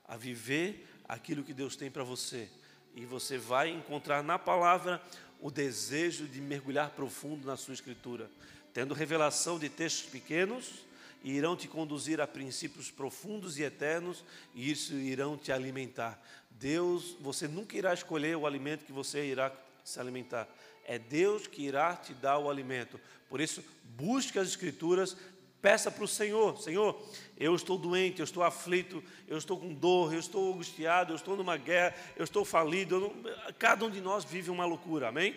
a 0.05 0.17
viver 0.17 0.85
aquilo 1.07 1.43
que 1.43 1.53
Deus 1.53 1.77
tem 1.77 1.89
para 1.89 2.03
você. 2.03 2.49
E 2.93 3.05
você 3.05 3.37
vai 3.37 3.69
encontrar 3.69 4.21
na 4.21 4.37
palavra 4.37 5.01
o 5.39 5.49
desejo 5.49 6.27
de 6.27 6.41
mergulhar 6.41 6.89
profundo 6.89 7.47
na 7.47 7.55
sua 7.55 7.73
escritura, 7.73 8.29
tendo 8.73 8.93
revelação 8.93 9.57
de 9.57 9.69
textos 9.69 10.09
pequenos 10.09 10.85
e 11.23 11.31
irão 11.31 11.55
te 11.55 11.67
conduzir 11.67 12.19
a 12.19 12.27
princípios 12.27 12.91
profundos 12.91 13.57
e 13.57 13.63
eternos, 13.63 14.23
e 14.53 14.69
isso 14.69 14.93
irão 14.93 15.37
te 15.37 15.51
alimentar. 15.51 16.21
Deus, 16.51 17.15
você 17.21 17.47
nunca 17.47 17.77
irá 17.77 17.93
escolher 17.93 18.35
o 18.35 18.45
alimento 18.45 18.85
que 18.85 18.91
você 18.91 19.25
irá 19.25 19.51
se 19.83 19.99
alimentar. 19.99 20.47
É 20.85 20.99
Deus 20.99 21.47
que 21.47 21.63
irá 21.63 21.95
te 21.95 22.13
dar 22.13 22.39
o 22.39 22.49
alimento. 22.49 22.99
Por 23.29 23.41
isso, 23.41 23.63
busque 23.83 24.39
as 24.39 24.47
escrituras, 24.47 25.17
Peça 25.61 25.89
para 25.89 26.03
o 26.03 26.07
Senhor: 26.07 26.59
Senhor, 26.61 27.01
eu 27.37 27.55
estou 27.55 27.77
doente, 27.77 28.19
eu 28.19 28.23
estou 28.23 28.43
aflito, 28.43 29.03
eu 29.27 29.37
estou 29.37 29.59
com 29.59 29.73
dor, 29.73 30.13
eu 30.13 30.19
estou 30.19 30.53
angustiado, 30.53 31.11
eu 31.11 31.15
estou 31.15 31.35
numa 31.35 31.57
guerra, 31.57 31.95
eu 32.15 32.23
estou 32.23 32.45
falido. 32.45 32.95
Eu 32.95 33.01
não... 33.01 33.53
Cada 33.53 33.85
um 33.85 33.89
de 33.89 34.01
nós 34.01 34.23
vive 34.23 34.49
uma 34.49 34.65
loucura, 34.65 35.09
amém? 35.09 35.35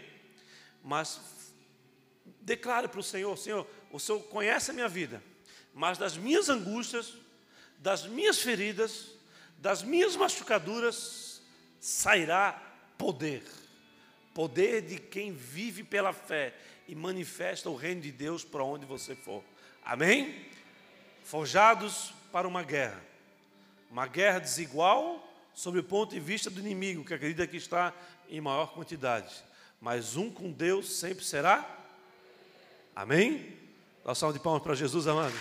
Mas 0.83 1.21
declare 2.41 2.89
para 2.89 3.01
o 3.01 3.03
Senhor: 3.03 3.37
Senhor, 3.37 3.66
o 3.91 3.99
Senhor 3.99 4.21
conhece 4.25 4.71
a 4.71 4.75
minha 4.75 4.89
vida, 4.89 5.23
mas 5.75 5.99
das 5.99 6.16
minhas 6.16 6.49
angústias, 6.49 7.14
das 7.79 8.07
minhas 8.07 8.39
feridas, 8.39 9.21
Das 9.61 9.83
minhas 9.83 10.16
machucaduras 10.16 11.43
sairá 11.79 12.53
poder. 12.97 13.43
Poder 14.33 14.81
de 14.81 14.99
quem 14.99 15.33
vive 15.33 15.85
pela 15.85 16.14
fé 16.14 16.55
e 16.89 16.95
manifesta 16.95 17.68
o 17.68 17.77
reino 17.77 18.01
de 18.01 18.11
Deus 18.11 18.43
para 18.43 18.64
onde 18.64 18.87
você 18.87 19.14
for. 19.14 19.45
Amém? 19.91 20.47
Forjados 21.24 22.14
para 22.30 22.47
uma 22.47 22.62
guerra. 22.62 23.03
Uma 23.91 24.07
guerra 24.07 24.38
desigual 24.38 25.28
sob 25.53 25.80
o 25.80 25.82
ponto 25.82 26.14
de 26.14 26.20
vista 26.20 26.49
do 26.49 26.61
inimigo, 26.61 27.05
que 27.05 27.12
acredita 27.12 27.45
que 27.45 27.57
está 27.57 27.93
em 28.28 28.41
maior 28.41 28.72
quantidade. 28.72 29.34
Mas 29.80 30.14
um 30.14 30.30
com 30.30 30.53
Deus 30.53 30.93
sempre 30.93 31.24
será. 31.24 31.68
Amém? 32.95 33.59
Dá 34.05 34.14
salve 34.14 34.38
de 34.38 34.45
palmas 34.45 34.62
para 34.62 34.76
Jesus, 34.76 35.09
amado. 35.09 35.34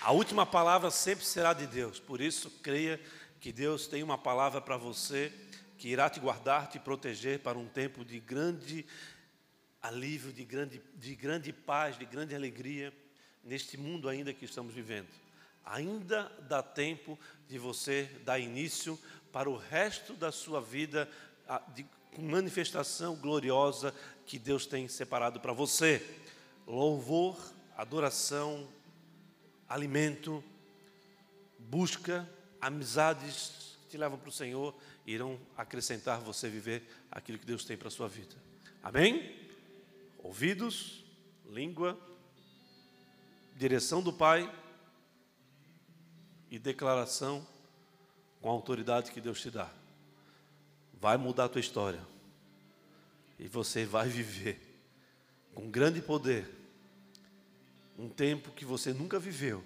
A 0.00 0.12
última 0.12 0.46
palavra 0.46 0.90
sempre 0.90 1.26
será 1.26 1.52
de 1.52 1.66
Deus, 1.66 2.00
por 2.00 2.22
isso 2.22 2.50
creia 2.62 2.98
que 3.38 3.52
Deus 3.52 3.86
tem 3.86 4.02
uma 4.02 4.16
palavra 4.16 4.62
para 4.62 4.78
você 4.78 5.30
que 5.78 5.88
irá 5.88 6.10
te 6.10 6.18
guardar, 6.18 6.68
te 6.68 6.78
proteger 6.78 7.38
para 7.38 7.56
um 7.56 7.68
tempo 7.68 8.04
de 8.04 8.18
grande 8.18 8.84
alívio, 9.80 10.32
de 10.32 10.44
grande, 10.44 10.82
de 10.96 11.14
grande 11.14 11.52
paz, 11.52 11.96
de 11.96 12.04
grande 12.04 12.34
alegria 12.34 12.92
neste 13.44 13.76
mundo 13.76 14.08
ainda 14.08 14.34
que 14.34 14.44
estamos 14.44 14.74
vivendo. 14.74 15.08
Ainda 15.64 16.30
dá 16.48 16.62
tempo 16.62 17.18
de 17.46 17.58
você 17.58 18.10
dar 18.24 18.38
início 18.38 18.98
para 19.32 19.48
o 19.48 19.56
resto 19.56 20.14
da 20.14 20.32
sua 20.32 20.60
vida 20.60 21.08
de 21.74 21.86
manifestação 22.18 23.14
gloriosa 23.14 23.94
que 24.26 24.38
Deus 24.38 24.66
tem 24.66 24.88
separado 24.88 25.38
para 25.40 25.52
você. 25.52 26.04
Louvor, 26.66 27.38
adoração, 27.76 28.68
alimento, 29.68 30.42
busca, 31.58 32.28
amizades 32.60 33.78
que 33.82 33.90
te 33.90 33.96
levam 33.96 34.18
para 34.18 34.28
o 34.28 34.32
Senhor 34.32 34.74
irão 35.12 35.40
acrescentar 35.56 36.20
você 36.20 36.48
viver 36.48 36.82
aquilo 37.10 37.38
que 37.38 37.46
Deus 37.46 37.64
tem 37.64 37.76
para 37.76 37.88
a 37.88 37.90
sua 37.90 38.08
vida. 38.08 38.34
Amém? 38.82 39.34
Ouvidos, 40.18 41.04
língua, 41.48 41.98
direção 43.56 44.02
do 44.02 44.12
Pai 44.12 44.52
e 46.50 46.58
declaração 46.58 47.46
com 48.40 48.48
a 48.48 48.52
autoridade 48.52 49.10
que 49.10 49.20
Deus 49.20 49.40
te 49.40 49.50
dá. 49.50 49.70
Vai 51.00 51.16
mudar 51.16 51.44
a 51.44 51.48
tua 51.48 51.60
história. 51.60 52.04
E 53.38 53.48
você 53.48 53.86
vai 53.86 54.08
viver 54.08 54.60
com 55.54 55.70
grande 55.70 56.02
poder 56.02 56.48
um 57.96 58.08
tempo 58.08 58.52
que 58.52 58.64
você 58.64 58.92
nunca 58.92 59.18
viveu. 59.18 59.64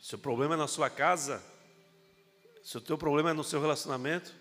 Se 0.00 0.14
o 0.14 0.18
problema 0.18 0.54
é 0.54 0.56
na 0.56 0.68
sua 0.68 0.88
casa, 0.88 1.42
se 2.70 2.78
o 2.78 2.80
teu 2.80 2.96
problema 2.96 3.30
é 3.30 3.32
no 3.32 3.42
seu 3.42 3.60
relacionamento, 3.60 4.32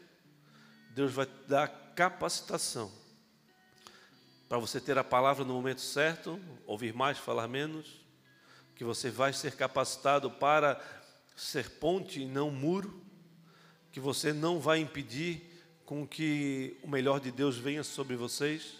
Deus 0.91 1.11
vai 1.11 1.25
te 1.25 1.32
dar 1.47 1.67
capacitação 1.95 2.91
para 4.47 4.59
você 4.59 4.80
ter 4.80 4.95
a 4.99 5.03
palavra 5.03 5.43
no 5.43 5.55
momento 5.55 5.82
certo, 5.82 6.39
ouvir 6.67 6.93
mais, 6.93 7.17
falar 7.17 7.47
menos, 7.47 8.05
que 8.75 8.84
você 8.84 9.09
vai 9.09 9.34
ser 9.34 9.55
capacitado 9.55 10.30
para 10.30 10.80
ser 11.36 11.71
ponte 11.80 12.21
e 12.21 12.25
não 12.27 12.51
muro, 12.51 13.01
que 13.91 13.99
você 13.99 14.32
não 14.32 14.59
vai 14.59 14.77
impedir 14.77 15.41
com 15.84 16.05
que 16.07 16.77
o 16.84 16.88
melhor 16.88 17.19
de 17.19 17.32
Deus 17.32 17.57
venha 17.57 17.84
sobre 17.84 18.15
vocês, 18.15 18.75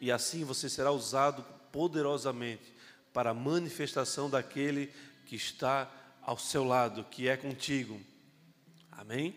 e 0.00 0.10
assim 0.10 0.44
você 0.44 0.70
será 0.70 0.90
usado 0.90 1.44
poderosamente 1.70 2.72
para 3.12 3.32
a 3.32 3.34
manifestação 3.34 4.30
daquele 4.30 4.90
que 5.26 5.36
está 5.36 5.92
ao 6.22 6.38
seu 6.38 6.64
lado, 6.64 7.04
que 7.04 7.28
é 7.28 7.36
contigo. 7.36 8.00
Amém? 8.96 9.36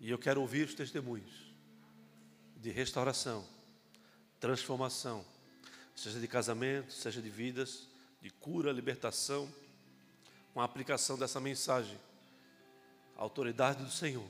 E 0.00 0.10
eu 0.10 0.18
quero 0.18 0.40
ouvir 0.40 0.66
os 0.66 0.74
testemunhos 0.74 1.30
de 2.56 2.70
restauração, 2.70 3.46
transformação, 4.38 5.24
seja 5.94 6.20
de 6.20 6.28
casamento, 6.28 6.92
seja 6.92 7.20
de 7.20 7.28
vidas, 7.28 7.86
de 8.20 8.30
cura, 8.30 8.72
libertação, 8.72 9.50
com 10.52 10.60
a 10.60 10.64
aplicação 10.64 11.18
dessa 11.18 11.40
mensagem. 11.40 11.98
A 13.16 13.22
autoridade 13.22 13.82
do 13.82 13.90
Senhor. 13.90 14.26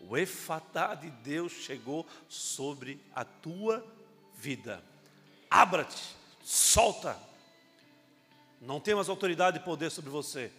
O 0.00 0.16
efatá 0.16 0.94
de 0.94 1.10
Deus 1.10 1.52
chegou 1.52 2.06
sobre 2.28 3.00
a 3.14 3.24
tua 3.24 3.84
vida. 4.34 4.82
Abra-te, 5.48 6.16
solta. 6.42 7.18
Não 8.60 8.80
temos 8.80 9.08
autoridade 9.08 9.58
e 9.58 9.62
poder 9.62 9.90
sobre 9.90 10.10
você. 10.10 10.52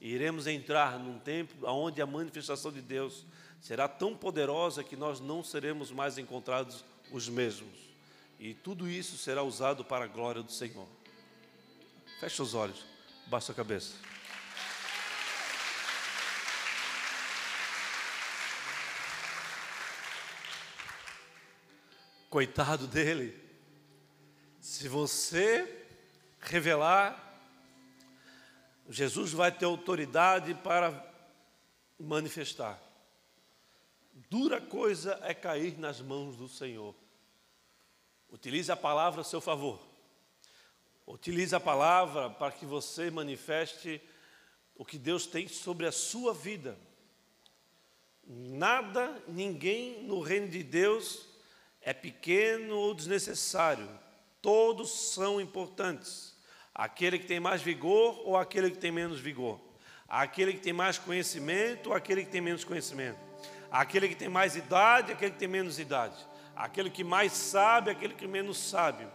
E 0.00 0.14
iremos 0.14 0.46
entrar 0.46 0.98
num 0.98 1.18
tempo 1.18 1.66
onde 1.66 2.00
a 2.00 2.06
manifestação 2.06 2.70
de 2.70 2.80
Deus 2.80 3.26
será 3.60 3.88
tão 3.88 4.16
poderosa 4.16 4.84
que 4.84 4.96
nós 4.96 5.20
não 5.20 5.42
seremos 5.42 5.90
mais 5.90 6.18
encontrados 6.18 6.84
os 7.10 7.28
mesmos. 7.28 7.88
E 8.38 8.54
tudo 8.54 8.88
isso 8.88 9.18
será 9.18 9.42
usado 9.42 9.84
para 9.84 10.04
a 10.04 10.08
glória 10.08 10.42
do 10.42 10.52
Senhor. 10.52 10.86
Feche 12.20 12.40
os 12.40 12.54
olhos, 12.54 12.84
baixa 13.26 13.50
a 13.52 13.54
cabeça. 13.54 13.94
Coitado 22.30 22.86
dele. 22.86 23.42
Se 24.60 24.86
você 24.86 25.86
revelar, 26.40 27.27
Jesus 28.88 29.32
vai 29.32 29.52
ter 29.52 29.66
autoridade 29.66 30.54
para 30.54 31.06
manifestar. 31.98 32.80
Dura 34.30 34.60
coisa 34.60 35.18
é 35.22 35.34
cair 35.34 35.78
nas 35.78 36.00
mãos 36.00 36.36
do 36.36 36.48
Senhor. 36.48 36.94
Utilize 38.30 38.72
a 38.72 38.76
palavra 38.76 39.20
a 39.20 39.24
seu 39.24 39.40
favor. 39.40 39.78
Utilize 41.06 41.54
a 41.54 41.60
palavra 41.60 42.30
para 42.30 42.52
que 42.52 42.64
você 42.64 43.10
manifeste 43.10 44.00
o 44.74 44.84
que 44.84 44.98
Deus 44.98 45.26
tem 45.26 45.48
sobre 45.48 45.86
a 45.86 45.92
sua 45.92 46.32
vida. 46.32 46.78
Nada, 48.26 49.22
ninguém 49.26 50.02
no 50.04 50.20
reino 50.20 50.48
de 50.48 50.62
Deus 50.62 51.26
é 51.80 51.92
pequeno 51.92 52.76
ou 52.76 52.94
desnecessário. 52.94 53.88
Todos 54.40 55.12
são 55.12 55.40
importantes. 55.40 56.37
Aquele 56.78 57.18
que 57.18 57.26
tem 57.26 57.40
mais 57.40 57.60
vigor 57.60 58.22
ou 58.24 58.36
aquele 58.36 58.70
que 58.70 58.78
tem 58.78 58.92
menos 58.92 59.18
vigor. 59.18 59.58
Aquele 60.08 60.52
que 60.52 60.60
tem 60.60 60.72
mais 60.72 60.96
conhecimento 60.96 61.88
ou 61.88 61.96
aquele 61.96 62.24
que 62.24 62.30
tem 62.30 62.40
menos 62.40 62.62
conhecimento. 62.62 63.18
Aquele 63.68 64.08
que 64.08 64.14
tem 64.14 64.28
mais 64.28 64.54
idade, 64.54 65.10
aquele 65.10 65.32
que 65.32 65.38
tem 65.38 65.48
menos 65.48 65.80
idade. 65.80 66.14
Aquele 66.54 66.88
que 66.88 67.02
mais 67.02 67.32
sabe, 67.32 67.90
aquele 67.90 68.14
que 68.14 68.28
menos 68.28 68.58
sabe. 68.58 69.08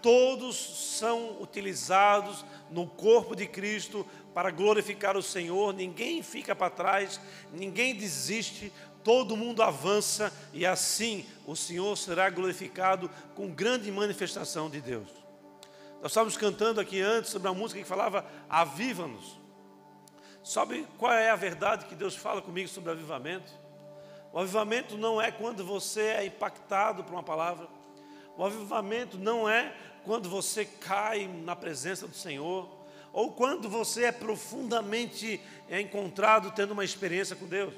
Todos 0.00 0.56
são 0.98 1.42
utilizados 1.42 2.42
no 2.70 2.86
corpo 2.86 3.36
de 3.36 3.46
Cristo 3.46 4.06
para 4.32 4.50
glorificar 4.50 5.14
o 5.14 5.22
Senhor. 5.22 5.74
Ninguém 5.74 6.22
fica 6.22 6.56
para 6.56 6.70
trás, 6.70 7.20
ninguém 7.52 7.94
desiste, 7.94 8.72
todo 9.02 9.36
mundo 9.36 9.62
avança 9.62 10.32
e 10.54 10.64
assim 10.64 11.26
o 11.46 11.54
Senhor 11.54 11.96
será 11.98 12.30
glorificado 12.30 13.10
com 13.34 13.50
grande 13.50 13.92
manifestação 13.92 14.70
de 14.70 14.80
Deus. 14.80 15.23
Nós 16.04 16.10
estávamos 16.10 16.36
cantando 16.36 16.82
aqui 16.82 17.00
antes 17.00 17.30
sobre 17.30 17.48
a 17.48 17.54
música 17.54 17.80
que 17.80 17.88
falava 17.88 18.26
Aviva-nos. 18.46 19.40
Sabe 20.42 20.86
qual 20.98 21.10
é 21.10 21.30
a 21.30 21.34
verdade 21.34 21.86
que 21.86 21.94
Deus 21.94 22.14
fala 22.14 22.42
comigo 22.42 22.68
sobre 22.68 22.90
avivamento? 22.90 23.50
O 24.30 24.38
avivamento 24.38 24.98
não 24.98 25.18
é 25.18 25.30
quando 25.30 25.64
você 25.64 26.02
é 26.02 26.26
impactado 26.26 27.02
por 27.02 27.14
uma 27.14 27.22
palavra. 27.22 27.68
O 28.36 28.44
avivamento 28.44 29.16
não 29.16 29.48
é 29.48 29.74
quando 30.04 30.28
você 30.28 30.66
cai 30.66 31.26
na 31.26 31.56
presença 31.56 32.06
do 32.06 32.14
Senhor 32.14 32.68
ou 33.10 33.32
quando 33.32 33.66
você 33.70 34.04
é 34.04 34.12
profundamente 34.12 35.40
encontrado 35.70 36.50
tendo 36.50 36.72
uma 36.72 36.84
experiência 36.84 37.34
com 37.34 37.46
Deus. 37.46 37.72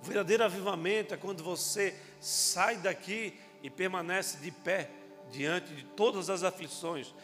O 0.00 0.06
verdadeiro 0.06 0.42
avivamento 0.42 1.12
é 1.12 1.18
quando 1.18 1.44
você 1.44 1.94
sai 2.18 2.78
daqui 2.78 3.38
e 3.62 3.68
permanece 3.68 4.38
de 4.38 4.50
pé 4.50 4.88
diante 5.30 5.74
de 5.74 5.84
todas 5.84 6.30
as 6.30 6.42
aflições, 6.42 7.14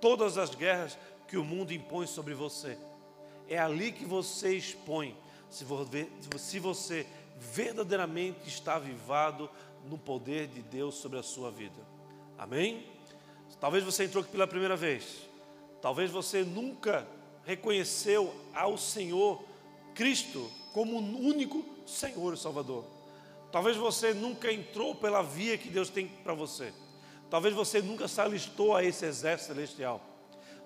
todas 0.00 0.38
as 0.38 0.54
guerras 0.54 0.98
que 1.28 1.36
o 1.36 1.44
mundo 1.44 1.72
impõe 1.72 2.06
sobre 2.06 2.34
você. 2.34 2.76
É 3.48 3.58
ali 3.58 3.92
que 3.92 4.04
você 4.04 4.54
expõe 4.54 5.16
se 5.48 5.64
você 6.58 7.06
verdadeiramente 7.38 8.48
está 8.48 8.76
avivado 8.76 9.50
no 9.88 9.98
poder 9.98 10.46
de 10.46 10.62
Deus 10.62 10.96
sobre 10.96 11.18
a 11.18 11.22
sua 11.22 11.50
vida. 11.50 11.80
Amém? 12.38 12.86
Talvez 13.60 13.82
você 13.84 14.04
entrou 14.04 14.22
aqui 14.22 14.32
pela 14.32 14.46
primeira 14.46 14.76
vez. 14.76 15.28
Talvez 15.82 16.10
você 16.10 16.42
nunca 16.42 17.06
reconheceu 17.44 18.34
ao 18.54 18.78
Senhor 18.78 19.42
Cristo 19.94 20.50
como 20.72 20.98
o 20.98 21.26
único 21.26 21.64
Senhor 21.86 22.34
e 22.34 22.36
Salvador. 22.36 22.84
Talvez 23.50 23.76
você 23.76 24.14
nunca 24.14 24.52
entrou 24.52 24.94
pela 24.94 25.22
via 25.22 25.58
que 25.58 25.68
Deus 25.68 25.90
tem 25.90 26.06
para 26.06 26.34
você. 26.34 26.72
Talvez 27.30 27.54
você 27.54 27.80
nunca 27.80 28.08
se 28.08 28.20
alistou 28.20 28.74
a 28.74 28.84
esse 28.84 29.04
exército 29.06 29.54
celestial. 29.54 30.04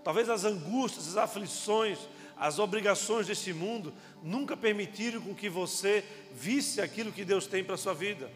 Talvez 0.02 0.28
as 0.30 0.44
angústias, 0.44 1.08
as 1.08 1.16
aflições, 1.16 1.98
as 2.36 2.58
obrigações 2.58 3.26
deste 3.26 3.52
mundo 3.52 3.92
nunca 4.22 4.56
permitiram 4.56 5.20
com 5.20 5.34
que 5.34 5.48
você 5.48 6.04
visse 6.32 6.80
aquilo 6.80 7.12
que 7.12 7.24
Deus 7.24 7.46
tem 7.46 7.62
para 7.62 7.74
a 7.74 7.78
sua 7.78 7.94
vida. 7.94 8.30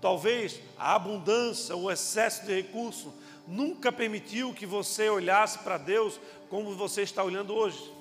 Talvez 0.00 0.60
a 0.78 0.94
abundância, 0.94 1.76
o 1.76 1.90
excesso 1.90 2.46
de 2.46 2.54
recurso 2.54 3.12
nunca 3.46 3.92
permitiu 3.92 4.54
que 4.54 4.66
você 4.66 5.08
olhasse 5.08 5.58
para 5.58 5.78
Deus 5.78 6.18
como 6.48 6.74
você 6.76 7.02
está 7.02 7.22
olhando 7.22 7.54
hoje. 7.54 7.92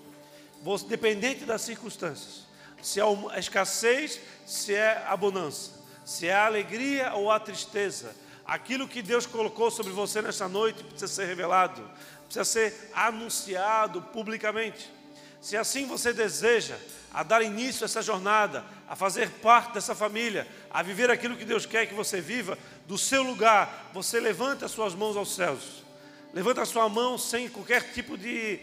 Você, 0.61 0.86
dependente 0.86 1.43
das 1.43 1.61
circunstâncias, 1.61 2.45
se 2.82 2.99
é 2.99 3.03
a 3.03 3.39
escassez, 3.39 4.19
se 4.45 4.73
é 4.73 5.03
a 5.07 5.15
bonança, 5.17 5.71
se 6.05 6.27
é 6.27 6.34
a 6.34 6.45
alegria 6.45 7.13
ou 7.13 7.32
a 7.32 7.39
tristeza, 7.39 8.15
aquilo 8.52 8.86
que 8.86 9.02
Deus 9.02 9.26
colocou 9.26 9.72
sobre 9.72 9.93
você 9.93 10.22
nessa 10.22 10.45
noite 10.45 10.84
precisa 10.84 11.08
ser 11.08 11.26
revelado, 11.26 11.89
precisa 12.26 12.43
ser 12.43 12.91
anunciado 12.93 14.02
publicamente. 14.02 14.91
Se 15.39 15.56
assim 15.56 15.86
você 15.86 16.12
deseja 16.12 16.78
a 17.14 17.24
dar 17.24 17.41
início 17.41 17.84
a 17.84 17.86
essa 17.86 18.02
jornada, 18.02 18.66
a 18.89 18.93
fazer 18.93 19.30
parte 19.41 19.76
dessa 19.76 19.95
família, 19.95 20.45
a 20.70 20.84
viver 20.84 21.10
aquilo 21.10 21.38
que 21.38 21.45
Deus 21.45 21.66
quer 21.66 21.86
que 21.86 21.93
você 21.93 22.20
viva, 22.20 22.58
do 22.86 22.97
seu 22.97 23.24
lugar, 23.24 23.89
você 23.93 24.20
levanta 24.20 24.66
as 24.66 24.72
suas 24.72 24.93
mãos 24.93 25.16
aos 25.16 25.34
céus. 25.34 25.86
Levanta 26.34 26.64
a 26.64 26.66
sua 26.66 26.89
mão 26.89 27.18
sem 27.18 27.47
qualquer 27.47 27.93
tipo 27.93 28.18
de, 28.18 28.60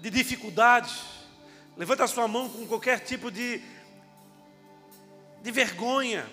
de 0.00 0.08
dificuldade. 0.08 0.98
Levanta 1.76 2.04
a 2.04 2.08
sua 2.08 2.26
mão 2.26 2.48
com 2.48 2.66
qualquer 2.66 3.00
tipo 3.00 3.30
de, 3.30 3.60
de 5.42 5.50
vergonha. 5.50 6.26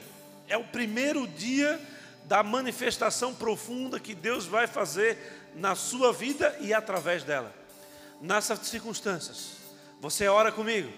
É 0.47 0.55
o 0.57 0.63
primeiro 0.63 1.27
dia 1.27 1.77
da 2.25 2.41
manifestação 2.43 3.33
profunda 3.33 3.99
que 3.99 4.15
Deus 4.15 4.45
vai 4.45 4.67
fazer 4.67 5.17
na 5.55 5.75
sua 5.75 6.11
vida 6.13 6.55
e 6.61 6.73
através 6.73 7.23
dela 7.23 7.53
nessas 8.21 8.59
circunstâncias, 8.59 9.57
você 9.99 10.27
ora 10.27 10.51
comigo. 10.51 10.89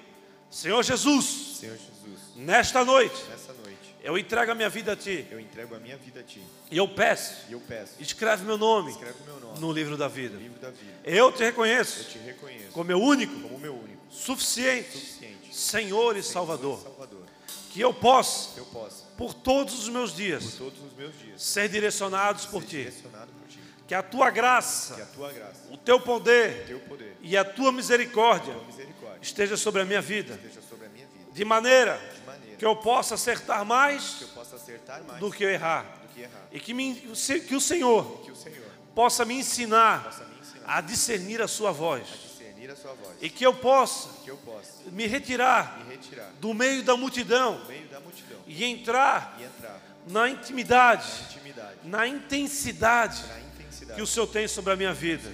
Senhor 0.52 0.84
Jesus, 0.84 1.58
Senhor 1.60 1.76
Jesus, 1.76 2.20
nesta 2.36 2.86
noite, 2.86 3.16
nessa 3.30 3.52
noite, 3.54 3.96
eu 4.04 4.16
entrego 4.18 4.52
a 4.52 4.56
minha 4.56 4.70
vida 4.70 4.92
a 4.94 4.96
Ti. 4.96 5.26
eu 5.32 5.40
entrego 5.40 5.76
a 5.76 5.80
minha 5.80 5.98
vida 5.98 6.20
a 6.20 6.24
Ti. 6.24 6.42
E 6.70 6.78
eu 6.78 6.88
peço, 6.88 7.34
E 7.50 7.54
eu 7.54 7.60
peço, 7.60 7.94
escreve 8.00 8.46
meu 8.46 8.58
nome 8.58 8.92
escreve 8.92 9.16
meu 9.26 9.40
nome 9.40 9.60
no 9.60 9.72
livro 9.72 9.98
da 9.98 10.08
vida. 10.08 10.38
livro 10.38 10.60
da 10.60 10.70
vida. 10.70 10.94
Eu 11.04 11.32
te 11.32 11.42
Eu 11.42 11.46
reconheço 11.48 12.04
te 12.06 12.20
reconheço 12.20 12.72
como 12.72 12.86
meu 12.86 13.02
único, 13.02 13.34
como 13.42 13.58
meu 13.58 13.74
único, 13.74 14.02
suficiente 14.12 14.92
suficiente, 14.92 15.56
Senhor 15.56 16.16
e 16.16 16.22
Senhor 16.22 16.34
Salvador. 16.34 16.80
e 16.80 16.84
Salvador. 16.84 17.24
Que 17.72 17.82
eu 17.82 17.94
possa, 17.94 18.54
Que 18.54 18.60
eu 18.60 18.66
possa, 18.68 19.05
por 19.18 19.34
todos 19.34 19.74
os 19.80 19.90
meus 19.90 20.14
dias, 20.16 20.60
os 20.60 20.94
meus 20.98 21.18
dias, 21.20 21.42
ser 21.42 21.70
direcionados 21.70 22.46
por 22.46 22.62
ser 22.64 22.68
Ti. 22.68 22.78
direcionado 22.78 23.32
por 23.32 23.48
Ti. 23.48 23.60
Que 23.88 23.94
a 23.94 24.02
Tua 24.04 24.30
graça, 24.30 24.96
a 25.02 25.06
Tua 25.06 25.32
graça, 25.32 25.62
o 25.72 25.78
Teu 25.78 26.00
poder 26.00 26.66
Teu 26.68 26.80
poder, 26.80 27.18
e 27.22 27.38
a 27.38 27.46
Tua 27.46 27.72
misericórdia 27.72 28.54
Tua 28.54 28.64
misericórdia 28.66 29.20
esteja 29.22 29.56
sobre 29.58 29.82
a 29.82 29.86
minha 29.86 30.02
vida. 30.02 30.34
a 30.34 30.90
minha 30.90 31.06
vida. 31.08 31.32
De 31.32 31.46
maneira 31.46 31.98
De 32.14 32.26
maneira 32.26 32.58
que 32.58 32.66
eu 32.66 32.76
possa 32.76 33.16
acertar 33.16 33.64
mais 33.66 34.24
possa 34.34 34.56
acertar 34.56 35.04
mais 35.04 35.20
do 35.20 35.32
que 35.32 35.44
eu 35.44 35.50
errar. 35.50 35.84
do 36.02 36.14
que 36.14 36.22
errar. 36.22 36.48
E 36.52 36.60
que, 36.60 36.74
me- 36.74 36.96
que 36.96 37.56
o 37.56 37.62
Senhor 37.62 38.22
Que 38.24 38.32
o 38.32 38.36
Senhor 38.36 38.66
possa 38.96 39.24
me 39.26 39.36
ensinar 39.36 40.04
possa 40.06 40.26
me 40.26 40.40
ensinar 40.40 40.66
a 40.68 40.82
discernir 40.82 41.42
a 41.42 41.48
sua 41.48 41.72
voz. 41.72 42.08
a 42.08 42.12
a. 42.14 43.16
E 43.22 43.30
que 43.30 43.46
eu 43.46 43.54
possa 43.54 44.10
Que 44.24 44.32
eu 44.32 44.38
possa 44.38 44.72
me 44.92 45.06
retirar 45.06 45.80
me 45.86 45.92
retirar 45.96 46.32
do 46.40 46.54
meio 46.54 46.82
da 46.84 46.96
multidão 46.98 47.58
do 47.60 47.66
meio 47.68 47.88
da 47.88 48.00
multidão 48.00 48.25
e 48.48 48.64
entrar 48.64 49.36
e 49.40 49.44
entrar 49.44 49.80
na 50.08 50.30
intimidade, 50.30 51.08
na 51.12 51.28
intimidade, 51.28 51.78
na 51.84 52.08
intensidade 52.08 53.24
na 53.28 53.40
intensidade. 53.40 53.96
que 53.96 54.02
o 54.02 54.08
Senhor 54.08 54.28
tem 54.28 54.48
sobre 54.48 54.74
a 54.74 54.76
minha 54.76 54.94
vida. 54.94 55.28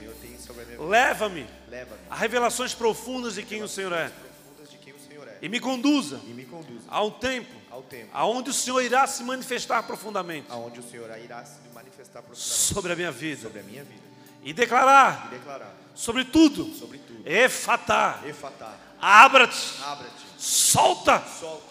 Leva-me 0.80 1.45
Leva-me. 1.70 2.01
a 2.09 2.16
revelações 2.16 2.74
profundas 2.74 3.36
de 3.36 3.43
quem 3.43 3.62
o 3.64 3.68
Senhor 3.68 3.91
é. 3.93 4.05
É. 4.05 4.12
E 5.41 5.49
me 5.49 5.59
conduza 5.59 6.22
e 6.26 6.34
me 6.34 6.45
conduza 6.45 6.86
a 6.88 7.03
um 7.03 7.09
tempo 7.12 7.49
ao 7.72 7.82
tempo 7.82 8.09
aonde 8.14 8.49
o 8.49 8.53
Senhor 8.53 8.82
irá 8.82 9.07
se 9.07 9.24
manifestar 9.24 9.82
profundamente 9.84 10.47
aonde 10.49 10.80
o 10.80 10.84
Senhor 10.84 11.09
irá 11.18 11.43
se 11.43 11.57
manifestar 11.74 12.22
profundamente 12.22 12.74
sobre 12.74 12.93
a 12.93 12.95
minha 12.95 13.12
vida. 13.12 13.41
Sobre 13.43 13.59
a 13.59 13.64
minha 13.64 13.84
vida. 13.84 14.01
E 14.43 14.53
declarar 14.53 15.30
e 15.32 15.36
declarar 15.38 15.74
sobre 15.95 16.26
tudo. 16.26 16.74
sobre 16.76 16.97
tudo. 16.99 17.28
Efatá, 17.28 18.22
Efatá, 18.26 18.74
abra-te, 18.99 19.82
abra-te, 19.84 20.26
solta. 20.38 21.24
Solta. 21.39 21.71